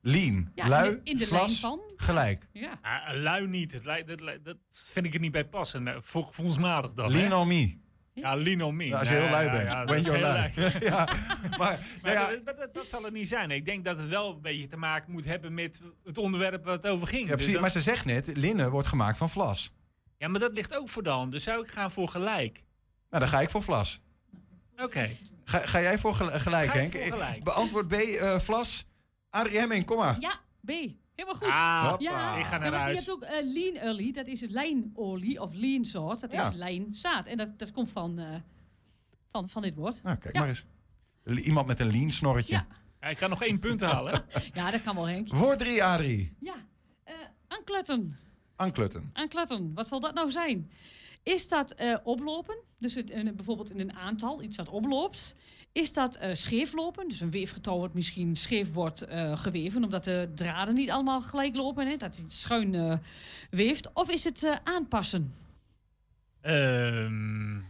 Lean. 0.00 0.50
Ja, 0.54 0.68
lui. 0.68 0.88
in 0.88 0.94
de- 1.04 1.10
in 1.10 1.16
de 1.16 1.26
vlas, 1.26 1.40
lijn 1.46 1.54
van. 1.54 1.80
Gelijk. 1.96 2.48
Ja. 2.52 2.78
Ah, 2.82 3.14
lui 3.14 3.46
niet. 3.46 3.72
Het 3.72 3.84
lijkt- 3.84 4.08
dat, 4.08 4.20
lijkt- 4.20 4.44
dat 4.44 4.56
vind 4.68 5.06
ik 5.06 5.14
er 5.14 5.20
niet 5.20 5.32
bij 5.32 5.44
passen. 5.46 5.88
Eh, 5.88 5.94
vol- 5.98 6.22
Gevoelsmatig 6.22 6.92
dan. 6.92 7.12
Lean 7.12 7.30
hè? 7.30 7.36
on 7.36 7.48
me. 7.48 7.78
Ja, 8.14 8.34
lean 8.36 8.62
on 8.62 8.76
me. 8.76 8.96
Als 8.96 9.08
je 9.08 9.14
Ja, 9.14 9.20
heel 9.20 9.30
lui 9.30 9.50
bent. 9.50 9.72
ja, 9.72 9.84
dat 9.84 10.04
you're 10.04 10.18
heel 10.18 10.26
lui. 10.26 10.50
lui. 10.56 10.72
ja, 10.90 11.04
maar, 11.50 11.58
Maar 11.58 11.80
nou 12.02 12.14
ja, 12.14 12.30
dat, 12.30 12.44
dat, 12.46 12.58
dat- 12.58 12.74
dat 12.74 12.88
zal 12.88 13.02
het 13.02 13.12
niet 13.12 13.28
zijn. 13.28 13.50
Ik 13.50 13.64
denk 13.64 13.84
dat 13.84 13.98
het 14.00 14.08
wel 14.08 14.34
een 14.34 14.40
beetje 14.40 14.66
te 14.66 14.76
maken 14.76 15.12
moet 15.12 15.24
hebben 15.24 15.54
met 15.54 15.80
het 16.04 16.18
onderwerp 16.18 16.64
waar 16.64 16.74
het 16.74 16.86
over 16.86 17.06
ging. 17.06 17.20
ja, 17.22 17.26
Dus 17.26 17.34
precies. 17.36 17.52
dat- 17.52 17.60
Maar 17.62 17.70
ze 17.70 17.80
zegt 17.80 18.04
net, 18.04 18.30
linnen 18.36 18.70
wordt 18.70 18.88
gemaakt 18.88 19.16
van 19.16 19.30
vlas. 19.30 19.72
Ja, 20.18 20.28
maar 20.28 20.40
dat 20.40 20.52
ligt 20.52 20.76
ook 20.76 20.88
voor 20.88 21.02
de 21.02 21.08
hand. 21.10 21.32
Dus 21.32 21.42
zou 21.44 21.62
ik 21.64 21.70
gaan 21.70 21.90
voor 21.90 22.08
gelijk. 22.08 22.62
Nou, 23.10 23.22
dan 23.22 23.28
ga 23.32 23.40
ik 23.40 23.50
voor 23.50 23.62
vlas. 23.62 24.00
Oké. 24.76 25.16
Ga, 25.44 25.58
ga 25.58 25.80
jij 25.80 25.98
voor 25.98 26.14
gel- 26.14 26.38
gelijk, 26.40 26.70
Ga 26.70 26.74
ik 26.80 26.92
Henk? 26.92 27.06
voor 27.08 27.18
gelijk. 27.18 27.44
Beantwoord 27.44 27.88
B, 27.88 27.92
eh, 27.92 28.38
vlas. 28.38 28.84
Adrie 29.30 29.58
Hemming, 29.58 29.84
kom 29.86 29.96
maar. 29.98 30.16
Ja, 30.20 30.40
B. 30.64 30.68
Helemaal 31.14 31.38
goed. 31.40 31.48
Ah, 31.48 31.94
ja. 31.98 32.36
ik 32.36 32.44
ga 32.44 32.58
naar 32.58 32.72
Ja, 32.72 32.78
huis. 32.78 32.98
Je 32.98 33.04
hebt 33.04 33.10
ook 33.10 33.22
eh, 33.22 33.52
lean 33.52 33.88
olie, 33.88 34.12
dat 34.12 34.26
is 34.26 34.40
lijnolie 34.48 35.40
of 35.42 35.52
lean 35.54 35.84
soort. 35.84 36.20
Dat 36.20 36.32
Ja. 36.32 36.48
is 36.50 36.54
lijnzaad. 36.56 37.26
En 37.26 37.36
dat, 37.36 37.58
dat 37.58 37.72
komt 37.72 37.90
van, 37.90 38.18
eh, 38.18 38.34
van, 39.28 39.48
van 39.48 39.62
dit 39.62 39.74
woord. 39.74 40.02
Nou, 40.02 40.16
kijk 40.16 40.34
Ja. 40.34 40.40
maar 40.40 40.48
eens. 40.48 40.64
Iemand 41.44 41.66
met 41.66 41.80
een 41.80 41.90
lean 41.90 42.10
snorretje. 42.10 42.54
Ja. 42.54 42.66
Ja, 43.00 43.08
ik 43.08 43.16
kan 43.16 43.30
nog 43.30 43.42
één 43.42 43.58
punt 43.58 43.80
halen. 43.80 44.24
Ja, 44.54 44.70
dat 44.70 44.82
kan 44.82 44.94
wel, 44.94 45.08
Henk. 45.08 45.28
Woord 45.34 45.58
3, 45.58 45.84
Adrie. 45.84 46.32
Ja, 46.40 46.54
eh 47.04 47.14
aanklutten. 48.56 49.00
Anklutten. 49.00 49.10
Aanklutten, 49.12 49.74
wat 49.74 49.88
zal 49.88 50.00
dat 50.00 50.14
nou 50.14 50.30
zijn? 50.30 50.70
Is 51.22 51.48
dat 51.48 51.70
eh, 51.70 51.96
oplopen, 52.04 52.56
dus 52.78 52.94
het, 52.94 53.10
eh, 53.10 53.32
bijvoorbeeld 53.34 53.70
in 53.70 53.80
een 53.80 53.92
aantal, 53.92 54.42
iets 54.42 54.56
dat 54.56 54.68
oploopt? 54.68 55.34
Is 55.72 55.92
dat 55.92 56.16
eh 56.16 56.34
scheeflopen, 56.34 57.08
dus 57.08 57.20
een 57.20 57.30
weefgetouw 57.30 57.76
wordt 57.76 57.94
misschien 57.94 58.36
scheef 58.36 58.72
wordt 58.72 59.02
eh, 59.02 59.36
geweven... 59.38 59.84
omdat 59.84 60.04
de 60.04 60.30
draden 60.34 60.74
niet 60.74 60.90
allemaal 60.90 61.20
gelijk 61.20 61.54
lopen, 61.56 61.86
hè, 61.86 61.96
dat 61.96 62.16
hij 62.16 62.24
schuin 62.28 62.74
eh, 62.74 62.98
weeft? 63.50 63.92
Of 63.92 64.10
is 64.10 64.24
het 64.24 64.42
eh, 64.44 64.56
aanpassen? 64.64 65.34
Ehm, 66.40 67.56
Ik 67.56 67.62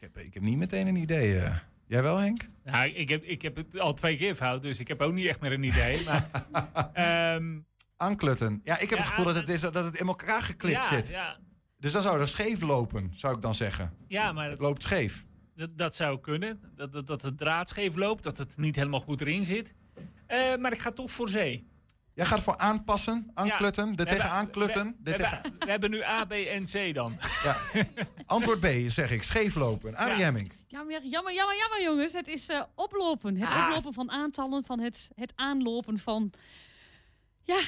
heb, 0.00 0.18
ik 0.18 0.34
heb 0.34 0.42
niet 0.42 0.56
meteen 0.58 0.86
een 0.86 0.96
idee. 0.96 1.40
Jij 1.86 2.02
wel, 2.02 2.16
Henk? 2.16 2.48
nou, 2.64 2.88
ik, 2.90 3.08
heb, 3.08 3.24
ik 3.24 3.42
heb 3.42 3.56
het 3.56 3.78
al 3.78 3.94
twee 3.94 4.16
keer 4.16 4.34
fout, 4.34 4.62
dus 4.62 4.80
ik 4.80 4.88
heb 4.88 5.00
ook 5.00 5.12
niet 5.12 5.26
echt 5.26 5.40
meer 5.40 5.52
een 5.52 5.62
idee. 5.62 6.04
Maar, 6.04 6.30
ehm, 6.92 7.58
Anklutten. 8.00 8.60
Ja, 8.64 8.78
ik 8.78 8.90
heb 8.90 8.98
Ja, 8.98 9.04
het 9.04 9.06
gevoel 9.06 9.24
dat 9.24 9.34
het, 9.34 9.48
is, 9.48 9.60
dat 9.60 9.74
het 9.74 9.96
in 10.00 10.06
elkaar 10.06 10.42
geklit 10.42 10.72
ja, 10.72 10.82
zit. 10.88 11.08
Ja, 11.08 11.36
Dus 11.78 11.92
dan 11.92 12.02
zou 12.02 12.18
dat 12.18 12.28
scheef 12.28 12.60
lopen, 12.60 13.12
zou 13.14 13.34
ik 13.34 13.42
dan 13.42 13.54
zeggen. 13.54 13.94
ja, 14.06 14.32
maar 14.32 14.48
Het 14.48 14.58
dat, 14.58 14.66
loopt 14.66 14.82
scheef. 14.82 15.24
dat, 15.54 15.78
dat 15.78 15.94
zou 15.96 16.20
kunnen. 16.20 16.60
Dat, 16.76 16.92
dat, 16.92 17.06
dat 17.06 17.20
de 17.20 17.34
draad 17.34 17.68
scheef 17.68 17.96
loopt, 17.96 18.22
dat 18.22 18.38
het 18.38 18.56
niet 18.56 18.76
helemaal 18.76 19.00
goed 19.00 19.20
erin 19.20 19.44
zit. 19.44 19.74
Eh, 20.26 20.56
maar 20.56 20.72
ik 20.72 20.78
ga 20.78 20.90
toch 20.90 21.10
voor 21.10 21.28
zee. 21.28 21.68
Jij 22.14 22.26
gaat 22.26 22.40
voor 22.40 22.56
aanpassen, 22.56 23.30
anklutten, 23.34 23.84
Ja, 23.90 23.90
de 23.90 23.96
we 24.02 24.08
tegen 24.08 24.20
hebben- 24.22 24.38
aanklutten. 24.38 24.96
We, 25.02 25.10
we 25.10 25.16
tegen... 25.16 25.30
hebben, 25.34 25.58
we 25.58 25.70
hebben 25.70 25.90
nu 25.90 26.02
A, 26.02 26.24
B 26.24 26.32
en 26.32 26.64
C 26.64 26.94
dan. 26.94 27.18
Ja. 27.42 27.56
Antwoord 28.26 28.60
B, 28.60 28.66
zeg 28.88 29.10
ik. 29.10 29.22
Scheef 29.22 29.54
lopen. 29.54 29.96
Adrie 29.96 30.16
Ja. 30.18 30.22
Hemming. 30.24 30.52
Jammer, 30.66 31.04
jammer, 31.06 31.34
jammer, 31.34 31.56
jammer 31.56 31.82
jongens. 31.82 32.12
Het 32.12 32.28
is 32.28 32.48
eh, 32.48 32.62
oplopen. 32.74 33.36
Het 33.36 33.48
Ah. 33.50 33.66
oplopen 33.68 33.92
van 33.92 34.10
aantallen, 34.10 34.64
van 34.64 34.80
het, 34.80 35.10
het 35.14 35.32
aanlopen 35.36 35.98
van... 35.98 36.32
Ja, 37.42 37.60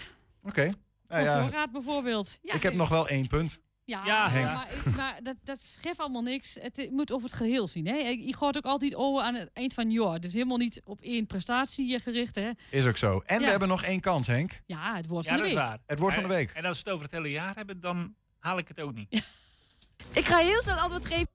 Oké. 0.43 0.73
Nou 1.09 1.23
ja, 1.25 1.43
voorraad 1.43 1.73
bijvoorbeeld. 1.73 2.39
Ja, 2.43 2.55
ik 2.55 2.63
heb 2.63 2.75
nog 2.75 2.89
wel 2.89 3.09
één 3.09 3.27
punt. 3.27 3.61
Ja, 3.85 4.03
Ja, 4.07 4.31
Henk. 4.31 4.47
maar, 4.47 4.69
maar 4.97 5.19
dat, 5.23 5.37
dat 5.43 5.59
geeft 5.81 5.99
allemaal 5.99 6.23
niks. 6.23 6.57
Het 6.61 6.89
moet 6.91 7.13
over 7.13 7.29
het 7.29 7.37
geheel 7.37 7.67
zien. 7.67 7.87
Hè? 7.87 7.95
Je 7.97 8.37
gooit 8.37 8.57
ook 8.57 8.65
altijd 8.65 8.95
over 8.95 9.23
aan 9.23 9.35
het 9.35 9.51
eind 9.53 9.75
van 9.75 9.85
het 9.85 9.93
jaar. 9.93 10.21
Dus 10.21 10.33
helemaal 10.33 10.57
niet 10.57 10.81
op 10.85 11.01
één 11.01 11.27
prestatie 11.27 11.95
eh, 11.95 12.01
gericht. 12.01 12.35
Hè? 12.35 12.51
Is 12.71 12.87
ook 12.87 12.97
zo. 12.97 13.21
En 13.25 13.41
we 13.41 13.47
hebben 13.51 13.69
nog 13.69 13.83
één 13.83 14.01
kans, 14.01 14.27
Henk. 14.27 14.61
Ja, 14.67 14.97
het 14.97 15.07
woord 15.07 15.25
Ja, 15.25 15.31
van 15.31 15.39
dat 15.39 15.47
de 15.49 15.53
is 15.55 15.59
week. 15.59 15.69
waar. 15.69 15.79
Het 15.87 15.99
woord 15.99 16.15
van 16.15 16.23
de 16.23 16.29
En- 16.29 16.35
week. 16.35 16.51
En 16.51 16.65
als 16.65 16.73
we 16.77 16.83
het 16.85 16.93
over 16.93 17.05
het 17.05 17.15
hele 17.15 17.31
jaar 17.31 17.55
hebben, 17.55 17.81
dan 17.81 18.15
haal 18.39 18.59
ik 18.59 18.69
het 18.69 18.81
ook 18.81 18.95
niet. 18.95 19.11
Ik 20.13 20.25
ga 20.25 20.37
heel 20.39 20.61
snel 20.63 20.75
het 20.75 20.83
antwoord 20.83 21.07
geven. 21.07 21.29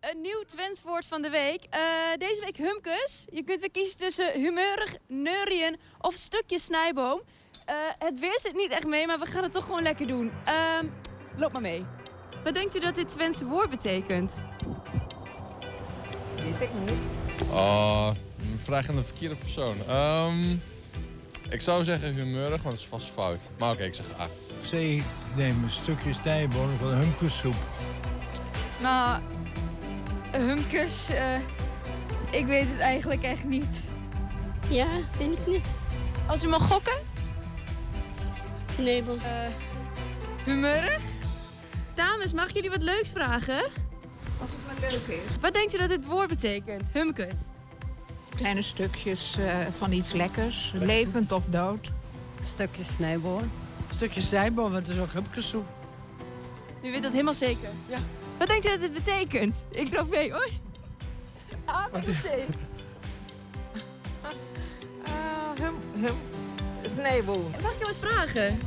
Een 0.00 0.20
nieuw 0.20 0.42
Twents 0.46 0.82
woord 0.82 1.06
van 1.06 1.22
de 1.22 1.30
week. 1.30 1.64
Eh, 1.70 1.80
deze 2.18 2.40
week 2.40 2.56
humkus. 2.56 3.24
Je 3.30 3.42
kunt 3.42 3.60
weer 3.60 3.70
kiezen 3.70 3.98
tussen 3.98 4.32
humeurig, 4.32 4.96
neurien 5.06 5.76
of 5.98 6.14
stukje 6.14 6.58
snijboom. 6.58 7.22
Eh, 7.64 7.74
het 7.98 8.18
weer 8.18 8.38
zit 8.40 8.54
niet 8.54 8.70
echt 8.70 8.86
mee, 8.86 9.06
maar 9.06 9.18
we 9.18 9.26
gaan 9.26 9.42
het 9.42 9.52
toch 9.52 9.64
gewoon 9.64 9.82
lekker 9.82 10.06
doen. 10.06 10.32
Ehm, 10.44 10.86
loop 11.36 11.52
maar 11.52 11.60
mee. 11.60 11.84
Wat 12.44 12.54
denkt 12.54 12.76
u 12.76 12.80
dat 12.80 12.94
dit 12.94 13.08
Twentse 13.08 13.44
woord 13.44 13.70
betekent? 13.70 14.44
Weet 16.36 16.60
ik 16.60 16.70
niet. 16.84 17.48
Oh, 17.50 18.10
vraag 18.62 18.88
aan 18.88 18.96
de 18.96 19.04
verkeerde 19.04 19.34
persoon. 19.36 19.76
Ehm, 19.88 20.52
ik 21.50 21.60
zou 21.60 21.84
zeggen 21.84 22.14
humeurig, 22.14 22.62
maar 22.62 22.72
dat 22.72 22.80
is 22.80 22.86
vast 22.86 23.08
fout. 23.08 23.50
Maar 23.58 23.72
oké, 23.72 23.84
ik 23.84 23.94
zeg 23.94 24.06
A. 24.20 24.28
C, 24.70 24.72
neem 25.36 25.64
een 25.64 25.70
stukje 25.70 26.14
snijboon 26.14 26.76
van 26.76 26.88
humkussoep. 26.88 27.54
Nou, 28.80 29.20
humkus, 30.38 31.08
eh, 31.08 31.34
ik 32.30 32.46
weet 32.46 32.68
het 32.68 32.78
eigenlijk 32.78 33.22
echt 33.22 33.44
niet. 33.44 33.80
Ja, 34.68 34.86
vind 35.16 35.38
ik 35.38 35.46
niet. 35.46 35.66
Als 36.26 36.44
u 36.44 36.48
mag 36.48 36.66
gokken? 36.66 36.98
Sneeuwbal. 38.70 39.18
humeurig? 40.44 41.02
Dames, 41.94 42.32
mag 42.32 42.48
ik 42.48 42.54
jullie 42.54 42.70
wat 42.70 42.82
leuks 42.82 43.10
vragen? 43.10 43.64
Als 44.40 44.50
het 44.50 44.66
maar 44.66 44.90
leuk 44.90 45.16
is. 45.24 45.36
Wat 45.40 45.52
denkt 45.52 45.74
u 45.74 45.78
dat 45.78 45.88
dit 45.88 46.06
woord 46.06 46.28
betekent? 46.28 46.90
Humkus. 46.92 47.38
Kleine 48.34 48.62
stukjes 48.62 49.38
eh, 49.38 49.56
van 49.70 49.92
iets 49.92 50.12
lekkers, 50.12 50.72
levend 50.74 51.32
of 51.32 51.42
dood. 51.46 51.92
Stukje 52.42 52.84
snijboon. 52.84 53.50
Stukje 53.88 54.20
snijboon, 54.20 54.72
want 54.72 54.86
het 54.86 54.96
is 54.96 55.02
ook 55.02 55.12
hupkesoep. 55.12 55.66
U 56.82 56.90
weet 56.90 57.02
dat 57.02 57.12
helemaal 57.12 57.34
zeker? 57.34 57.68
Ja. 57.86 57.98
Wat 58.38 58.48
denkt 58.48 58.66
u 58.66 58.70
dat 58.70 58.80
dit 58.80 58.92
betekent? 58.92 59.66
Ik 59.70 59.94
loop 59.96 60.10
mee 60.10 60.32
hoor. 60.32 60.48
A, 61.68 61.88
B, 61.92 61.98
C. 62.00 62.26
hum, 65.60 65.74
hum. 66.00 66.16
Snijboon. 66.84 67.50
Mag 67.62 67.72
ik 67.72 67.78
je 67.78 67.84
wat 67.84 67.98
vragen? 67.98 68.58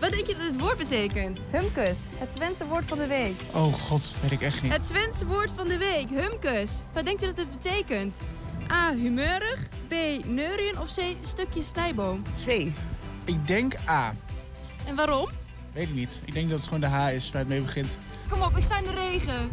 Wat 0.00 0.10
denk 0.10 0.26
je 0.26 0.36
dat 0.36 0.46
het 0.46 0.60
woord 0.60 0.76
betekent? 0.76 1.40
Humkus, 1.50 1.98
het 2.18 2.30
Twentse 2.30 2.66
woord 2.66 2.84
van 2.84 2.98
de 2.98 3.06
week. 3.06 3.40
Oh 3.52 3.72
god, 3.72 4.14
weet 4.20 4.30
ik 4.30 4.40
echt 4.40 4.62
niet. 4.62 4.72
Het 4.72 4.86
Twentse 4.86 5.26
woord 5.26 5.50
van 5.50 5.68
de 5.68 5.78
week, 5.78 6.10
humkus. 6.10 6.72
Wat 6.92 7.04
denkt 7.04 7.22
u 7.22 7.26
dat 7.26 7.36
het 7.36 7.50
betekent? 7.50 8.20
A, 8.72 8.94
humeurig. 8.94 9.68
B, 9.88 9.92
neurien. 10.24 10.80
Of 10.80 10.94
C, 10.94 11.00
stukje 11.20 11.62
snijboom? 11.62 12.22
C. 12.46 12.48
Ik 13.24 13.46
denk 13.46 13.74
A. 13.88 14.14
En 14.84 14.94
waarom? 14.94 15.28
Weet 15.72 15.88
ik 15.88 15.94
niet. 15.94 16.20
Ik 16.24 16.34
denk 16.34 16.48
dat 16.48 16.58
het 16.58 16.68
gewoon 16.68 16.80
de 16.80 16.86
H 16.96 17.12
is 17.12 17.30
waar 17.30 17.40
het 17.40 17.48
mee 17.48 17.60
begint. 17.60 17.96
Kom 18.34 18.42
op, 18.42 18.56
ik 18.56 18.62
sta 18.62 18.78
in 18.78 18.84
de 18.84 18.90
regen. 18.94 19.50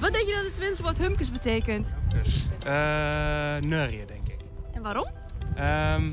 Wat 0.00 0.12
denk 0.12 0.26
je 0.26 0.34
dat 0.34 0.44
het 0.44 0.54
Twentse 0.54 0.82
woord 0.82 0.98
humkus 0.98 1.30
betekent? 1.30 1.94
Dus, 2.08 2.46
eh 2.64 3.56
neurien, 3.56 4.06
denk 4.06 4.28
ik. 4.28 4.38
En 4.72 4.82
waarom? 4.82 5.06
Ehm 5.56 6.12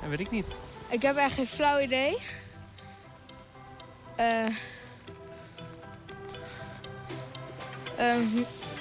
dat 0.00 0.08
weet 0.08 0.20
ik 0.20 0.30
niet. 0.30 0.54
Ik 0.90 1.02
heb 1.02 1.16
echt 1.16 1.34
geen 1.34 1.46
flauw 1.46 1.80
idee. 1.80 2.18
Eh 4.16 4.46
ehm, 7.96 8.26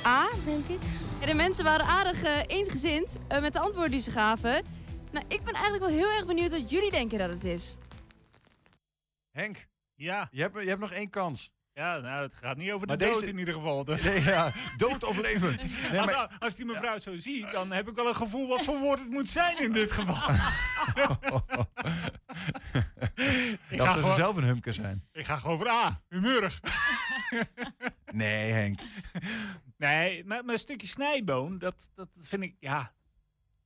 A, 0.06 0.28
denk 0.45 0.68
ik. 0.68 0.82
Ja, 1.20 1.26
de 1.26 1.34
mensen 1.34 1.64
waren 1.64 1.86
aardig 1.86 2.24
eh, 2.24 2.32
eensgezind 2.47 3.18
eh, 3.28 3.41
met 3.41 3.53
de 3.53 3.60
antwoorden 3.60 3.91
die 3.91 4.01
ze 4.01 4.12
gaven. 4.12 4.64
Nou, 5.12 5.26
ik 5.28 5.43
ben 5.43 5.53
eigenlijk 5.53 5.84
wel 5.84 5.93
heel 5.93 6.12
erg 6.12 6.26
benieuwd 6.26 6.51
wat 6.51 6.70
jullie 6.70 6.91
denken 6.91 7.18
dat 7.20 7.30
het 7.30 7.43
is. 7.43 7.76
Henk, 9.32 9.68
Ja. 9.95 10.28
je 10.32 10.41
hebt, 10.41 10.62
je 10.62 10.68
hebt 10.68 10.82
nog 10.82 10.91
één 10.91 11.10
kans. 11.10 11.53
Ja, 11.76 11.98
nou, 11.98 12.22
het 12.24 12.34
gaat 12.36 12.58
niet 12.58 12.72
over 12.72 12.88
de 12.88 12.98
Maar 12.98 13.08
dood 13.08 13.20
deze- 13.20 13.32
in 13.32 13.38
ieder 13.38 13.54
geval. 13.54 13.84
Dus. 13.84 14.02
Nee, 14.10 14.22
ja, 14.22 14.52
dood 14.78 15.04
of 15.04 15.18
levend. 15.18 15.64
Nee, 15.92 16.02
als, 16.02 16.12
maar- 16.12 16.36
als 16.40 16.56
die 16.56 16.66
mevrouw 16.66 16.94
het 16.94 17.04
zo 17.04 17.18
ziet, 17.18 17.52
dan 17.52 17.72
heb 17.72 17.88
ik 17.90 17.96
wel 17.96 18.08
een 18.08 18.16
gevoel 18.16 18.48
wat 18.48 18.64
voor 18.64 18.80
woord 18.80 19.00
het 19.00 19.10
moet 19.10 19.30
zijn 19.30 19.58
in 19.58 19.72
dit 19.72 19.92
geval. 19.92 20.34
dat 23.70 23.88
ga 23.88 24.02
ze 24.04 24.14
zelf 24.16 24.36
een 24.36 24.44
humke 24.44 24.72
zijn. 24.72 25.08
ik 25.12 25.26
ga 25.26 25.38
gewoon 25.38 25.58
voor 25.58 25.70
A, 25.70 26.02
humeurig. 26.10 26.60
Nee, 28.12 28.52
Henk. 28.52 28.80
Nee, 29.78 30.26
maar, 30.26 30.46
maar 30.46 30.54
een 30.54 30.60
stukje 30.60 30.88
snijboon, 30.88 31.58
dat, 31.58 31.90
dat 31.94 32.08
vind 32.20 32.44
ik, 32.44 32.56
ja. 32.60 32.96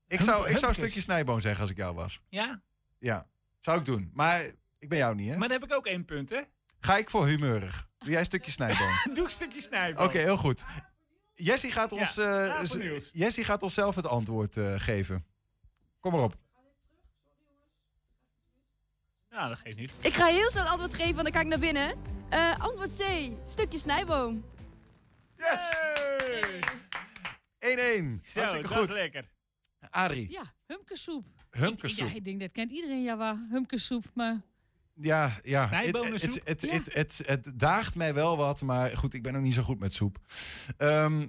Ik 0.07 0.21
zou, 0.21 0.49
ik 0.49 0.57
zou 0.57 0.67
een 0.67 0.73
stukje 0.75 1.01
snijboon 1.01 1.41
zeggen 1.41 1.61
als 1.61 1.69
ik 1.69 1.77
jou 1.77 1.95
was. 1.95 2.19
Ja? 2.29 2.61
Ja, 2.99 3.27
zou 3.59 3.79
ik 3.79 3.85
doen. 3.85 4.11
Maar 4.13 4.41
ik 4.79 4.89
ben 4.89 4.97
jou 4.97 5.15
niet, 5.15 5.29
hè? 5.29 5.37
Maar 5.37 5.47
dan 5.47 5.59
heb 5.59 5.69
ik 5.69 5.75
ook 5.75 5.85
één 5.85 6.05
punt, 6.05 6.29
hè? 6.29 6.41
Ga 6.79 6.97
ik 6.97 7.09
voor 7.09 7.27
humeurig. 7.27 7.87
Doe 7.97 8.09
jij 8.09 8.19
een 8.19 8.25
stukje 8.25 8.51
snijboon? 8.51 8.93
Doe 9.15 9.23
een 9.23 9.29
stukje 9.29 9.61
snijboon. 9.61 10.05
Oké, 10.05 10.17
heel 10.17 10.37
goed. 10.37 10.63
Jessie 11.35 11.71
gaat, 11.71 11.91
ons, 11.91 12.17
eh, 12.17 12.25
ja, 12.25 12.77
nieuws. 12.77 13.09
Jessie 13.13 13.43
gaat 13.43 13.63
ons 13.63 13.73
zelf 13.73 13.95
het 13.95 14.07
antwoord 14.07 14.57
eh, 14.57 14.73
geven. 14.77 15.25
Kom 15.99 16.11
maar 16.11 16.21
op. 16.21 16.33
Nou, 19.29 19.49
dat 19.49 19.57
geeft 19.57 19.77
niet. 19.77 19.91
Ik 20.01 20.13
ga 20.13 20.25
heel 20.25 20.49
snel 20.49 20.63
het 20.63 20.71
antwoord 20.71 20.93
geven, 20.93 21.15
want 21.15 21.23
dan 21.23 21.31
kan 21.31 21.41
ik 21.41 21.47
naar 21.47 21.59
binnen. 21.59 21.95
Eh, 22.29 22.59
antwoord 22.59 22.97
C, 22.97 23.31
stukje 23.45 23.77
snijboom. 23.77 24.45
Yes! 25.37 25.69
1-1. 27.59 28.19
Zo, 28.23 28.39
Hartstikke 28.39 28.67
dat 28.67 28.77
goed. 28.77 28.89
is 28.89 28.93
lekker. 28.93 29.29
Adrie. 29.89 30.31
Ja, 30.31 30.53
humkesoep. 30.65 31.25
Humkesoep. 31.51 32.07
Ja, 32.07 32.15
ik 32.15 32.25
denk 32.25 32.39
dat 32.39 32.51
kent 32.51 32.71
iedereen 32.71 33.03
ja 33.03 33.17
wel. 33.17 33.37
Humkesoep, 33.49 34.05
maar 34.13 34.41
Ja, 35.01 35.31
ja. 35.43 35.69
Het, 35.69 36.93
het, 36.93 37.23
Ja. 37.27 37.37
daagt 37.55 37.95
mij 37.95 38.13
wel 38.13 38.37
wat, 38.37 38.61
maar 38.61 38.97
goed, 38.97 39.13
ik 39.13 39.23
ben 39.23 39.35
ook 39.35 39.41
niet 39.41 39.53
zo 39.53 39.61
goed 39.61 39.79
met 39.79 39.93
soep. 39.93 40.17
Ehm, 40.77 41.27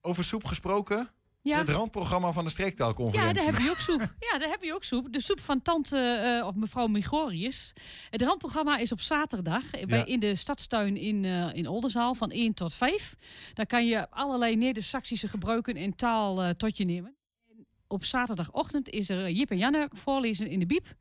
over 0.00 0.24
soep 0.24 0.44
gesproken. 0.44 1.10
Ja. 1.42 1.58
Het 1.58 1.68
randprogramma 1.68 2.32
van 2.32 2.42
de 2.44 2.48
ja, 2.48 2.54
streektaalconferentie. 2.54 3.34
daar 3.34 3.52
heb 3.52 3.60
je 3.62 3.70
ook 3.70 3.76
soep. 3.76 4.00
Ja, 4.32 4.38
daar 4.38 4.48
heb 4.48 4.62
je 4.62 4.74
ook 4.74 4.84
soep. 4.84 5.12
De 5.12 5.20
soep 5.20 5.40
van 5.40 5.62
tante 5.62 5.98
eh, 5.98 6.46
of 6.46 6.54
mevrouw 6.54 6.86
Migorius. 6.86 7.72
Het 8.10 8.22
randprogramma 8.22 8.78
is 8.78 8.92
op 8.92 9.00
zaterdag 9.00 9.70
bij, 9.70 9.98
Ja. 9.98 10.04
in 10.06 10.20
de 10.20 10.34
stadstuin 10.34 10.96
in, 10.96 11.24
eh, 11.24 11.48
in 11.54 11.66
Oldenzaal 11.68 12.14
van 12.14 12.30
1 12.30 12.54
tot 12.54 12.74
5. 12.74 13.14
Daar 13.54 13.66
kan 13.66 13.86
je 13.86 14.10
allerlei 14.10 14.56
Neder-Saxische 14.56 15.28
gebruiken 15.28 15.76
en 15.76 15.96
taal 15.96 16.42
eh, 16.42 16.50
tot 16.50 16.76
je 16.76 16.84
nemen. 16.84 17.14
En 17.48 17.66
op 17.88 18.04
zaterdagochtend 18.04 18.88
is 18.88 19.08
er 19.08 19.30
Jip 19.30 19.50
en 19.50 19.58
Janne 19.58 19.90
voorlezen 19.94 20.48
in 20.48 20.58
de 20.58 20.66
Biep. 20.66 20.94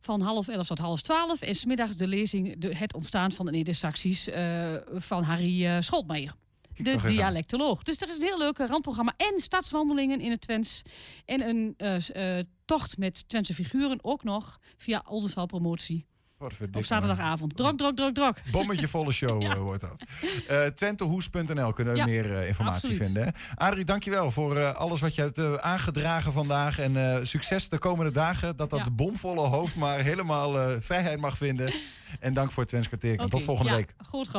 Van 0.00 0.20
half 0.20 0.48
elf 0.48 0.66
tot 0.66 0.78
half 0.78 1.02
twaalf. 1.02 1.42
En 1.42 1.54
smiddags 1.54 1.96
de 1.96 2.06
lezing 2.06 2.58
de, 2.58 2.76
Het 2.76 2.94
ontstaan 2.94 3.32
van 3.32 3.46
de 3.46 3.52
Neder-Saxies 3.52 4.28
eh, 4.28 4.74
van 4.92 5.22
Harry 5.22 5.82
Scholtmeijer. 5.82 6.34
Kijk 6.82 7.02
De 7.02 7.08
dialectoloog. 7.08 7.82
Dus 7.82 8.00
er 8.00 8.10
is 8.10 8.16
een 8.16 8.26
heel 8.26 8.38
leuk 8.38 8.58
randprogramma. 8.58 9.14
En 9.16 9.40
stadswandelingen 9.40 10.20
in 10.20 10.30
het 10.30 10.40
Twents. 10.40 10.82
En 11.24 11.48
een 11.48 11.74
eh, 11.76 12.38
tocht 12.64 12.98
met 12.98 13.28
Twentse 13.28 13.54
figuren 13.54 13.98
ook 14.02 14.24
nog. 14.24 14.58
Via 14.76 15.04
Oldenzaal 15.08 15.46
Promotie. 15.46 16.06
Op 16.72 16.84
zaterdagavond. 16.84 17.56
Drok, 17.56 17.78
drok, 17.78 17.96
drok, 17.96 18.14
drok. 18.14 18.36
Bommetje 18.50 18.88
volle 18.98 19.12
show 19.12 19.42
eh, 19.42 19.54
wordt 19.54 19.80
dat. 19.80 20.02
Eh 20.48 20.64
Twentehoes.nl 20.66 21.72
kunnen 21.72 21.92
we 21.94 21.98
Ja, 21.98 22.04
meer 22.06 22.36
eh, 22.36 22.48
informatie 22.48 22.74
absoluut. 22.76 23.04
vinden. 23.04 23.24
Hè? 23.24 23.30
Adrie, 23.54 23.84
dankjewel 23.84 24.30
voor 24.30 24.72
alles 24.72 25.00
wat 25.00 25.14
je 25.14 25.22
hebt 25.22 25.60
aangedragen 25.62 26.32
vandaag. 26.32 26.78
En 26.78 27.26
succes 27.26 27.68
de 27.68 27.78
komende 27.78 28.12
dagen. 28.12 28.56
Dat 28.56 28.70
dat 28.70 28.78
Ja. 28.78 28.84
de 28.84 28.90
bomvolle 28.90 29.40
hoofd 29.46 29.76
maar 29.76 29.98
helemaal 30.00 30.80
vrijheid 30.80 31.20
mag 31.20 31.36
vinden. 31.36 31.72
En 32.20 32.32
dank 32.32 32.50
voor 32.50 32.62
het 32.62 32.68
Twents 32.68 32.88
tot 33.30 33.42
volgende 33.42 33.74
week. 33.74 33.94
Goed. 34.06 34.30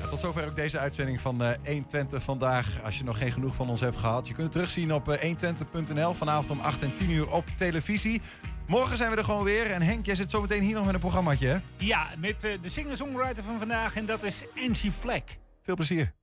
Ja, 0.00 0.06
tot 0.08 0.20
zover 0.20 0.46
ook 0.46 0.56
deze 0.56 0.78
uitzending 0.78 1.20
van 1.20 1.42
eh 1.42 1.50
120 1.64 2.22
vandaag. 2.22 2.82
Als 2.84 2.98
je 2.98 3.04
nog 3.04 3.18
geen 3.18 3.32
genoeg 3.32 3.54
van 3.54 3.68
ons 3.68 3.80
hebt 3.80 3.96
gehad. 3.96 4.26
Je 4.28 4.32
kunt 4.34 4.44
het 4.46 4.52
terugzien 4.52 4.94
op 4.94 5.08
eh 5.08 5.22
120.nl. 5.22 6.14
Vanavond 6.14 6.50
om 6.50 6.60
8 6.60 6.82
en 6.82 6.92
10 6.94 7.10
uur 7.10 7.30
op 7.32 7.44
televisie. 7.56 8.20
Morgen 8.66 8.96
zijn 8.96 9.10
we 9.10 9.16
er 9.16 9.24
gewoon 9.24 9.44
weer. 9.44 9.70
En 9.70 9.82
Henk, 9.82 10.06
jij 10.06 10.14
zit 10.14 10.30
zometeen 10.30 10.62
hier 10.62 10.74
nog 10.74 10.84
met 10.84 10.94
een 10.94 11.00
programmaatje, 11.00 11.46
hè? 11.48 11.58
Ja, 11.76 12.08
met 12.18 12.44
eh, 12.44 12.52
de 12.62 12.68
singer-songwriter 12.68 13.42
van 13.42 13.58
vandaag 13.58 13.96
en 13.96 14.06
dat 14.06 14.22
is 14.22 14.44
Angie 14.68 14.92
Fleck. 14.92 15.38
Veel 15.62 15.74
plezier. 15.74 16.14